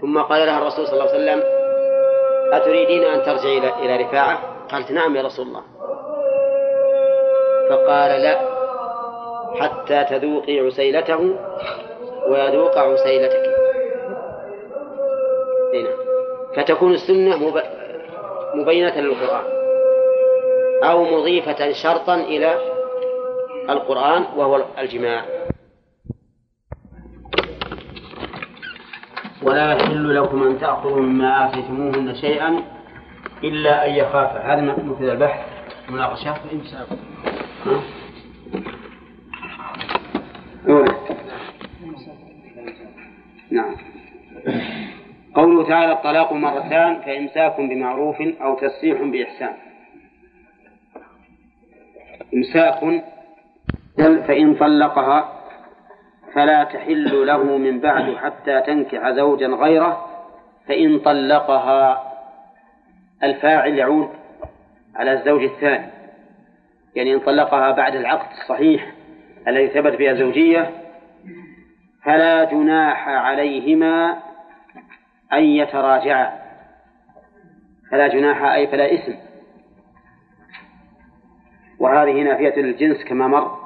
ثم 0.00 0.18
قال 0.18 0.46
لها 0.46 0.58
الرسول 0.58 0.86
صلى 0.86 1.00
الله 1.00 1.12
عليه 1.12 1.22
وسلم 1.22 1.42
أتريدين 2.52 3.04
أن 3.04 3.22
ترجعي 3.22 3.58
إلى 3.58 4.04
رفاعة؟ 4.04 4.38
قالت 4.72 4.90
نعم 4.90 5.16
يا 5.16 5.22
رسول 5.22 5.46
الله. 5.46 5.62
فقال 7.70 8.20
لا 8.22 8.40
حتى 9.60 10.04
تذوقي 10.04 10.60
عسيلته 10.60 11.36
ويذوق 12.28 12.78
عسيلتك. 12.78 13.67
هنا 15.74 15.90
فتكون 16.56 16.92
السنة 16.94 17.36
مبينة 18.54 19.00
للقرآن. 19.00 19.44
أو 20.84 21.04
مضيفة 21.04 21.72
شرطا 21.72 22.14
إلى 22.14 22.58
القرآن 23.70 24.24
وهو 24.36 24.64
الجماع. 24.78 25.24
ولا 29.42 29.72
يحل 29.72 30.16
لكم 30.16 30.42
أن 30.42 30.60
تأخذوا 30.60 31.00
مما 31.00 31.48
آتيتموهن 31.48 32.14
شيئا 32.14 32.62
إلا 33.44 33.86
أن 33.86 33.94
يخافا 33.94 34.38
هذا 34.38 34.60
مثل 34.60 35.10
البحث. 35.12 35.46
مناقشة. 35.90 36.34
فإن 36.34 36.60
نعم. 43.50 43.76
قوله 45.38 45.68
تعالى 45.68 45.92
الطلاق 45.92 46.32
مرتان 46.32 47.00
فإمساك 47.00 47.60
بمعروف 47.60 48.20
أو 48.20 48.54
تسريح 48.54 49.02
بإحسان. 49.02 49.54
إمساك 52.34 53.04
فإن 53.98 54.54
طلقها 54.54 55.32
فلا 56.34 56.64
تحل 56.64 57.26
له 57.26 57.58
من 57.58 57.80
بعد 57.80 58.16
حتى 58.16 58.60
تنكح 58.60 59.10
زوجا 59.10 59.46
غيره 59.46 60.06
فإن 60.68 60.98
طلقها 60.98 62.12
الفاعل 63.22 63.74
يعود 63.78 64.08
على 64.96 65.12
الزوج 65.12 65.42
الثاني. 65.42 65.86
يعني 66.94 67.14
إن 67.14 67.20
طلقها 67.20 67.70
بعد 67.70 67.94
العقد 67.94 68.30
الصحيح 68.42 68.92
الذي 69.48 69.68
ثبت 69.68 69.94
فيها 69.94 70.12
الزوجية 70.12 70.70
فلا 72.04 72.44
جناح 72.44 73.08
عليهما 73.08 74.27
أن 75.32 75.44
يتراجعا. 75.44 76.38
فلا 77.90 78.08
جناح 78.08 78.42
أي 78.42 78.66
فلا 78.66 78.94
إثم. 78.94 79.14
وهذه 81.78 82.22
نافية 82.22 82.62
للجنس 82.62 83.04
كما 83.04 83.28
مر. 83.28 83.58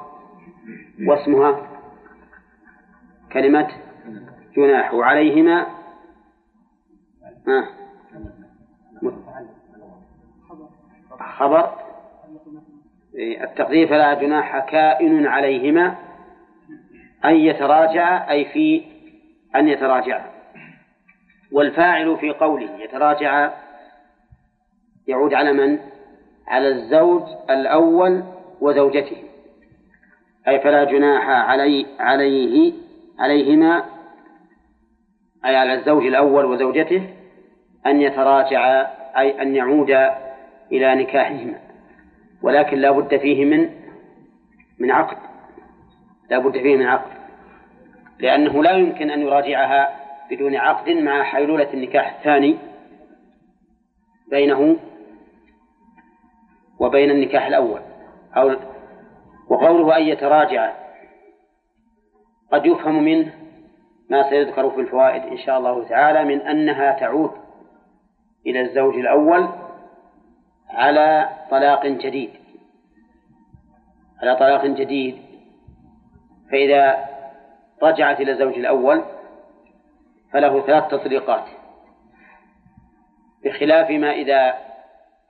واسمها 1.07 1.67
كلمة 3.31 3.71
جناح 4.55 4.93
وعليهما 4.93 5.67
خبر. 11.19 11.73
التقدير 13.15 13.87
فلا 13.87 14.13
جناح 14.13 14.59
كائن 14.59 15.27
عليهما. 15.27 15.95
أن 17.25 17.35
يتراجع 17.35 18.29
أي 18.31 18.45
في 18.45 18.85
أن 19.55 19.67
يتراجع. 19.67 20.32
والفاعل 21.53 22.17
في 22.17 22.31
قوله 22.31 22.69
يتراجع 22.79 23.51
يعود 25.07 25.33
على 25.33 25.53
من؟ 25.53 25.79
على 26.47 26.67
الزوج 26.67 27.23
الأول 27.49 28.23
وزوجته. 28.61 29.17
أي 30.47 30.59
فلا 30.59 30.83
جناح 30.83 31.29
علي 31.29 31.85
عليه 31.99 32.73
عليهما 33.19 33.83
أي 35.45 35.55
على 35.55 35.73
الزوج 35.73 36.05
الأول 36.05 36.45
وزوجته 36.45 37.09
أن 37.85 38.01
يتراجع 38.01 38.87
أي 39.17 39.41
أن 39.41 39.55
يعود 39.55 39.91
إلى 40.71 40.95
نكاحهما. 40.95 41.59
ولكن 42.41 42.77
لا 42.77 42.91
بد 42.91 43.17
فيه 43.17 43.45
من 43.45 43.69
من 44.79 44.91
عقد. 44.91 45.17
لا 46.29 46.37
بد 46.37 46.51
فيه 46.51 46.77
من 46.77 46.85
عقد. 46.85 47.11
لأنه 48.19 48.63
لا 48.63 48.71
يمكن 48.71 49.09
أن 49.09 49.21
يراجعها 49.21 50.02
بدون 50.31 50.55
عقد 50.55 50.89
مع 50.89 51.23
حيلولة 51.23 51.73
النكاح 51.73 52.15
الثاني 52.15 52.57
بينه 54.29 54.77
وبين 56.79 57.11
النكاح 57.11 57.45
الأول. 57.45 57.81
أو 58.37 58.55
وقوله 59.49 59.97
أن 59.97 60.03
يتراجع. 60.03 60.73
قد 62.51 62.65
يفهم 62.65 63.03
منه 63.03 63.33
ما 64.09 64.29
سيذكر 64.29 64.69
في 64.69 64.81
الفوائد 64.81 65.23
إن 65.23 65.37
شاء 65.37 65.57
الله 65.57 65.87
تعالى 65.87 66.23
من 66.23 66.41
أنها 66.41 66.99
تعود 66.99 67.31
إلى 68.45 68.61
الزوج 68.61 68.95
الأول 68.95 69.49
على 70.69 71.29
طلاق 71.51 71.85
جديد. 71.85 72.29
على 74.21 74.35
طلاق 74.35 74.65
جديد. 74.65 75.17
فإذا 76.51 77.05
رجعت 77.83 78.21
إلى 78.21 78.31
الزوج 78.31 78.53
الأول 78.53 79.03
فله 80.33 80.61
ثلاث 80.61 80.87
تطليقات 80.87 81.43
بخلاف 83.45 83.89
ما 83.89 84.11
إذا 84.11 84.53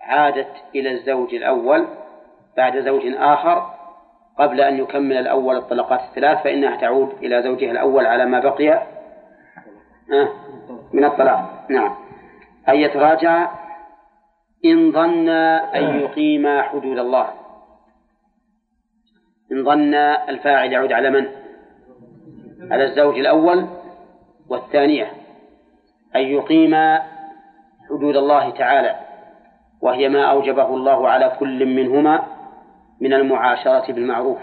عادت 0.01 0.51
إلى 0.75 0.91
الزوج 0.91 1.35
الأول 1.35 1.87
بعد 2.57 2.79
زوج 2.79 3.01
آخر 3.05 3.73
قبل 4.39 4.61
أن 4.61 4.77
يكمل 4.77 5.17
الأول 5.17 5.57
الطلقات 5.57 5.99
الثلاث 6.09 6.43
فإنها 6.43 6.75
تعود 6.75 7.09
إلى 7.23 7.43
زوجها 7.43 7.71
الأول 7.71 8.05
على 8.05 8.25
ما 8.25 8.39
بقي 8.39 8.87
من 10.93 11.05
الطلاق. 11.05 11.65
نعم. 11.69 11.95
أن 12.69 12.75
يتراجع 12.75 13.51
إن 14.65 14.91
ظن 14.91 15.29
أن 15.29 15.99
يقيم 15.99 16.61
حدود 16.61 16.97
الله. 16.97 17.29
إن 19.51 19.63
ظن 19.63 19.93
الفاعل 20.29 20.71
يعود 20.71 20.91
على 20.91 21.09
من؟ 21.09 21.27
على 22.71 22.83
الزوج 22.83 23.19
الأول 23.19 23.67
والثانية 24.49 25.11
أن 26.15 26.21
يقيم 26.21 26.75
حدود 27.89 28.15
الله 28.15 28.49
تعالى 28.49 28.99
وهي 29.81 30.09
ما 30.09 30.31
أوجبه 30.31 30.67
الله 30.67 31.09
على 31.09 31.35
كل 31.39 31.65
منهما 31.65 32.23
من 33.01 33.13
المعاشرة 33.13 33.93
بالمعروف. 33.93 34.41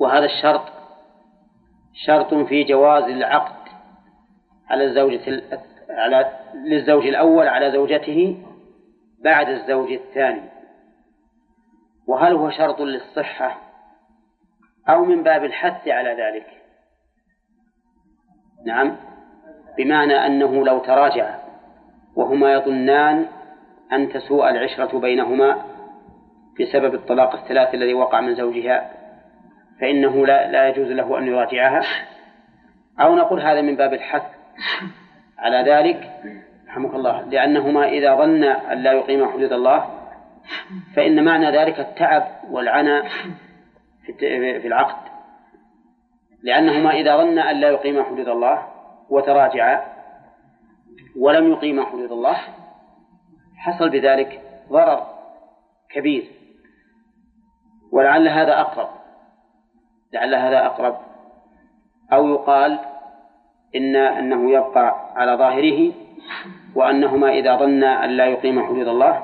وهذا 0.00 0.24
الشرط 0.24 0.62
شرط 2.06 2.34
في 2.34 2.64
جواز 2.64 3.04
العقد 3.04 3.68
على 4.68 4.84
الزوجة 4.84 5.42
على 5.90 6.30
للزوج 6.54 7.06
الأول 7.06 7.48
على 7.48 7.72
زوجته 7.72 8.42
بعد 9.24 9.48
الزوج 9.48 9.92
الثاني. 9.92 10.42
وهل 12.06 12.32
هو 12.32 12.50
شرط 12.50 12.80
للصحة 12.80 13.60
أو 14.88 15.04
من 15.04 15.22
باب 15.22 15.44
الحث 15.44 15.88
على 15.88 16.10
ذلك؟ 16.10 16.59
نعم. 18.66 18.96
بمعنى 19.78 20.26
أنه 20.26 20.64
لو 20.64 20.78
تراجع 20.78 21.34
وهما 22.16 22.52
يظنان 22.52 23.26
أن 23.92 24.08
تسوء 24.08 24.50
العشرة 24.50 24.98
بينهما 24.98 25.62
بسبب 26.60 26.94
الطلاق 26.94 27.34
الثلاث 27.34 27.74
الذي 27.74 27.94
وقع 27.94 28.20
من 28.20 28.34
زوجها 28.34 28.90
فإنه 29.80 30.26
لا, 30.26 30.50
لا 30.50 30.68
يجوز 30.68 30.88
له 30.88 31.18
أن 31.18 31.26
يراجعها. 31.26 31.82
أو 33.00 33.16
نقول 33.16 33.40
هذا 33.40 33.60
من 33.60 33.76
باب 33.76 33.92
الحث 33.92 34.22
على 35.38 35.70
ذلك 35.72 36.10
رحمك 36.68 36.94
الله 36.94 37.22
لأنهما 37.22 37.88
إذا 37.88 38.14
ظن 38.14 38.44
أن 38.44 38.78
لا 38.78 38.92
يقيم 38.92 39.32
حدود 39.32 39.52
الله 39.52 39.90
فإن 40.96 41.24
معنى 41.24 41.50
ذلك 41.50 41.80
التعب 41.80 42.26
والعنى 42.50 43.02
في 44.18 44.66
العقد. 44.66 45.09
لأنهما 46.42 46.90
إذا 46.90 47.16
ظن 47.16 47.38
أن 47.38 47.56
لا 47.56 47.68
يقيم 47.68 48.04
حدود 48.04 48.28
الله 48.28 48.66
وتراجعا 49.10 49.80
ولم 51.16 51.52
يقيم 51.52 51.84
حدود 51.84 52.12
الله 52.12 52.36
حصل 53.56 53.90
بذلك 53.90 54.40
ضرر 54.68 55.06
كبير. 55.90 56.30
ولعل 57.92 58.28
هذا 58.28 58.60
أقرب. 58.60 58.88
لعل 60.12 60.34
هذا 60.34 60.66
أقرب. 60.66 60.96
أو 62.12 62.28
يقال 62.28 62.78
إن 63.76 63.96
أنه 63.96 64.50
يبقى 64.50 65.12
على 65.16 65.32
ظاهره 65.32 65.92
وأنهما 66.74 67.30
إذا 67.30 67.56
ظنا 67.56 68.04
أن 68.04 68.10
لا 68.10 68.26
يقيم 68.26 68.66
حدود 68.66 68.88
الله 68.88 69.22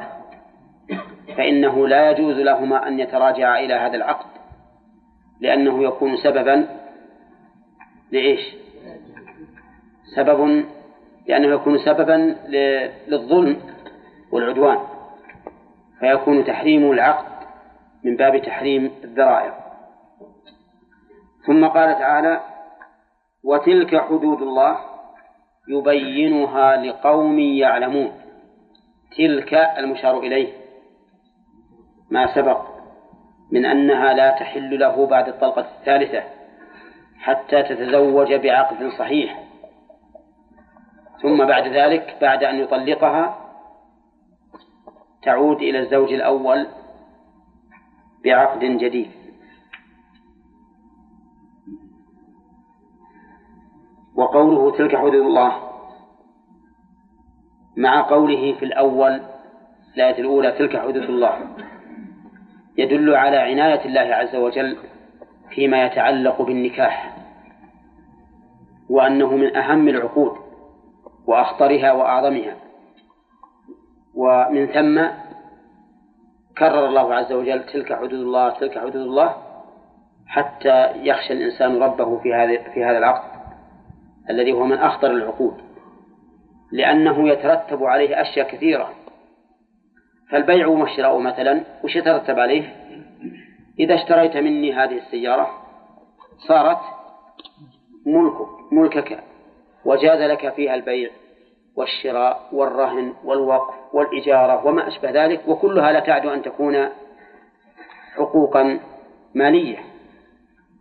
فإنه 1.36 1.88
لا 1.88 2.10
يجوز 2.10 2.36
لهما 2.36 2.88
أن 2.88 3.00
يتراجعا 3.00 3.58
إلى 3.58 3.74
هذا 3.74 3.96
العقد 3.96 4.26
لأنه 5.40 5.84
يكون 5.84 6.16
سببا 6.16 6.75
لإيش؟ 8.12 8.54
سبب 10.16 10.64
لأنه 11.28 11.54
يكون 11.54 11.78
سببا 11.78 12.36
للظلم 13.08 13.60
والعدوان 14.32 14.78
فيكون 16.00 16.44
تحريم 16.44 16.92
العقد 16.92 17.46
من 18.04 18.16
باب 18.16 18.42
تحريم 18.42 18.92
الذرائع. 19.04 19.66
ثم 21.46 21.66
قال 21.66 21.98
تعالى 21.98 22.40
وتلك 23.44 23.96
حدود 23.96 24.42
الله 24.42 24.78
يبينها 25.68 26.76
لقوم 26.76 27.38
يعلمون. 27.38 28.12
تلك 29.18 29.54
المشار 29.54 30.18
إليه. 30.18 30.52
ما 32.10 32.34
سبق 32.34 32.62
من 33.52 33.64
أنها 33.66 34.14
لا 34.14 34.30
تحل 34.30 34.78
له 34.78 35.06
بعد 35.06 35.28
الطلقة 35.28 35.60
الثالثة. 35.60 36.35
حتى 37.20 37.62
تتزوج 37.62 38.34
بعقد 38.34 38.88
صحيح. 38.98 39.42
ثم 41.22 41.46
بعد 41.46 41.68
ذلك 41.68 42.16
بعد 42.20 42.44
أن 42.44 42.56
يطلقها 42.58 43.36
تعود 45.22 45.56
إلى 45.56 45.78
الزوج 45.78 46.12
الأول 46.12 46.66
بعقد 48.24 48.60
جديد. 48.60 49.10
وقوله 54.16 54.76
تلك 54.76 54.96
حدود 54.96 55.14
الله 55.14 55.66
مع 57.76 58.10
قوله 58.10 58.54
في 58.54 58.64
الأول 58.64 59.20
الآية 59.96 60.18
الأولى 60.20 60.52
تلك 60.52 60.76
حدود 60.76 60.96
الله 60.96 61.56
يدل 62.78 63.14
على 63.14 63.36
عناية 63.36 63.84
الله 63.84 64.14
عز 64.14 64.36
وجل 64.36 64.78
فيما 65.50 65.86
يتعلق 65.86 66.42
بالنكاح 66.42 67.16
وأنه 68.90 69.36
من 69.36 69.56
أهم 69.56 69.88
العقود 69.88 70.36
وأخطرها 71.26 71.92
وأعظمها. 71.92 72.56
ومن 74.14 74.66
ثم 74.66 75.06
كرر 76.58 76.86
الله 76.86 77.14
عز 77.14 77.32
وجل 77.32 77.66
تلك 77.66 77.92
حدود 77.92 78.12
الله 78.12 78.50
تلك 78.50 78.78
حدود 78.78 78.96
الله 78.96 79.36
حتى 80.26 80.92
يخشى 80.96 81.32
الإنسان 81.32 81.82
ربه 81.82 82.18
في 82.18 82.34
هذا 82.34 82.70
في 82.74 82.84
هذا 82.84 82.98
العقد 82.98 83.36
الذي 84.30 84.52
هو 84.52 84.64
من 84.64 84.78
أخطر 84.78 85.10
العقود. 85.10 85.56
لأنه 86.72 87.28
يترتب 87.28 87.84
عليه 87.84 88.20
أشياء 88.20 88.48
كثيرة. 88.48 88.90
فالبيع 90.30 90.66
والشراء 90.66 91.18
مثلا 91.18 91.64
وش 91.84 91.96
يترتب 91.96 92.38
عليه؟ 92.38 92.85
إذا 93.78 93.94
اشتريت 93.94 94.36
مني 94.36 94.72
هذه 94.72 94.98
السيارة 94.98 95.50
صارت 96.48 96.78
ملكك 98.06 98.72
ملكك 98.72 99.18
وجاز 99.84 100.20
لك 100.20 100.54
فيها 100.54 100.74
البيع 100.74 101.10
والشراء 101.76 102.48
والرهن 102.52 103.14
والوقف 103.24 103.74
والإجارة 103.92 104.66
وما 104.66 104.88
أشبه 104.88 105.10
ذلك 105.10 105.48
وكلها 105.48 105.92
لا 105.92 106.00
تعد 106.00 106.26
أن 106.26 106.42
تكون 106.42 106.88
حقوقا 108.16 108.80
مالية. 109.34 109.78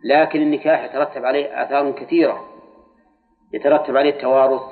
لكن 0.04 0.42
النكاح 0.42 0.84
يترتب 0.84 1.24
عليه 1.24 1.62
آثار 1.62 1.92
كثيرة. 1.92 2.44
يترتب 3.52 3.96
عليه 3.96 4.10
التوارث 4.10 4.62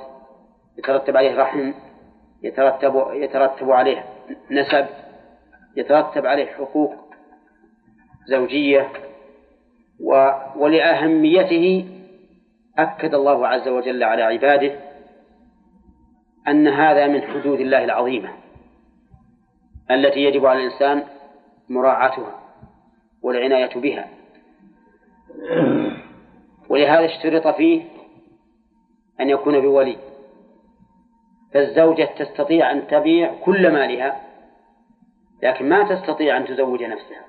يترتب 0.79 1.17
عليه 1.17 1.37
رحم 1.37 1.73
يترتب 2.43 3.07
يترتب 3.13 3.71
عليه 3.71 4.05
نسب 4.51 4.87
يترتب 5.77 6.27
عليه 6.27 6.47
حقوق 6.47 6.95
زوجية 8.27 8.89
و 10.01 10.31
ولأهميته 10.57 11.89
أكد 12.79 13.15
الله 13.15 13.49
عز 13.49 13.69
وجل 13.69 14.03
على 14.03 14.23
عباده 14.23 14.81
أن 16.49 16.69
هذا 16.69 17.07
من 17.07 17.23
حدود 17.23 17.61
الله 17.61 17.85
العظيمة 17.85 18.29
التي 19.91 20.21
يجب 20.21 20.47
على 20.47 20.59
الإنسان 20.59 21.03
مراعاتها 21.69 22.41
والعناية 23.23 23.81
بها. 23.81 24.09
ولهذا 26.69 27.05
اشترط 27.05 27.57
فيه 27.57 27.83
أن 29.21 29.31
يكون 29.31 29.61
بولي. 29.61 29.97
فالزوجة 31.55 32.09
تستطيع 32.19 32.71
أن 32.71 32.87
تبيع 32.87 33.35
كل 33.45 33.73
مالها 33.73 34.21
لكن 35.43 35.69
ما 35.69 35.95
تستطيع 35.95 36.37
أن 36.37 36.47
تزوج 36.47 36.83
نفسها. 36.83 37.25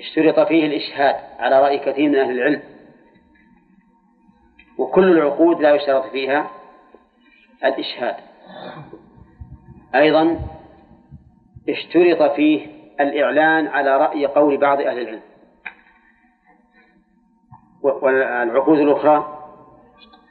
اشترط 0.00 0.48
فيه 0.48 0.66
الإشهاد 0.66 1.16
على 1.38 1.62
رأي 1.62 1.78
كثير 1.78 2.08
من 2.08 2.16
أهل 2.16 2.30
العلم. 2.30 2.62
وكل 4.78 5.18
العقود 5.18 5.60
لا 5.60 5.74
يشترط 5.74 6.06
فيها 6.06 6.50
الإشهاد. 7.64 8.16
أيضا 9.94 10.38
اشترط 11.68 12.32
فيه 12.32 12.66
الإعلان 13.00 13.66
على 13.66 13.96
رأي 13.96 14.26
قول 14.26 14.56
بعض 14.56 14.80
أهل 14.80 14.98
العلم. 14.98 15.22
والعقود 17.82 18.78
الأخرى 18.78 19.38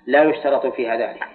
لا 0.07 0.23
يشترط 0.23 0.67
فيها 0.67 0.95
ذلك. 0.95 1.27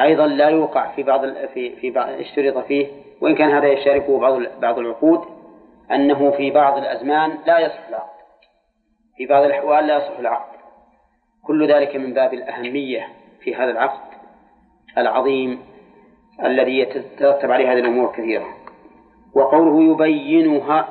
أيضا 0.00 0.26
لا 0.26 0.48
يوقع 0.48 0.94
في 0.94 1.02
بعض 1.02 1.26
في 1.54 1.76
في 1.76 1.90
بعض 1.90 2.08
اشترط 2.08 2.58
فيه 2.58 2.86
وإن 3.20 3.34
كان 3.34 3.50
هذا 3.50 3.66
يشاركه 3.68 4.18
بعض 4.20 4.42
بعض 4.60 4.78
العقود 4.78 5.37
أنه 5.92 6.30
في 6.30 6.50
بعض 6.50 6.78
الأزمان 6.78 7.38
لا 7.46 7.58
يصح 7.58 7.88
العقد. 7.88 8.18
في 9.16 9.26
بعض 9.26 9.44
الأحوال 9.44 9.86
لا 9.86 9.96
يصح 9.96 10.18
العقد. 10.18 10.58
كل 11.46 11.72
ذلك 11.72 11.96
من 11.96 12.14
باب 12.14 12.34
الأهمية 12.34 13.08
في 13.40 13.54
هذا 13.54 13.70
العقد 13.70 14.18
العظيم 14.98 15.62
الذي 16.44 16.78
يترتب 16.78 17.50
عليه 17.50 17.72
هذه 17.72 17.78
الأمور 17.78 18.12
كثيرة. 18.12 18.46
وقوله 19.34 19.92
يبينها 19.92 20.88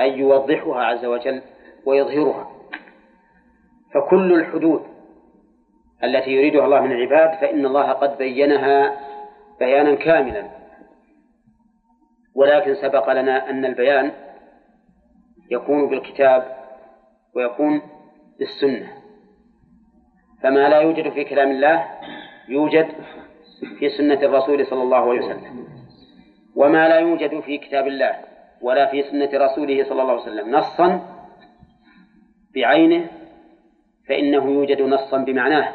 أي 0.00 0.18
يوضحها 0.18 0.84
عز 0.84 1.04
وجل 1.04 1.42
ويظهرها. 1.86 2.50
فكل 3.94 4.32
الحدود 4.32 4.86
التي 6.04 6.30
يريدها 6.30 6.64
الله 6.64 6.80
من 6.80 6.92
العباد 6.92 7.38
فإن 7.40 7.66
الله 7.66 7.92
قد 7.92 8.18
بينها 8.18 8.96
بيانا 9.58 9.94
كاملا. 9.94 10.61
ولكن 12.34 12.74
سبق 12.74 13.12
لنا 13.12 13.50
أن 13.50 13.64
البيان 13.64 14.12
يكون 15.50 15.88
بالكتاب 15.88 16.56
ويكون 17.34 17.82
بالسنة. 18.38 18.92
فما 20.42 20.68
لا 20.68 20.80
يوجد 20.80 21.08
في 21.08 21.24
كلام 21.24 21.50
الله 21.50 21.86
يوجد 22.48 22.88
في 23.78 23.88
سنة 23.88 24.22
الرسول 24.22 24.66
صلى 24.66 24.82
الله 24.82 25.10
عليه 25.10 25.20
وسلم. 25.20 25.66
وما 26.56 26.88
لا 26.88 26.98
يوجد 26.98 27.40
في 27.40 27.58
كتاب 27.58 27.86
الله 27.86 28.16
ولا 28.60 28.90
في 28.90 29.02
سنة 29.02 29.30
رسوله 29.34 29.84
صلى 29.84 30.02
الله 30.02 30.12
عليه 30.12 30.22
وسلم 30.22 30.50
نصا 30.50 31.00
بعينه 32.54 33.10
فإنه 34.08 34.50
يوجد 34.50 34.82
نصا 34.82 35.18
بمعناه 35.18 35.72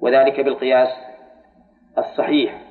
وذلك 0.00 0.40
بالقياس 0.40 0.88
الصحيح. 1.98 2.69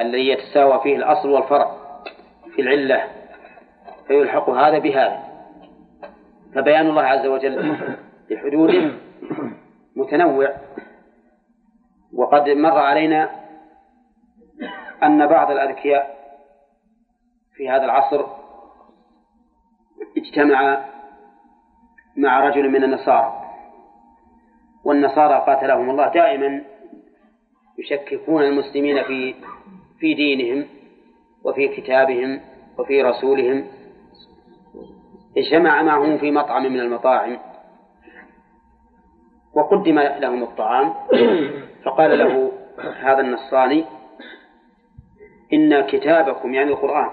الذي 0.00 0.28
يتساوى 0.28 0.80
فيه 0.82 0.96
الأصل 0.96 1.30
والفرع 1.30 1.76
في 2.54 2.62
العلة 2.62 3.10
فيلحق 4.06 4.50
هذا 4.50 4.78
بهذا. 4.78 5.22
فبيان 6.54 6.86
الله 6.86 7.02
عز 7.02 7.26
وجل 7.26 7.76
لحدوده 8.30 8.92
متنوع. 9.96 10.54
وقد 12.14 12.48
مر 12.48 12.78
علينا 12.78 13.30
أن 15.02 15.26
بعض 15.26 15.50
الأذكياء 15.50 16.14
في 17.54 17.70
هذا 17.70 17.84
العصر 17.84 18.26
اجتمع 20.16 20.84
مع 22.16 22.48
رجل 22.48 22.68
من 22.70 22.84
النصارى 22.84 23.44
والنصارى 24.84 25.34
قاتلهم 25.46 25.90
الله 25.90 26.08
دائما 26.08 26.64
يشككون 27.78 28.42
المسلمين 28.42 29.02
في 29.02 29.34
في 29.98 30.14
دينهم 30.14 30.66
وفي 31.44 31.68
كتابهم 31.68 32.40
وفي 32.78 33.02
رسولهم. 33.02 33.64
اجتمع 35.36 35.82
معهم 35.82 36.18
في 36.18 36.30
مطعم 36.30 36.62
من 36.62 36.80
المطاعم 36.80 37.38
وقدم 39.54 39.98
لهم 39.98 40.42
الطعام. 40.42 40.94
فقال 41.84 42.18
له 42.18 42.52
هذا 42.78 43.20
النصراني 43.20 43.84
إن 45.52 45.80
كتابكم 45.80 46.54
يعني 46.54 46.70
القرآن 46.70 47.10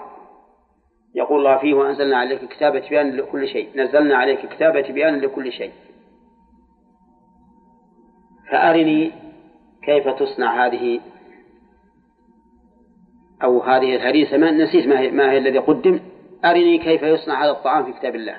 يقول 1.14 1.38
الله 1.38 1.58
فيه 1.58 1.74
وأنزلنا 1.74 2.16
عليك 2.18 2.44
كتابة 2.44 2.88
بيان 2.88 3.10
لكل 3.16 3.48
شيء. 3.48 3.68
نزلنا 3.76 4.16
عليك 4.16 4.46
كتابة 4.46 4.92
بيان 4.92 5.20
لكل 5.20 5.52
شيء. 5.52 5.72
فأرني 8.50 9.12
كيف 9.82 10.08
تصنع 10.08 10.66
هذه 10.66 11.00
أو 13.42 13.62
هذه 13.62 13.96
الهريسة 13.96 14.36
ما 14.36 14.50
نسيت 14.50 14.86
ما 14.86 15.00
هي, 15.00 15.10
ما 15.10 15.30
هي 15.30 15.38
الذي 15.38 15.58
قدم 15.58 16.00
أرني 16.44 16.78
كيف 16.78 17.02
يصنع 17.02 17.44
هذا 17.44 17.50
الطعام 17.50 17.84
في 17.84 17.92
كتاب 17.92 18.14
الله. 18.14 18.36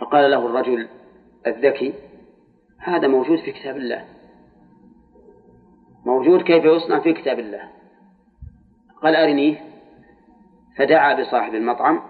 فقال 0.00 0.30
له 0.30 0.46
الرجل 0.46 0.88
الذكي 1.46 1.94
هذا 2.78 3.08
موجود 3.08 3.38
في 3.38 3.52
كتاب 3.52 3.76
الله. 3.76 4.04
موجود 6.06 6.42
كيف 6.42 6.64
يصنع 6.64 7.00
في 7.00 7.12
كتاب 7.12 7.38
الله؟ 7.38 7.70
قال 9.02 9.16
أرنيه 9.16 9.60
فدعا 10.76 11.20
بصاحب 11.20 11.54
المطعم 11.54 12.02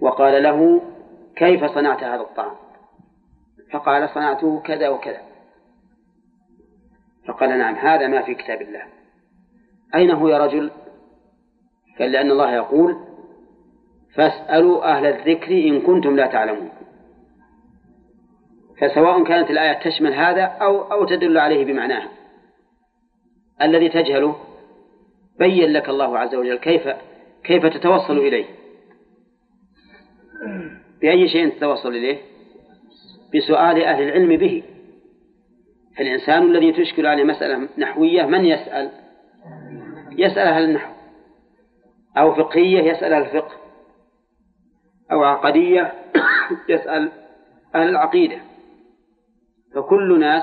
وقال 0.00 0.42
له 0.42 0.82
كيف 1.36 1.64
صنعت 1.64 2.04
هذا 2.04 2.20
الطعام؟ 2.20 2.56
فقال 3.72 4.08
صنعته 4.08 4.60
كذا 4.60 4.88
وكذا. 4.88 5.20
فقال 7.26 7.58
نعم 7.58 7.74
هذا 7.74 8.08
ما 8.08 8.22
في 8.22 8.34
كتاب 8.34 8.62
الله. 8.62 9.03
أين 9.94 10.10
هو 10.10 10.28
يا 10.28 10.38
رجل؟ 10.38 10.70
قال 11.98 12.12
لأن 12.12 12.30
الله 12.30 12.54
يقول 12.54 12.96
فاسألوا 14.14 14.84
أهل 14.84 15.06
الذكر 15.06 15.52
إن 15.52 15.80
كنتم 15.80 16.16
لا 16.16 16.26
تعلمون. 16.26 16.70
فسواء 18.80 19.24
كانت 19.24 19.50
الآية 19.50 19.72
تشمل 19.72 20.14
هذا 20.14 20.42
أو 20.42 20.92
أو 20.92 21.04
تدل 21.04 21.38
عليه 21.38 21.64
بمعناها. 21.64 22.08
الذي 23.62 23.88
تجهله 23.88 24.36
بين 25.38 25.72
لك 25.72 25.88
الله 25.88 26.18
عز 26.18 26.34
وجل 26.34 26.56
كيف 26.58 26.88
كيف 27.44 27.66
تتوصل 27.66 28.18
إليه. 28.18 28.44
بأي 31.00 31.28
شيء 31.28 31.48
تتوصل 31.48 31.88
إليه؟ 31.88 32.18
بسؤال 33.34 33.84
أهل 33.84 34.02
العلم 34.02 34.36
به. 34.36 34.62
فالإنسان 35.96 36.42
الذي 36.42 36.72
تشكل 36.72 37.06
عليه 37.06 37.24
مسألة 37.24 37.68
نحوية 37.78 38.22
من 38.22 38.44
يسأل؟ 38.44 39.03
يسأل 40.18 40.48
أهل 40.48 40.64
النحو. 40.64 40.92
أو 42.16 42.34
فقهية 42.34 42.90
يسأل 42.90 43.12
أهل 43.12 43.22
الفقه. 43.22 43.52
أو 45.12 45.24
عقدية 45.24 45.92
يسأل 46.68 47.12
أهل 47.74 47.88
العقيدة. 47.88 48.36
فكل 49.74 50.20
ناس 50.20 50.42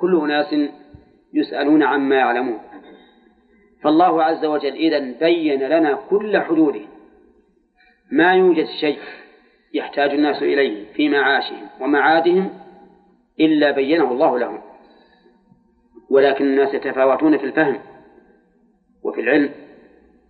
كل 0.00 0.20
أناس 0.20 0.54
يسألون 1.34 1.82
عما 1.82 2.16
يعلمون. 2.16 2.58
فالله 3.82 4.22
عز 4.22 4.44
وجل 4.44 4.72
إذا 4.72 4.98
بين 4.98 5.62
لنا 5.62 5.98
كل 6.10 6.38
حدوده. 6.38 6.80
ما 8.12 8.32
يوجد 8.32 8.66
شيء 8.80 8.98
يحتاج 9.74 10.10
الناس 10.10 10.42
إليه 10.42 10.92
في 10.92 11.08
معاشهم 11.08 11.68
ومعادهم 11.80 12.50
إلا 13.40 13.70
بينه 13.70 14.12
الله 14.12 14.38
لهم. 14.38 14.60
ولكن 16.10 16.44
الناس 16.44 16.74
يتفاوتون 16.74 17.38
في 17.38 17.44
الفهم. 17.44 17.80
وفي 19.16 19.22
العلم 19.22 19.50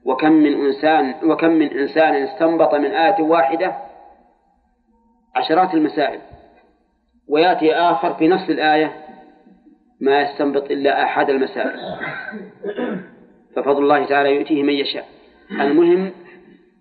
وكم 0.05 0.33
من 0.33 0.67
إنسان 0.67 1.15
وكم 1.31 1.51
من 1.51 1.67
إنسان 1.79 2.15
استنبط 2.15 2.75
من 2.75 2.91
آية 2.91 3.23
واحدة 3.23 3.77
عشرات 5.37 5.75
المسائل 5.75 6.21
ويأتي 7.29 7.75
آخر 7.75 8.15
في 8.15 8.29
نفس 8.29 8.51
الآية 8.51 8.93
ما 10.01 10.21
يستنبط 10.23 10.71
إلا 10.71 11.03
أحد 11.03 11.31
المسائل. 11.31 11.81
ففضل 13.57 13.83
الله 13.83 14.07
تعالى 14.07 14.37
يؤتيه 14.37 14.63
من 14.63 14.73
يشاء. 14.73 15.07
المهم 15.51 16.13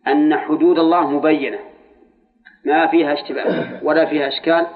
أن 0.07 0.37
حدود 0.37 0.79
الله 0.79 1.11
مبينة 1.11 1.59
ما 2.65 2.87
فيها 2.87 3.13
اشتباه 3.13 3.83
ولا 3.83 4.05
فيها 4.05 4.27
أشكال 4.27 4.67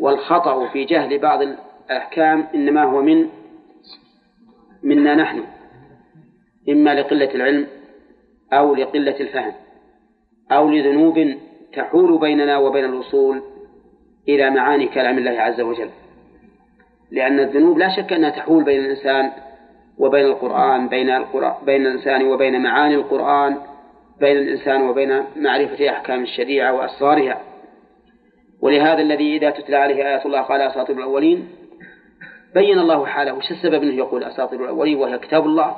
والخطأ 0.00 0.68
في 0.68 0.84
جهل 0.84 1.18
بعض 1.18 1.42
الأحكام 1.42 2.46
إنما 2.54 2.84
هو 2.84 3.02
من 3.02 3.28
منا 4.82 5.14
نحن. 5.14 5.55
إما 6.68 6.94
لقلة 6.94 7.34
العلم 7.34 7.66
أو 8.52 8.74
لقلة 8.74 9.20
الفهم 9.20 9.52
أو 10.52 10.70
لذنوب 10.70 11.34
تحول 11.72 12.18
بيننا 12.18 12.58
وبين 12.58 12.84
الوصول 12.84 13.42
إلى 14.28 14.50
معاني 14.50 14.86
كلام 14.86 15.18
الله 15.18 15.40
عز 15.40 15.60
وجل. 15.60 15.90
لأن 17.10 17.40
الذنوب 17.40 17.78
لا 17.78 17.88
شك 17.96 18.12
أنها 18.12 18.30
تحول 18.30 18.64
بين 18.64 18.80
الإنسان 18.80 19.32
وبين 19.98 20.24
القرآن 20.24 20.88
بين 20.88 21.10
القرآن 21.10 21.54
بين 21.64 21.86
الإنسان 21.86 22.22
وبين 22.22 22.62
معاني 22.62 22.94
القرآن 22.94 23.56
بين 24.20 24.36
الإنسان 24.36 24.88
وبين 24.88 25.22
معرفة 25.36 25.90
أحكام 25.90 26.22
الشريعة 26.22 26.72
وأسرارها. 26.72 27.40
ولهذا 28.62 29.02
الذي 29.02 29.36
إذا 29.36 29.50
تتلى 29.50 29.76
عليه 29.76 29.94
آيات 29.94 30.26
الله 30.26 30.40
قال 30.40 30.60
أساطير 30.60 30.98
الأولين 30.98 31.48
بين 32.54 32.78
الله 32.78 33.06
حاله. 33.06 33.34
وش 33.34 33.50
السبب 33.50 33.82
أنه 33.82 33.94
يقول 33.94 34.24
أساطير 34.24 34.64
الأولين؟ 34.64 34.98
وهي 34.98 35.18
كتاب 35.18 35.46
الله. 35.46 35.76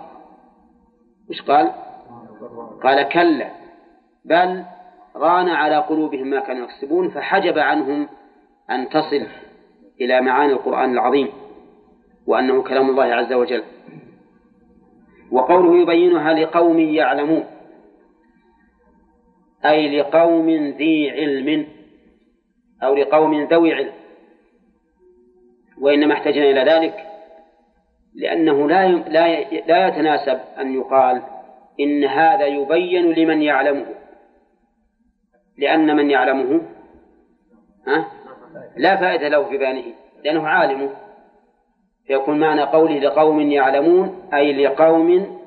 وش 1.30 1.42
قال؟ 1.42 1.72
قال 2.82 3.09
كلا 3.09 3.50
بل 4.24 4.64
ران 5.16 5.48
على 5.48 5.76
قلوبهم 5.76 6.26
ما 6.26 6.40
كانوا 6.40 6.64
يكسبون 6.64 7.10
فحجب 7.10 7.59
عنهم 7.59 8.09
أن 8.70 8.88
تصل 8.88 9.26
إلى 10.00 10.20
معاني 10.20 10.52
القرآن 10.52 10.92
العظيم 10.92 11.28
وأنه 12.26 12.62
كلام 12.62 12.90
الله 12.90 13.05
عز 13.05 13.32
وجل. 13.32 13.64
وقوله 15.30 15.82
يبينها 15.82 16.32
لقوم 16.32 16.78
يعلمون 16.78 17.44
أي 19.64 20.00
لقوم 20.00 20.50
ذي 20.50 21.10
علم 21.10 21.66
أو 22.82 22.94
لقوم 22.94 23.42
ذوي 23.44 23.74
علم 23.74 23.92
وإنما 25.80 26.14
احتجنا 26.14 26.50
إلى 26.50 26.60
ذلك 26.60 27.07
لأنه 28.14 28.68
لا 28.68 28.89
لا 28.89 29.51
لا 29.51 29.89
يتناسب 29.89 30.40
أن 30.59 30.74
يقال 30.74 31.22
إن 31.80 32.05
هذا 32.05 32.47
يبين 32.47 33.12
لمن 33.12 33.43
يعلمه. 33.43 33.86
لأن 35.59 35.97
من 35.97 36.10
يعلمه 36.10 36.62
ها؟ 37.86 38.12
لا 38.76 38.97
فائدة 38.97 39.28
له 39.28 39.44
في 39.44 39.59
بيانه 39.59 39.85
لأنه 40.24 40.48
عالمه 40.48 40.90
فيكون 42.06 42.40
معنى 42.40 42.62
قوله 42.62 42.98
لقوم 42.98 43.40
يعلمون 43.40 44.28
أي 44.35 44.64
لقوم 44.64 45.39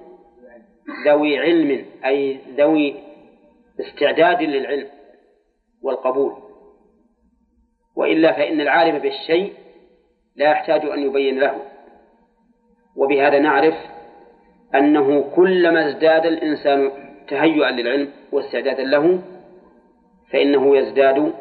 ذوي 1.05 1.39
علم 1.39 1.85
أي 2.05 2.39
ذوي 2.57 2.95
استعداد 3.79 4.41
للعلم 4.41 4.88
والقبول. 5.83 6.33
وإلا 7.95 8.31
فإن 8.31 8.61
العالم 8.61 8.99
بالشيء 8.99 9.53
لا 10.35 10.51
يحتاج 10.51 10.85
أن 10.85 10.99
يبين 10.99 11.39
له. 11.39 11.61
وبهذا 12.95 13.39
نعرف 13.39 13.76
أنه 14.76 15.22
كلما 15.35 15.89
ازداد 15.89 16.26
الإنسان 16.26 16.91
تهيئا 17.27 17.72
للعلم 17.72 18.09
واستعدادا 18.31 18.84
له 18.84 19.22
فإنه 20.31 20.77
يزداد 20.77 21.34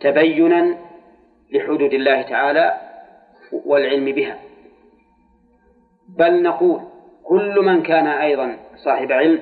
تبينا 0.00 0.76
لحدود 1.52 1.92
الله 1.92 2.22
تعالى 2.22 2.80
والعلم 3.52 4.04
بها. 4.04 4.38
بل 6.18 6.42
نقول 6.42 6.80
كل 7.24 7.64
من 7.64 7.82
كان 7.82 8.06
أيضا 8.06 8.56
صاحب 8.84 9.12
علم 9.12 9.40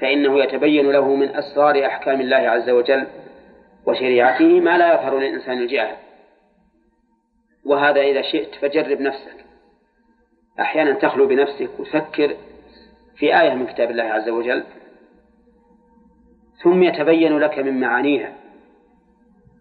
فإنه 0.00 0.38
يتبين 0.38 0.90
له 0.90 1.14
من 1.14 1.28
أسرار 1.36 1.86
أحكام 1.86 2.20
الله 2.20 2.36
عز 2.36 2.70
وجل 2.70 3.06
وشريعته 3.86 4.60
ما 4.60 4.78
لا 4.78 4.94
يظهر 4.94 5.18
للإنسان 5.18 5.58
الجاهل 5.58 5.96
وهذا 7.66 8.00
إذا 8.00 8.22
شئت 8.22 8.54
فجرب 8.54 9.00
نفسك. 9.00 9.44
أحيانا 10.60 10.92
تخلو 10.92 11.26
بنفسك 11.26 11.70
وتفكر 11.78 12.36
في 13.16 13.40
آية 13.40 13.54
من 13.54 13.66
كتاب 13.66 13.90
الله 13.90 14.04
عز 14.04 14.28
وجل. 14.28 14.64
ثم 16.62 16.82
يتبين 16.82 17.38
لك 17.38 17.58
من 17.58 17.80
معانيها. 17.80 18.32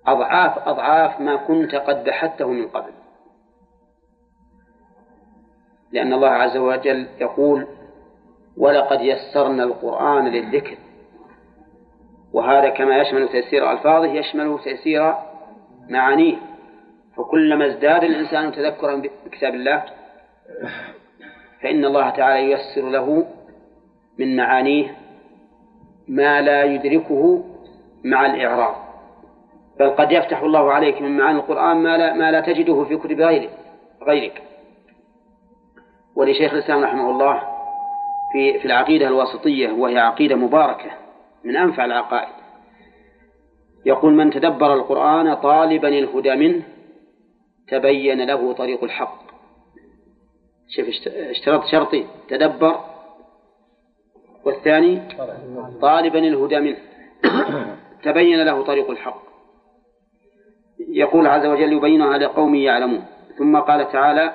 أضعاف 0.07 0.67
أضعاف 0.67 1.21
ما 1.21 1.35
كنت 1.35 1.75
قد 1.75 2.03
بحثته 2.03 2.47
من 2.47 2.67
قبل. 2.67 2.91
لأن 5.91 6.13
الله 6.13 6.29
عز 6.29 6.57
وجل 6.57 7.07
يقول 7.21 7.67
ولقد 8.57 9.01
يسرنا 9.01 9.63
القرآن 9.63 10.27
للذكر 10.27 10.77
وهذا 12.33 12.69
كما 12.69 12.97
يشمل 12.97 13.29
تيسير 13.29 13.71
ألفاظه 13.71 14.05
يشمل 14.05 14.59
تيسير 14.63 15.15
معانيه. 15.89 16.52
فكلما 17.17 17.65
ازداد 17.67 18.03
الإنسان 18.03 18.51
تذكرا 18.51 19.01
بكتاب 19.25 19.53
الله 19.55 19.83
فإن 21.61 21.85
الله 21.85 22.09
تعالى 22.09 22.51
ييسر 22.51 22.89
له 22.89 23.25
من 24.19 24.35
معانيه 24.35 24.95
ما 26.07 26.41
لا 26.41 26.63
يدركه 26.63 27.43
مع 28.03 28.25
الإعراب. 28.25 28.75
بل 29.79 29.89
قد 29.89 30.11
يفتح 30.11 30.41
الله 30.41 30.71
عليك 30.73 31.01
من 31.01 31.17
معاني 31.17 31.37
القرآن 31.39 31.77
ما 31.77 31.97
لا, 31.97 32.13
ما 32.13 32.31
لا 32.31 32.41
تجده 32.41 32.83
في 32.83 32.97
كتب 32.97 33.21
غيرك 33.21 33.49
غيرك. 34.07 34.41
ولشيخ 36.15 36.53
الإسلام 36.53 36.83
رحمه 36.83 37.09
الله 37.09 37.43
في 38.31 38.59
في 38.59 38.65
العقيدة 38.65 39.07
الواسطية 39.07 39.71
وهي 39.71 39.97
عقيدة 39.99 40.35
مباركة 40.35 40.91
من 41.43 41.57
أنفع 41.57 41.85
العقائد 41.85 42.33
يقول 43.85 44.13
من 44.13 44.31
تدبر 44.31 44.73
القرآن 44.73 45.33
طالبا 45.33 45.87
الهدى 45.87 46.35
منه 46.35 46.63
تبين 47.67 48.21
له 48.21 48.53
طريق 48.53 48.83
الحق. 48.83 49.23
شوف 50.67 50.85
اشترط 51.07 51.65
شرطين 51.65 52.07
تدبر. 52.27 52.79
والثاني 54.45 55.01
طالبا 55.81 56.19
الهدى 56.19 56.59
منه. 56.59 56.77
تبين 58.03 58.43
له 58.43 58.63
طريق 58.63 58.89
الحق. 58.89 59.23
يقول 60.79 61.27
عز 61.27 61.45
وجل 61.45 61.73
يبينها 61.73 62.17
لقوم 62.17 62.55
يعلمون. 62.55 63.05
ثم 63.37 63.57
قال 63.57 63.91
تعالى 63.91 64.33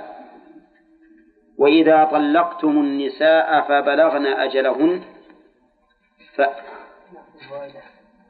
وإذا 1.59 2.05
طلقتم 2.05 2.71
النساء 2.71 3.61
فبلغن 3.61 4.27
أجلهن. 4.27 5.03
ف... 6.35 6.41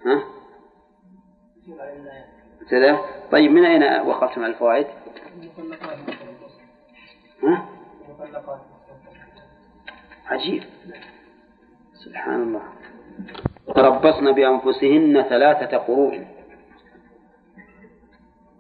ها؟ 0.06 0.22
كذا 2.70 2.98
طيب 3.32 3.50
من 3.50 3.64
أين 3.64 4.06
وقفتم 4.06 4.42
على 4.44 4.52
الفوائد؟ 4.52 4.86
ها؟ 7.42 7.68
عجيب. 10.26 10.62
سبحان 12.04 12.42
الله. 12.42 12.62
تربصن 13.74 14.32
بأنفسهن 14.32 15.22
ثلاثة 15.22 15.76
قروء 15.76 16.26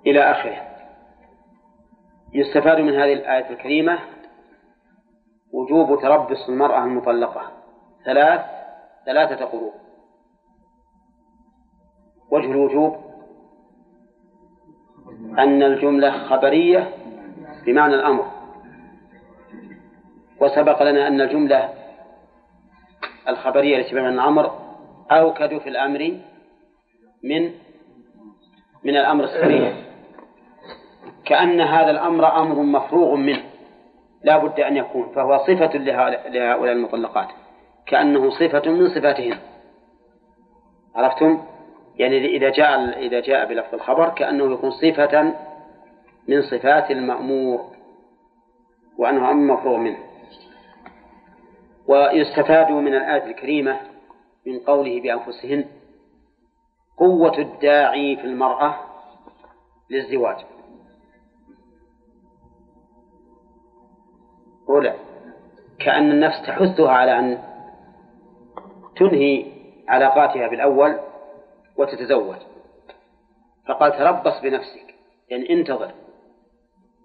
إلى 0.06 0.20
آخره. 0.30 0.68
يستفاد 2.34 2.80
من 2.80 2.94
هذه 2.94 3.12
الآية 3.12 3.50
الكريمة 3.50 3.98
وجوب 5.52 6.00
تربص 6.02 6.48
المرأة 6.48 6.84
المطلقة. 6.84 7.52
ثلاث 8.04 8.40
ثلاثة 9.06 9.44
قروء 9.44 9.74
وجه 12.30 12.50
الوجوب 12.50 13.07
أن 15.38 15.62
الجملة 15.62 16.10
خبرية 16.10 16.90
بمعنى 17.66 17.94
الأمر. 17.94 18.26
وسبق 20.40 20.82
لنا 20.82 21.08
أن 21.08 21.20
الجملة 21.20 21.68
الخبرية 23.28 23.78
التي 23.78 23.94
بمعنى 23.94 24.14
الأمر 24.14 24.58
أوكد 25.10 25.58
في 25.58 25.68
الأمر 25.68 26.18
من 27.24 27.50
من 28.84 28.96
الأمر 28.96 29.24
الصريح. 29.24 29.72
كأن 31.24 31.60
هذا 31.60 31.90
الأمر 31.90 32.36
أمر 32.36 32.62
مفروغ 32.62 33.14
منه 33.16 33.42
لا 34.24 34.38
بد 34.38 34.60
أن 34.60 34.76
يكون 34.76 35.12
فهو 35.14 35.38
صفة 35.38 35.78
لهؤلاء 36.28 36.72
المطلقات 36.72 37.28
كأنه 37.86 38.30
صفة 38.30 38.70
من 38.70 38.88
صفاتهن 38.88 39.38
عرفتم؟ 40.94 41.42
يعني 41.98 42.36
إذا 42.36 42.50
جاء 42.50 42.98
إذا 42.98 43.20
جاء 43.20 43.48
بلفظ 43.48 43.74
الخبر 43.74 44.08
كأنه 44.08 44.52
يكون 44.52 44.70
صفة 44.70 45.34
من 46.28 46.42
صفات 46.42 46.90
المأمور 46.90 47.60
وأنه 48.98 49.30
أمر 49.30 49.54
مفروغ 49.54 49.76
منه. 49.76 49.98
ويستفاد 51.86 52.70
من 52.70 52.94
الآية 52.94 53.24
الكريمة 53.24 53.80
من 54.46 54.58
قوله 54.58 55.00
بأنفسهن 55.00 55.64
قوة 56.96 57.38
الداعي 57.38 58.16
في 58.16 58.24
المرأة 58.24 58.74
للزواج. 59.90 60.36
أولى 64.68 64.94
كأن 65.78 66.10
النفس 66.10 66.42
تحثها 66.46 66.90
على 66.90 67.18
أن 67.18 67.38
تنهي 68.96 69.44
علاقاتها 69.88 70.48
بالأول 70.48 71.07
وتتزوج. 71.78 72.36
فقال 73.66 73.92
تربص 73.92 74.40
بنفسك. 74.40 74.94
يعني 75.28 75.50
انتظر. 75.50 75.90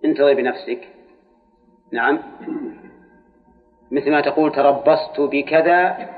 انتظر 0.06 0.34
بنفسك. 0.34 0.88
نعم. 1.92 2.20
مثل 3.92 4.12
ما 4.12 4.22
تقول 4.22 4.52
تربصت 4.52 5.20
بكذا 5.20 6.10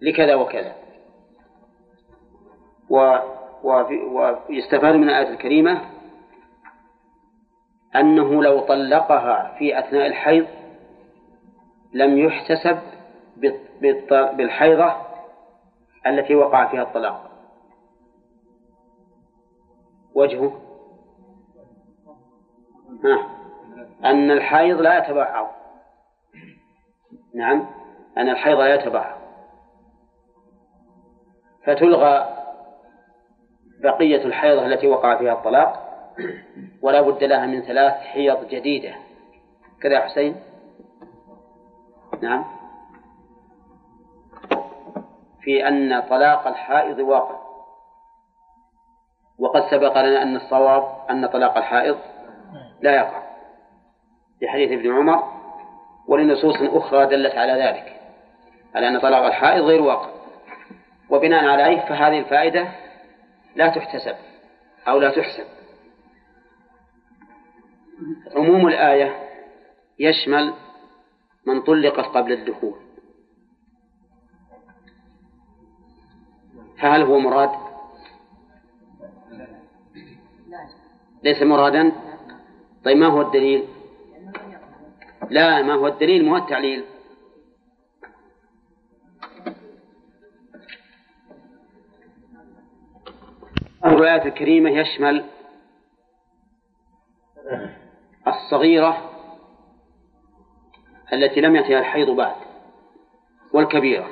لكذا 0.00 0.34
وكذا. 0.34 0.74
و 2.90 3.18
ويستفاد 4.48 4.94
من 4.94 5.08
الآية 5.08 5.28
الكريمة 5.28 5.80
أنه 7.96 8.42
لو 8.42 8.60
طلقها 8.60 9.54
في 9.58 9.78
أثناء 9.78 10.06
الحيض 10.06 10.46
لم 11.92 12.18
يحتسب 12.18 12.78
بالحيضة 14.36 14.94
التي 16.06 16.34
وقع 16.34 16.70
فيها 16.70 16.82
الطلاق. 16.82 17.33
وجهه. 20.14 20.60
ها. 23.04 23.26
أن 24.04 24.30
الحيض 24.30 24.80
لا 24.80 24.98
يتبعض. 24.98 25.50
نعم. 27.34 27.66
أن 28.18 28.28
الحيض 28.28 28.58
لا 28.58 28.74
يتبعض. 28.74 29.18
فتلغى 31.64 32.36
بقية 33.82 34.24
الحيضة 34.24 34.66
التي 34.66 34.86
وقع 34.86 35.18
فيها 35.18 35.32
الطلاق 35.32 35.84
ولا 36.82 37.00
بد 37.00 37.24
لها 37.24 37.46
من 37.46 37.62
ثلاث 37.62 37.92
حيض 37.92 38.48
جديدة. 38.48 38.94
كذا 39.80 40.00
حسين؟ 40.00 40.36
نعم. 42.22 42.44
في 45.40 45.68
أن 45.68 46.00
طلاق 46.00 46.46
الحائض 46.46 46.98
واقع. 46.98 47.43
وقد 49.38 49.70
سبق 49.70 49.98
لنا 49.98 50.22
أن 50.22 50.36
الصواب 50.36 51.10
أن 51.10 51.26
طلاق 51.26 51.56
الحائض 51.56 51.98
لا 52.80 52.94
يقع. 52.96 53.22
لحديث 54.42 54.72
ابن 54.72 54.96
عمر 54.96 55.32
ولنصوص 56.08 56.56
أخرى 56.60 57.06
دلت 57.06 57.34
على 57.34 57.52
ذلك 57.52 58.00
على 58.74 58.88
أن 58.88 59.00
طلاق 59.00 59.24
الحائض 59.24 59.64
غير 59.64 59.82
واقع. 59.82 60.10
وبناء 61.10 61.44
عليه 61.44 61.80
فهذه 61.80 62.18
الفائدة 62.18 62.68
لا 63.56 63.68
تحتسب 63.68 64.16
أو 64.88 64.98
لا 64.98 65.10
تحسب. 65.10 65.44
عموم 68.36 68.68
الآية 68.68 69.28
يشمل 69.98 70.54
من 71.46 71.62
طلقت 71.62 72.04
قبل 72.04 72.32
الدخول. 72.32 72.74
فهل 76.78 77.02
هو 77.02 77.18
مراد؟ 77.18 77.73
ليس 81.24 81.42
مرادا 81.42 81.92
طيب 82.84 82.96
ما 82.96 83.06
هو 83.06 83.20
الدليل؟ 83.20 83.64
لا 85.30 85.62
ما 85.62 85.74
هو 85.74 85.86
الدليل 85.86 86.24
مو 86.24 86.36
التعليل 86.36 86.84
الآية 93.84 94.24
الكريمة 94.24 94.70
يشمل 94.70 95.24
الصغيرة 98.26 99.10
التي 101.12 101.40
لم 101.40 101.56
يأتها 101.56 101.78
الحيض 101.78 102.10
بعد 102.10 102.36
والكبيرة 103.52 104.08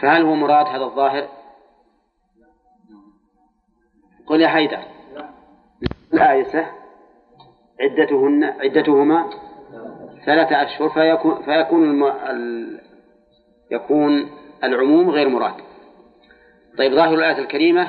فهل 0.00 0.22
هو 0.22 0.34
مراد 0.34 0.66
هذا 0.66 0.84
الظاهر؟ 0.84 1.28
قل 4.26 4.40
يا 4.40 4.48
حيدر 4.48 4.95
الآيسة 6.16 6.66
عدتهن 7.80 8.44
عدتهما 8.44 9.30
ثلاثة 10.26 10.62
أشهر 10.62 10.88
فيكون 10.88 11.42
فيكون 11.42 11.90
الم... 11.90 12.04
ال... 12.04 12.80
يكون 13.70 14.30
العموم 14.64 15.10
غير 15.10 15.28
مراد. 15.28 15.54
طيب 16.78 16.92
ظاهر 16.92 17.14
الآية 17.14 17.38
الكريمة 17.38 17.88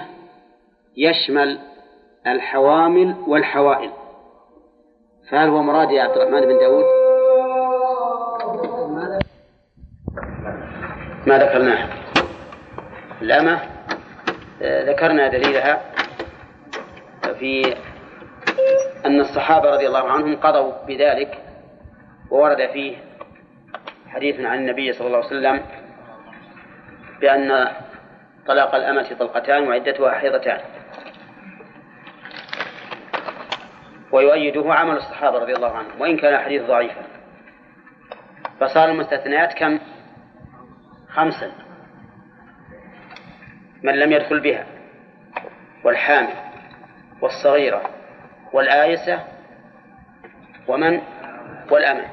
يشمل 0.97 1.59
الحوامل 2.27 3.15
والحوائل. 3.27 3.91
فهل 5.31 5.49
هو 5.49 5.63
مراد 5.63 5.91
يا 5.91 6.03
عبد 6.03 6.17
الرحمن 6.17 6.41
بن 6.41 6.57
داود؟ 6.57 6.85
ما 11.27 11.37
ذكرناه 11.37 11.89
الأمة 13.21 13.59
ذكرنا 14.61 15.27
دليلها 15.27 15.81
في 17.39 17.75
أن 19.07 19.19
الصحابة 19.19 19.69
رضي 19.69 19.87
الله 19.87 20.11
عنهم 20.11 20.35
قضوا 20.35 20.85
بذلك 20.85 21.43
وورد 22.31 22.69
فيه 22.73 22.97
حديث 24.09 24.39
عن 24.39 24.57
النبي 24.59 24.93
صلى 24.93 25.07
الله 25.07 25.17
عليه 25.17 25.27
وسلم 25.27 25.61
بأن 27.21 27.67
طلاق 28.47 28.75
الأمة 28.75 29.15
طلقتان 29.19 29.67
وعدتها 29.67 30.11
حيضتان. 30.11 30.59
ويؤيده 34.11 34.73
عمل 34.73 34.95
الصحابة 34.95 35.39
رضي 35.39 35.53
الله 35.53 35.71
عنهم 35.77 36.01
وإن 36.01 36.17
كان 36.17 36.33
الحديث 36.33 36.63
ضعيفا. 36.63 37.03
فصار 38.59 38.89
المستثنيات 38.89 39.53
كم؟ 39.53 39.79
خمسا. 41.09 41.51
من 43.83 43.99
لم 43.99 44.11
يدخل 44.11 44.39
بها 44.39 44.65
والحامل 45.83 46.33
والصغيرة 47.21 47.96
والآيسة 48.53 49.23
ومن؟ 50.67 51.01
والأمة 51.71 52.09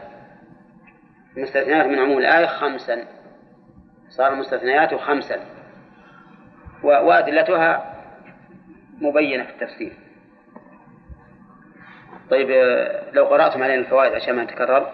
المستثنيات 1.36 1.86
من 1.86 1.98
عموم 1.98 2.18
الآية 2.18 2.46
خمسا. 2.46 3.04
صار 4.08 4.32
المستثنيات 4.32 4.94
خمسا. 4.94 5.40
وأدلتها 6.82 7.94
مبينة 9.00 9.44
في 9.44 9.50
التفسير. 9.50 9.92
طيب 12.30 12.50
لو 13.12 13.24
قرأتم 13.24 13.62
علينا 13.62 13.80
الفوائد 13.80 14.12
عشان 14.12 14.36
ما 14.36 14.44
نتكرر. 14.44 14.90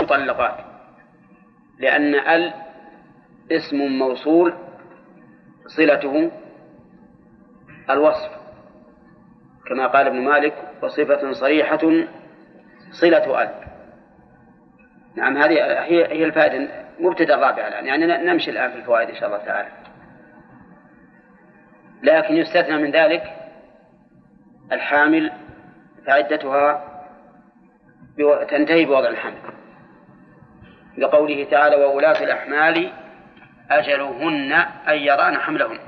مطلقات. 0.00 0.65
لأن 1.78 2.14
ال 2.14 2.52
اسم 3.52 3.76
موصول 3.76 4.54
صلته 5.66 6.30
الوصف. 7.90 8.30
كما 9.68 9.86
قال 9.86 10.06
ابن 10.06 10.20
مالك 10.20 10.54
وصفة 10.82 11.32
صريحة 11.32 11.80
صلة 12.90 13.42
ال. 13.42 13.50
نعم 15.16 15.36
هذه 15.36 15.52
هي 15.82 16.06
هي 16.06 16.24
الفائدة 16.24 16.68
مبتدأ 17.00 17.34
الرابع 17.34 17.68
الآن. 17.68 17.86
يعني 17.86 18.06
نمشي 18.06 18.50
الآن 18.50 18.70
في 18.70 18.76
الفوائد 18.76 19.08
إن 19.08 19.14
شاء 19.14 19.28
الله 19.28 19.44
تعالى. 19.44 19.68
لكن 22.02 22.36
يستثنى 22.36 22.76
من 22.76 22.90
ذلك 22.90 23.22
الحامل 24.72 25.32
فعدتها 26.06 26.92
تنتهي 28.50 28.84
بوضع 28.84 29.08
الحمل 29.08 29.55
لقوله 30.98 31.44
تعالى 31.50 31.76
وولاة 31.76 32.24
الأحمال 32.24 32.92
أجلهن 33.70 34.52
أن 34.88 34.96
يران 34.96 35.38
حملهن. 35.38 35.78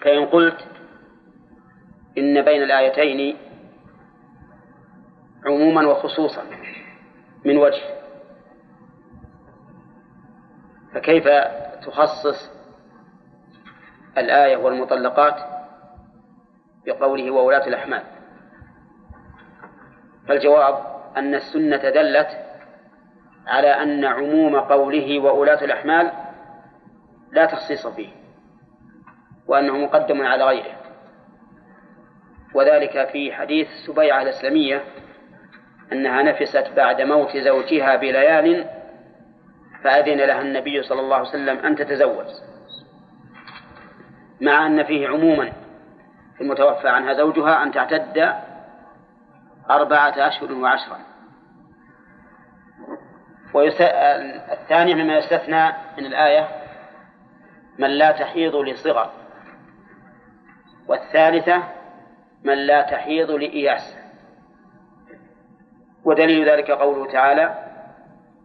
فإن 0.00 0.26
قلت 0.26 0.68
إن 2.18 2.42
بين 2.42 2.62
الآيتين 2.62 3.36
عموما 5.46 5.86
وخصوصا 5.86 6.42
من 7.44 7.56
وجه 7.56 7.82
فكيف 10.94 11.28
تخصص 11.86 12.50
الآية 14.18 14.56
والمطلقات 14.56 15.36
بقوله 16.86 17.30
وولاة 17.30 17.66
الأحمال؟ 17.66 18.02
فالجواب 20.28 20.78
أن 21.16 21.34
السنة 21.34 21.90
دلت 21.90 22.45
على 23.46 23.68
أن 23.68 24.04
عموم 24.04 24.60
قوله 24.60 25.18
وولاة 25.18 25.64
الأحمال 25.64 26.12
لا 27.32 27.46
تخصيص 27.46 27.86
فيه 27.86 28.08
وأنه 29.46 29.78
مقدم 29.78 30.22
على 30.22 30.44
غيره. 30.44 30.76
وذلك 32.54 33.08
في 33.08 33.32
حديث 33.32 33.68
سبيعة 33.86 34.22
الإسلامية 34.22 34.84
أنها 35.92 36.22
نفست 36.22 36.72
بعد 36.76 37.02
موت 37.02 37.36
زوجها 37.36 37.96
بليال 37.96 38.66
فأذن 39.84 40.18
لها 40.18 40.40
النبي 40.40 40.82
صلى 40.82 41.00
الله 41.00 41.16
عليه 41.16 41.28
وسلم 41.28 41.58
أن 41.58 41.76
تتزوج. 41.76 42.26
مع 44.40 44.66
أن 44.66 44.82
فيه 44.82 45.08
عموما 45.08 45.52
المتوفى 46.40 46.88
عنها 46.88 47.12
زوجها 47.12 47.62
أن 47.62 47.72
تعتد 47.72 48.34
أربعة 49.70 50.28
أشهر 50.28 50.52
وعشرا. 50.52 50.98
الثانية 53.54 54.94
مما 54.94 55.16
يستثنى 55.18 55.72
من 55.98 56.06
الآية 56.06 56.48
من 57.78 57.90
لا 57.90 58.12
تحيض 58.12 58.56
لصغر 58.56 59.10
والثالثة 60.88 61.62
من 62.44 62.54
لا 62.54 62.82
تحيض 62.82 63.30
لإياس. 63.30 63.96
ودليل 66.04 66.48
ذلك 66.48 66.70
قوله 66.70 67.12
تعالى 67.12 67.62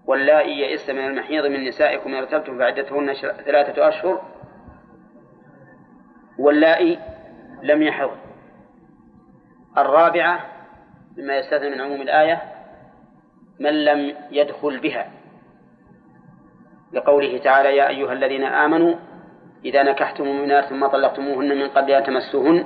واللائي 0.05 0.59
يئسن 0.59 0.95
من 0.95 1.05
المحيض 1.05 1.45
من 1.45 1.63
نسائكم 1.67 2.09
إن 2.09 2.15
ارتبتم 2.15 2.57
فعدتهن 2.57 3.13
ثلاثة 3.45 3.87
أشهر 3.87 4.21
واللائي 6.39 6.99
لم 7.63 7.81
يحض. 7.81 8.11
الرابعة 9.77 10.39
مما 11.17 11.37
يستثنى 11.37 11.69
من 11.69 11.81
عموم 11.81 12.01
الآية 12.01 12.41
من 13.61 13.85
لم 13.85 14.15
يدخل 14.31 14.79
بها. 14.79 15.11
لقوله 16.93 17.37
تعالى 17.37 17.77
يا 17.77 17.87
أيها 17.87 18.13
الذين 18.13 18.43
آمنوا 18.43 18.95
إذا 19.65 19.83
نكحتم 19.83 20.23
المؤمنات 20.23 20.65
ثم 20.65 20.87
طلقتموهن 20.87 21.57
من 21.57 21.67
قبل 21.67 21.91
أن 21.91 22.03
تمسوهن 22.03 22.65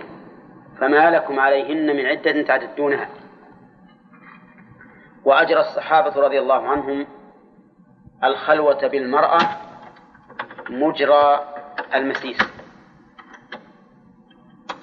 فما 0.79 1.11
لكم 1.11 1.39
عليهن 1.39 1.95
من 1.95 2.05
عدة 2.05 2.41
تعتدونها 2.41 3.09
وأجرى 5.25 5.59
الصحابة 5.59 6.21
رضي 6.21 6.39
الله 6.39 6.67
عنهم 6.67 7.07
الخلوة 8.23 8.87
بالمرأة 8.87 9.39
مجرى 10.69 11.53
المسيس. 11.95 12.37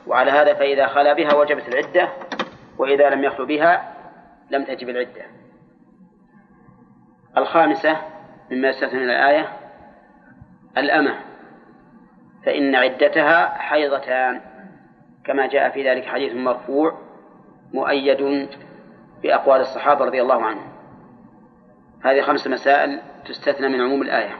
وعلى 0.07 0.31
هذا 0.31 0.55
فإذا 0.55 0.87
خلا 0.87 1.13
بها 1.13 1.35
وجبت 1.35 1.69
العدة 1.69 2.09
وإذا 2.79 3.11
لم 3.11 3.25
يخلو 3.25 3.47
بها 3.47 3.95
لم 4.51 4.65
تجب 4.65 4.89
العدة. 4.89 5.42
الخامسة 7.37 7.97
مما 8.51 8.69
يستثنى 8.69 9.05
الآية 9.05 9.49
الأمة 10.79 11.15
فإن 12.47 12.75
عدتها 12.75 13.59
حيضتان 13.59 14.41
كما 15.25 15.47
جاء 15.47 15.71
في 15.71 15.91
ذلك 15.91 16.05
حديث 16.05 16.35
مرفوع 16.35 16.99
مؤيد 17.73 18.49
بأقوال 19.23 19.61
الصحابة 19.61 20.05
رضي 20.05 20.23
الله 20.23 20.45
عنهم. 20.45 20.73
هذه 22.05 22.23
خمس 22.23 22.47
مسائل 22.47 23.01
تستثنى 23.25 23.69
من 23.69 23.81
عموم 23.81 24.03
الآية. 24.03 24.37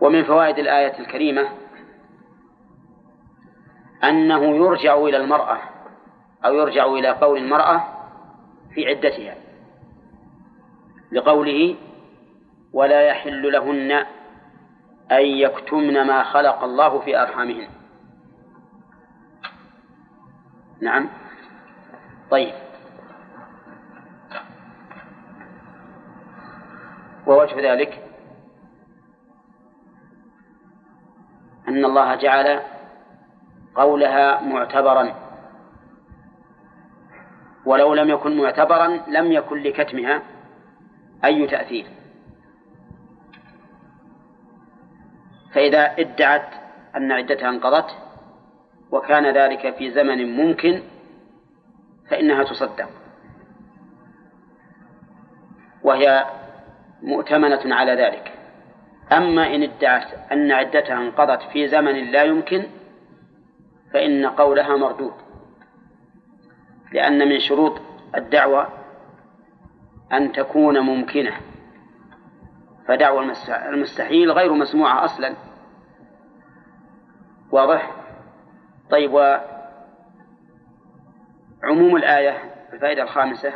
ومن 0.00 0.24
فوائد 0.24 0.58
الآية 0.58 0.98
الكريمة 0.98 1.48
أنه 4.04 4.56
يرجع 4.56 4.94
إلى 4.94 5.16
المرأة 5.16 5.58
أو 6.44 6.54
يرجع 6.54 6.86
إلى 6.86 7.08
قول 7.08 7.38
المرأة 7.38 7.84
في 8.74 8.86
عدتها. 8.86 9.34
لقوله 11.12 11.76
ولا 12.72 13.00
يحل 13.00 13.52
لهن 13.52 14.06
أن 15.12 15.26
يكتمن 15.26 16.06
ما 16.06 16.22
خلق 16.22 16.64
الله 16.64 16.98
في 16.98 17.22
أرحامهن. 17.22 17.68
نعم. 20.80 21.08
طيب. 22.30 22.54
ووجه 27.26 27.72
ذلك 27.72 28.04
أن 31.68 31.84
الله 31.84 32.14
جعل 32.14 32.60
قولها 33.74 34.40
معتبرا. 34.40 35.14
ولو 37.64 37.94
لم 37.94 38.10
يكن 38.10 38.42
معتبرا 38.42 38.86
لم 39.08 39.32
يكن 39.32 39.62
لكتمها. 39.62 40.22
أي 41.24 41.46
تأثير؟ 41.46 41.86
فإذا 45.54 45.94
ادعت 45.98 46.48
أن 46.96 47.12
عدتها 47.12 47.48
انقضت 47.48 47.96
وكان 48.90 49.34
ذلك 49.36 49.74
في 49.76 49.90
زمن 49.90 50.36
ممكن 50.36 50.82
فإنها 52.10 52.44
تصدق. 52.44 52.88
وهي 55.82 56.26
مؤتمنة 57.02 57.74
على 57.74 57.92
ذلك. 57.92 58.32
أما 59.12 59.54
إن 59.54 59.62
ادعت 59.62 60.32
أن 60.32 60.52
عدتها 60.52 60.98
انقضت 60.98 61.42
في 61.42 61.68
زمن 61.68 62.10
لا 62.10 62.22
يمكن 62.22 62.66
فإن 63.92 64.26
قولها 64.26 64.76
مردود 64.76 65.12
لأن 66.92 67.28
من 67.28 67.40
شروط 67.40 67.80
الدعوة 68.16 68.68
أن 70.12 70.32
تكون 70.32 70.80
ممكنة. 70.80 71.32
فدعوة 72.88 73.32
المستحيل 73.48 74.30
غير 74.30 74.52
مسموعة 74.52 75.04
أصلا. 75.04 75.34
واضح؟ 77.52 77.90
طيب 78.90 79.12
وعموم 81.62 81.96
الآية 81.96 82.38
الفائدة 82.72 83.02
الخامسة 83.02 83.52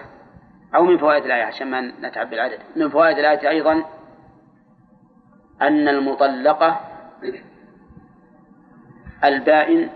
أو 0.74 0.85
من 0.85 0.98
فوائد 0.98 1.24
الآية 1.24 1.43
عشان 1.44 1.70
ما 1.70 1.81
نتعب 1.81 2.31
بالعدد 2.31 2.59
من 2.76 2.89
فوائد 2.89 3.18
الآية 3.18 3.48
أيضا 3.48 3.85
أن 5.62 5.89
المطلقة 5.89 6.81
البائن 9.24 9.90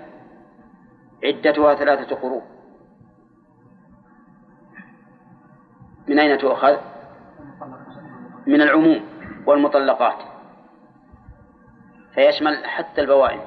عدتها 1.24 1.74
ثلاثة 1.74 2.16
قروء. 2.16 2.42
من 6.08 6.18
أين 6.18 6.38
تؤخذ؟ 6.38 6.76
من 8.46 8.60
العموم 8.60 9.04
والمطلقات. 9.46 10.18
فيشمل 12.14 12.64
حتى 12.66 13.00
البوائن. 13.00 13.40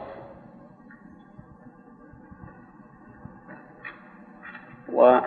وهذه 4.89 5.25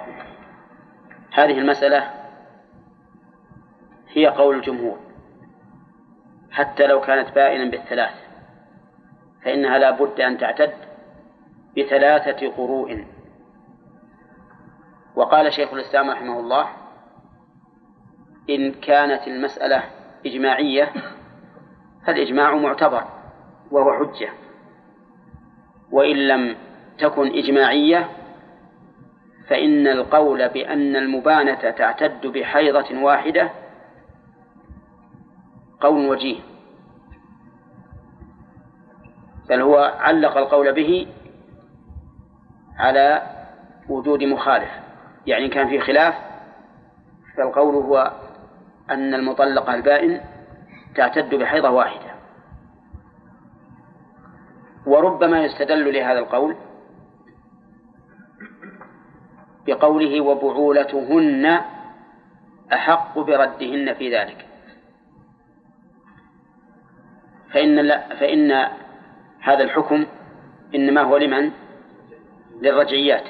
المسألة 1.37 2.11
هي 4.09 4.27
قول 4.27 4.57
الجمهور. 4.57 4.99
حتى 6.51 6.87
لو 6.87 7.01
كانت 7.01 7.35
بائنا 7.35 7.71
بالثلاث 7.71 8.15
فإنها 9.43 9.79
لا 9.79 9.91
بد 9.91 10.21
أن 10.21 10.39
تعتد 10.39 10.75
بثلاثة 11.77 12.49
قروء. 12.49 13.05
وقال 15.17 15.53
شيخ 15.53 15.73
الإسلام 15.73 16.11
رحمه 16.11 16.41
الله 16.41 16.84
إن 18.51 18.73
كانت 18.73 19.29
المسألة 19.29 19.83
إجماعية 20.27 20.93
فالإجماع 22.07 22.55
معتبر 22.55 23.05
وهو 23.71 23.93
حجة. 23.93 24.29
وإن 25.91 26.17
لم 26.17 26.57
تكن 26.99 27.27
إجماعية 27.27 28.11
فإن 29.49 29.87
القول 29.87 30.49
بأن 30.49 30.97
المبانة 30.97 31.71
تعتد 31.71 32.27
بحيضة 32.27 33.03
واحدة 33.03 33.51
قول 35.81 36.09
وجيه. 36.09 36.41
بل 39.49 39.61
هو 39.61 39.97
علق 40.01 40.37
القول 40.37 40.73
به 40.73 41.07
على 42.79 43.23
وجود 43.89 44.23
مخالف. 44.23 44.71
يعني 45.27 45.49
كان 45.49 45.69
في 45.69 45.81
خلاف 45.81 46.15
فالقول 47.37 47.75
هو 47.75 48.13
أن 48.91 49.15
المطلقة 49.15 49.75
البائن 49.75 50.21
تعتد 50.97 51.35
بحيضة 51.35 51.71
واحدة. 51.71 52.15
وربما 54.87 55.45
يستدل 55.45 55.95
لهذا 55.95 56.19
القول 56.19 56.57
بقوله 59.67 60.21
وبعولتهن 60.21 61.61
أحق 62.73 63.19
بردهن 63.19 63.95
في 63.95 64.17
ذلك. 64.17 64.47
فإن 67.53 67.77
لا 67.77 68.17
فإن 68.17 68.53
هذا 69.41 69.63
الحكم 69.63 70.07
إنما 70.75 71.01
هو 71.01 71.17
لمن؟ 71.17 71.51
للرجعيات. 72.61 73.25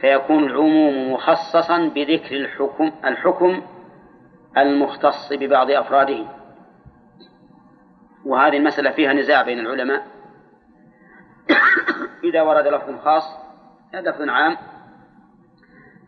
فيكون 0.00 0.44
العموم 0.44 1.12
مخصصا 1.12 1.88
بذكر 1.88 2.36
الحكم 2.36 2.92
الحكم 3.04 3.62
المختص 4.58 5.32
ببعض 5.32 5.70
أفراده. 5.70 6.26
وهذه 8.24 8.56
المسألة 8.56 8.90
فيها 8.90 9.12
نزاع 9.12 9.42
بين 9.42 9.58
العلماء. 9.58 10.06
إذا 12.24 12.42
ورد 12.42 12.66
لفظ 12.66 13.00
خاص 13.04 13.24
لفظ 13.94 14.28
عام. 14.28 14.56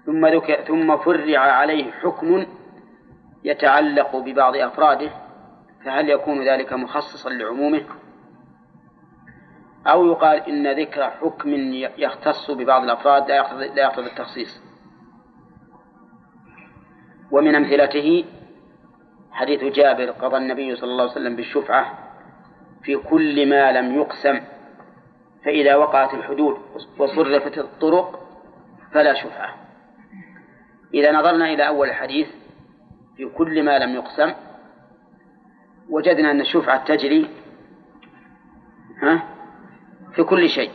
ثم 0.07 0.27
ذكر 0.27 0.65
ثم 0.65 0.97
فرع 0.97 1.39
عليه 1.39 1.93
حكم 1.93 2.47
يتعلق 3.45 4.17
ببعض 4.17 4.57
أفراده 4.57 5.11
فهل 5.85 6.11
يكون 6.11 6.49
ذلك 6.49 6.73
مخصصا 6.73 7.31
لعمومه؟ 7.31 7.83
أو 9.87 10.07
يقال 10.07 10.39
إن 10.39 10.81
ذكر 10.81 11.11
حكم 11.11 11.55
يختص 11.99 12.51
ببعض 12.51 12.83
الأفراد 12.83 13.29
لا 13.29 13.83
يقتضي 13.83 14.07
التخصيص. 14.07 14.63
ومن 17.31 17.55
أمثلته 17.55 18.25
حديث 19.37 19.65
جابر 19.65 20.11
قضى 20.11 20.37
النبي 20.37 20.77
صلى 20.77 20.91
الله 20.91 21.03
عليه 21.03 21.13
وسلم 21.13 21.37
بالشفعة 21.37 21.99
في 22.83 22.97
كل 22.97 23.49
ما 23.49 23.73
لم 23.73 23.95
يقسم 23.95 24.41
فإذا 25.45 25.77
وقعت 25.77 26.15
الحدود 26.15 26.59
وصرفت 26.99 27.59
الطرق 27.59 28.21
فلا 28.93 29.15
شفعة. 29.15 29.55
إذا 30.95 31.13
نظرنا 31.13 31.45
إلى 31.45 31.69
أول 31.69 31.89
الحديث 31.89 32.29
في 33.17 33.27
كل 33.27 33.63
ما 33.63 33.79
لم 33.79 33.95
يقسم 33.95 34.33
وجدنا 35.91 36.31
أن 36.31 36.41
الشفعة 36.41 36.85
تجري 36.85 37.31
ها 39.03 39.23
في 40.15 40.23
كل 40.23 40.49
شيء. 40.49 40.71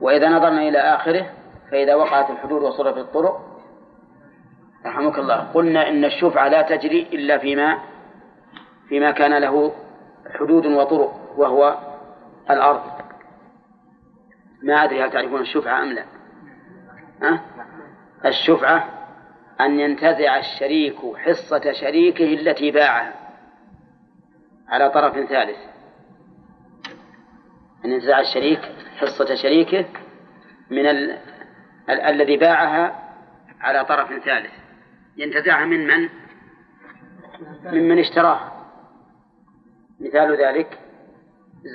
وإذا 0.00 0.28
نظرنا 0.28 0.68
إلى 0.68 0.78
آخره 0.78 1.30
فإذا 1.70 1.94
وقعت 1.94 2.30
الحدود 2.30 2.62
وصرفت 2.62 2.98
الطرق 2.98 3.53
رحمك 4.86 5.18
الله. 5.18 5.36
قلنا 5.36 5.88
إن 5.88 6.04
الشفعة 6.04 6.48
لا 6.48 6.62
تجري 6.62 7.02
إلا 7.12 7.38
فيما 7.38 7.78
فيما 8.88 9.10
كان 9.10 9.38
له 9.38 9.72
حدود 10.38 10.66
وطرق 10.66 11.34
وهو 11.36 11.78
الأرض. 12.50 12.82
ما 14.62 14.84
أدري 14.84 15.04
هل 15.04 15.10
تعرفون 15.10 15.40
الشفعة 15.40 15.82
أم 15.82 15.92
لا. 15.92 16.04
أه؟ 17.22 17.40
الشفعة 18.26 18.88
أن 19.60 19.80
ينتزع 19.80 20.38
الشريك 20.38 20.96
حصة 21.16 21.72
شريكه 21.72 22.34
التي 22.34 22.70
باعها 22.70 23.12
على 24.68 24.90
طرف 24.90 25.14
ثالث. 25.14 25.58
أن 27.84 27.90
ينتزع 27.90 28.20
الشريك 28.20 28.60
حصة 28.96 29.34
شريكه 29.34 29.84
من 30.70 30.86
ال... 30.86 31.10
ال... 31.90 32.00
الذي 32.00 32.36
باعها 32.36 33.00
على 33.60 33.84
طرف 33.84 34.08
ثالث. 34.24 34.63
ينتزعها 35.16 35.64
من 35.64 35.86
من؟ 35.86 36.08
ممن 37.64 37.98
اشتراها 37.98 38.52
مثال 40.00 40.36
ذلك 40.36 40.78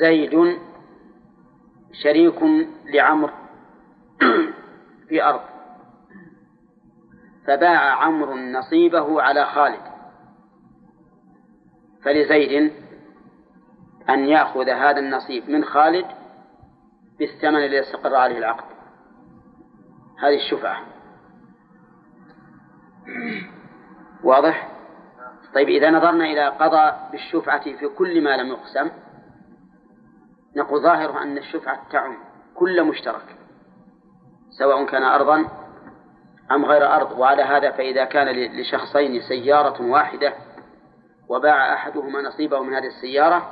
زيد 0.02 0.60
شريك 2.04 2.44
لعمر 2.86 3.34
في 5.10 5.24
أرض. 5.24 5.42
فباع 7.48 8.04
عمرو 8.04 8.36
نصيبه 8.36 9.22
على 9.22 9.46
خالد. 9.46 9.82
فلزيد 12.04 12.74
أن 14.10 14.26
يأخذ 14.26 14.70
هذا 14.70 15.00
النصيب 15.00 15.50
من 15.50 15.64
خالد 15.64 16.06
بالثمن 17.20 17.56
الذي 17.56 17.80
استقر 17.80 18.16
عليه 18.16 18.38
العقد. 18.38 18.66
هذه 20.20 20.36
الشفعة. 20.36 20.99
واضح؟ 24.24 24.70
طيب 25.56 25.70
إذا 25.70 25.90
نظرنا 25.90 26.26
إلى 26.26 26.48
قضاء 26.48 27.10
بالشفعة 27.12 27.64
في 27.64 27.88
كل 27.88 28.24
ما 28.24 28.38
لم 28.38 28.48
يقسم 28.48 28.90
نقول 30.56 30.84
ظاهر 30.84 31.22
أن 31.22 31.38
الشفعة 31.38 31.90
تعم 31.92 32.18
كل 32.56 32.84
مشترك 32.84 33.36
سواء 34.50 34.86
كان 34.86 35.04
أرضا 35.04 35.46
أم 36.52 36.66
غير 36.66 36.96
أرض 36.96 37.20
وعلى 37.20 37.44
هذا 37.44 37.72
فإذا 37.72 38.06
كان 38.06 38.28
لشخصين 38.60 39.22
سيارة 39.22 39.82
واحدة 39.82 40.34
وباع 41.30 41.74
أحدهما 41.74 42.22
نصيبه 42.22 42.60
من 42.64 42.74
هذه 42.74 42.88
السيارة 42.88 43.50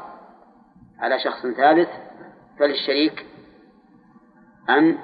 على 1.00 1.20
شخص 1.20 1.48
ثالث 1.48 1.90
فللشريك 2.60 3.26
أن 4.70 4.98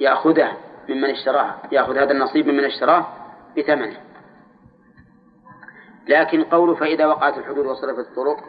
يأخذه 0.00 0.56
ممن 0.88 1.10
اشتراه 1.10 1.54
يأخذ 1.72 1.96
هذا 1.98 2.12
النصيب 2.12 2.46
ممن 2.46 2.64
اشتراه 2.64 3.19
بثمنه. 3.56 4.00
لكن 6.08 6.44
قوله 6.44 6.74
فإذا 6.74 7.06
وقعت 7.06 7.38
الحدود 7.38 7.66
وصرفت 7.66 7.98
الطرق 7.98 8.44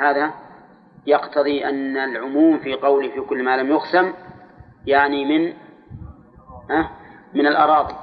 هذا 0.00 0.34
يقتضي 1.06 1.64
أن 1.68 1.96
العموم 1.96 2.58
في 2.58 2.74
قوله 2.74 3.08
في 3.08 3.20
كل 3.20 3.44
ما 3.44 3.56
لم 3.56 3.70
يقسم 3.70 4.12
يعني 4.86 5.24
من 5.24 5.54
أه 6.70 6.90
من 7.34 7.46
الأراضي. 7.46 7.94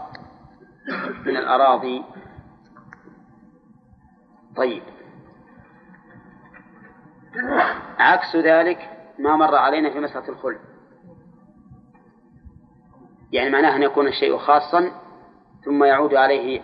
من 1.25 1.37
الأراضي. 1.37 2.03
طيب. 4.55 4.83
عكس 7.99 8.35
ذلك 8.35 8.89
ما 9.19 9.35
مر 9.35 9.55
علينا 9.55 9.89
في 9.89 9.99
مسألة 9.99 10.29
الخلع. 10.29 10.59
يعني 13.31 13.49
معناه 13.49 13.75
أن 13.75 13.83
يكون 13.83 14.07
الشيء 14.07 14.37
خاصا 14.37 14.91
ثم 15.65 15.83
يعود 15.83 16.15
عليه 16.15 16.61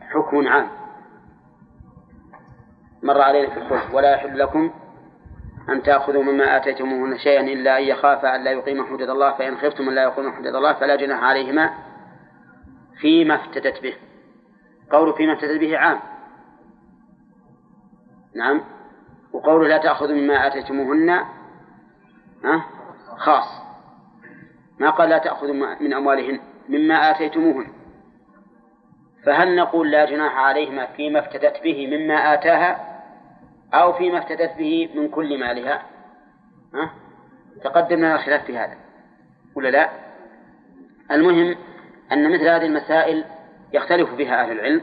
حكم 0.00 0.48
عام. 0.48 0.68
مر 3.02 3.20
علينا 3.20 3.50
في 3.54 3.58
الخلع 3.58 3.94
ولا 3.94 4.14
يحل 4.14 4.38
لكم 4.38 4.70
أن 5.68 5.82
تأخذوا 5.82 6.22
مما 6.22 6.56
آتيتموهن 6.56 7.18
شيئا 7.18 7.40
إلا 7.40 7.78
أن 7.78 7.82
يخافا 7.82 8.36
أن 8.36 8.44
لا 8.44 8.50
يقيم 8.50 8.86
حدود 8.86 9.10
الله 9.10 9.32
فإن 9.32 9.56
خفتم 9.56 9.88
أن 9.88 9.94
لا 9.94 10.02
يقيم 10.02 10.32
حدود 10.32 10.54
الله 10.54 10.72
فلا 10.72 10.96
جناح 10.96 11.24
عليهما 11.24 11.70
فيما 13.00 13.34
افتدت 13.34 13.82
به. 13.82 13.96
قول 14.90 15.14
فيما 15.14 15.32
افتدت 15.32 15.60
به 15.60 15.78
عام. 15.78 16.00
نعم. 18.34 18.60
وقول 19.32 19.68
لا 19.68 19.78
تأخذوا 19.78 20.16
مما 20.16 20.46
آتيتموهن 20.46 21.24
خاص. 23.16 23.62
ما 24.78 24.90
قال 24.90 25.08
لا 25.08 25.18
تأخذوا 25.18 25.54
من 25.80 25.92
أموالهن 25.94 26.40
مما 26.68 27.10
آتيتموهن. 27.10 27.81
فهل 29.26 29.56
نقول 29.56 29.90
لا 29.90 30.04
جناح 30.04 30.38
عليهما 30.38 30.86
فيما 30.86 31.18
افتدت 31.18 31.62
به 31.62 31.86
مما 31.86 32.34
آتاها 32.34 32.92
أو 33.74 33.92
فيما 33.92 34.18
افتدت 34.18 34.56
به 34.58 34.90
من 34.94 35.08
كل 35.08 35.40
مالها؟ 35.40 35.82
ها؟ 36.74 36.90
تقدم 37.64 37.96
لنا 37.96 38.14
الخلاف 38.14 38.44
في 38.44 38.58
هذا 38.58 38.76
ولا 39.54 39.68
لا؟ 39.68 39.90
المهم 41.10 41.56
أن 42.12 42.32
مثل 42.32 42.48
هذه 42.48 42.66
المسائل 42.66 43.24
يختلف 43.72 44.14
فيها 44.14 44.42
أهل 44.42 44.52
العلم. 44.52 44.82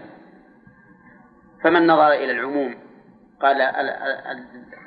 فمن 1.63 1.87
نظر 1.87 2.11
إلى 2.11 2.31
العموم 2.31 2.75
قال 3.41 3.61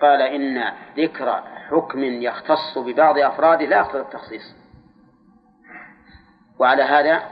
قال 0.02 0.22
إن 0.22 0.72
ذكر 0.96 1.42
حكم 1.70 2.04
يختص 2.04 2.78
ببعض 2.78 3.18
أفراده 3.18 3.66
لا 3.66 3.76
يقتضي 3.76 4.00
التخصيص. 4.00 4.56
وعلى 6.58 6.82
هذا 6.82 7.22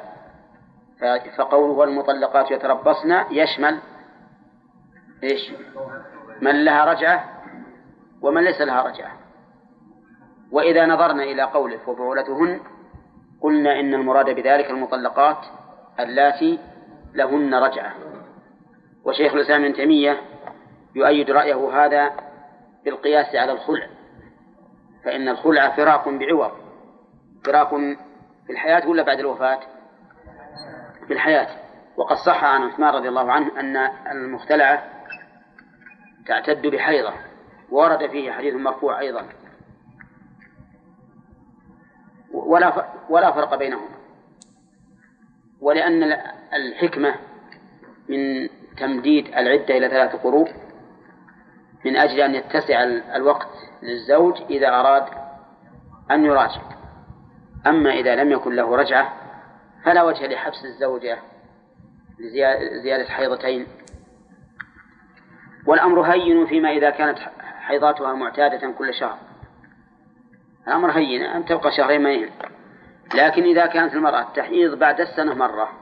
فقوله 1.39 1.73
والمطلقات 1.73 2.51
يتربصن 2.51 3.25
يشمل 3.31 3.79
إيش؟ 5.23 5.53
من 6.41 6.65
لها 6.65 6.85
رجعة 6.85 7.43
ومن 8.23 8.45
ليس 8.45 8.61
لها 8.61 8.83
رجعة. 8.83 9.13
وإذا 10.53 10.87
نظرنا 10.87 11.23
إلى 11.23 11.43
قوله 11.43 11.79
وبعولتهن 11.87 12.61
قلنا 13.41 13.81
إن 13.81 13.95
المراد 13.95 14.31
بذلك 14.31 14.71
المطلقات 14.71 15.39
اللاتي 16.01 16.59
لهن 17.15 17.55
رجعة. 17.55 17.95
وشيخ 19.05 19.35
الإسلام 19.35 19.65
ابن 19.65 19.75
تيمية 19.75 20.21
يؤيد 20.95 21.31
رأيه 21.31 21.85
هذا 21.85 22.13
بالقياس 22.85 23.35
على 23.35 23.53
الخلع. 23.53 23.87
فإن 25.05 25.29
الخلع 25.29 25.71
فراق 25.71 26.09
بعوض. 26.09 26.51
فراق 27.45 27.75
في 28.47 28.51
الحياة 28.53 28.89
ولا 28.89 29.03
بعد 29.03 29.19
الوفاة؟ 29.19 29.61
في 31.11 31.15
الحياة. 31.15 31.49
وقد 31.97 32.17
صح 32.17 32.45
عن 32.45 32.63
عثمان 32.63 32.95
رضي 32.95 33.09
الله 33.09 33.33
عنه 33.33 33.61
أن 33.61 33.77
المختلعة 34.13 34.85
تعتد 36.27 36.67
بحيضة 36.67 37.13
ورد 37.71 38.11
فيه 38.11 38.33
حديث 38.33 38.55
مرفوع 38.55 39.01
أيضا. 39.01 39.29
ولا 42.33 42.87
ولا 43.09 43.33
فرق 43.33 43.55
بينهما. 43.55 43.89
ولأن 45.61 46.03
الحكمة 46.53 47.15
من 48.09 48.49
تمديد 48.79 49.27
العدة 49.27 49.77
إلى 49.77 49.89
ثلاثة 49.89 50.19
قروء 50.19 50.49
من 51.85 51.97
أجل 51.97 52.21
أن 52.21 52.35
يتسع 52.35 52.83
الوقت 53.17 53.51
للزوج 53.83 54.43
إذا 54.51 54.69
أراد 54.69 55.05
أن 56.11 56.25
يراجع. 56.25 56.63
أما 57.67 57.91
إذا 57.91 58.15
لم 58.15 58.33
يكن 58.33 58.55
له 58.55 58.77
رجعة 58.77 59.20
فلا 59.85 60.03
وجه 60.03 60.27
لحبس 60.27 60.65
الزوجة 60.65 61.19
لزيادة 62.19 63.05
حيضتين. 63.05 63.67
والأمر 65.67 66.01
هين 66.01 66.47
فيما 66.47 66.71
إذا 66.71 66.91
كانت 66.91 67.19
حيضاتها 67.61 68.15
معتادة 68.15 68.71
كل 68.71 68.95
شهر. 68.95 69.19
الأمر 70.69 70.91
هين 70.91 71.23
أن 71.23 71.45
تبقى 71.45 71.73
شهرين. 71.73 72.03
ما 72.03 72.29
لكن 73.15 73.43
إذا 73.43 73.67
كانت 73.67 73.95
المرأة 73.95 74.33
تحيض 74.35 74.79
بعد 74.79 75.01
السنة 75.01 75.35
مرة. 75.35 75.73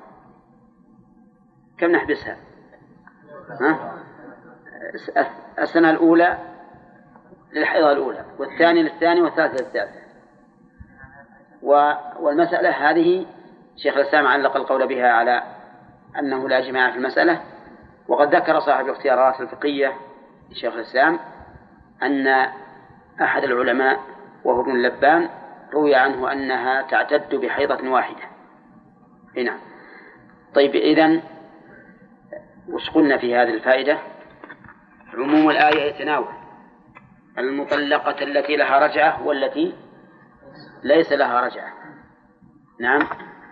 كم 1.78 1.90
نحبسها؟ 1.90 2.36
ها؟ 3.60 3.94
السنة 5.58 5.90
الأولى 5.90 6.38
للحيضة 7.52 7.92
الأولى 7.92 8.24
والثانية 8.38 8.82
للثانية 8.82 9.22
والثالثة 9.22 9.64
للثالثة. 9.64 10.00
والمسألة 12.20 12.70
هذه 12.70 13.26
شيخ 13.82 13.96
الإسلام 13.96 14.26
علق 14.26 14.56
القول 14.56 14.86
بها 14.86 15.12
على 15.12 15.42
أنه 16.18 16.48
لا 16.48 16.60
جماع 16.60 16.90
في 16.90 16.96
المسألة 16.96 17.40
وقد 18.08 18.34
ذكر 18.34 18.60
صاحب 18.60 18.84
الاختيارات 18.84 19.40
الفقهية 19.40 19.92
شيخ 20.52 20.74
الإسلام 20.74 21.18
أن 22.02 22.26
أحد 23.22 23.44
العلماء 23.44 24.00
وهو 24.44 24.60
ابن 24.60 24.70
اللبان 24.70 25.28
روي 25.72 25.94
عنه 25.94 26.32
أنها 26.32 26.82
تعتد 26.82 27.34
بحيضة 27.34 27.90
واحدة. 27.90 28.22
نعم. 29.44 29.58
طيب 30.54 30.74
إذن 30.74 31.22
وش 32.68 32.90
قلنا 32.90 33.18
في 33.18 33.36
هذه 33.36 33.50
الفائدة؟ 33.50 33.98
عموم 35.14 35.50
الآية 35.50 35.94
يتناول 35.94 36.34
المطلقة 37.38 38.22
التي 38.22 38.56
لها 38.56 38.86
رجعة 38.86 39.26
والتي 39.26 39.74
ليس 40.82 41.12
لها 41.12 41.40
رجعة. 41.40 41.72
نعم. 42.80 43.00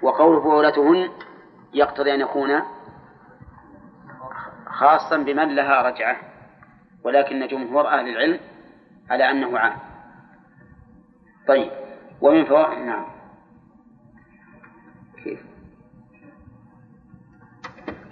وقول 0.03 0.43
فعولتهن 0.43 1.11
يقتضي 1.75 2.15
أن 2.15 2.21
يكون 2.21 2.63
خاصا 4.67 5.17
بمن 5.17 5.55
لها 5.55 5.83
رجعة 5.83 6.17
ولكن 7.05 7.47
جمهور 7.47 7.89
أهل 7.89 8.09
العلم 8.09 8.41
على 9.11 9.31
أنه 9.31 9.59
عام. 9.59 9.77
طيب 11.49 11.71
ومن 12.21 12.45
فوائد 12.45 12.79
نعم. 12.79 13.07
كيف؟ 15.25 15.41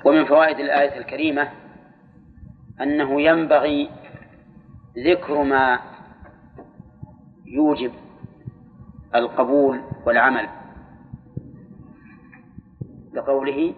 ومن 0.04 0.24
فوائد 0.24 0.58
الآية 0.58 0.98
الكريمة 0.98 1.50
أنه 2.80 3.20
ينبغي 3.20 3.90
ذكر 4.98 5.42
ما 5.42 5.78
يوجب 7.46 7.92
القبول 9.14 9.80
والعمل. 10.06 10.63
لقوله 13.14 13.74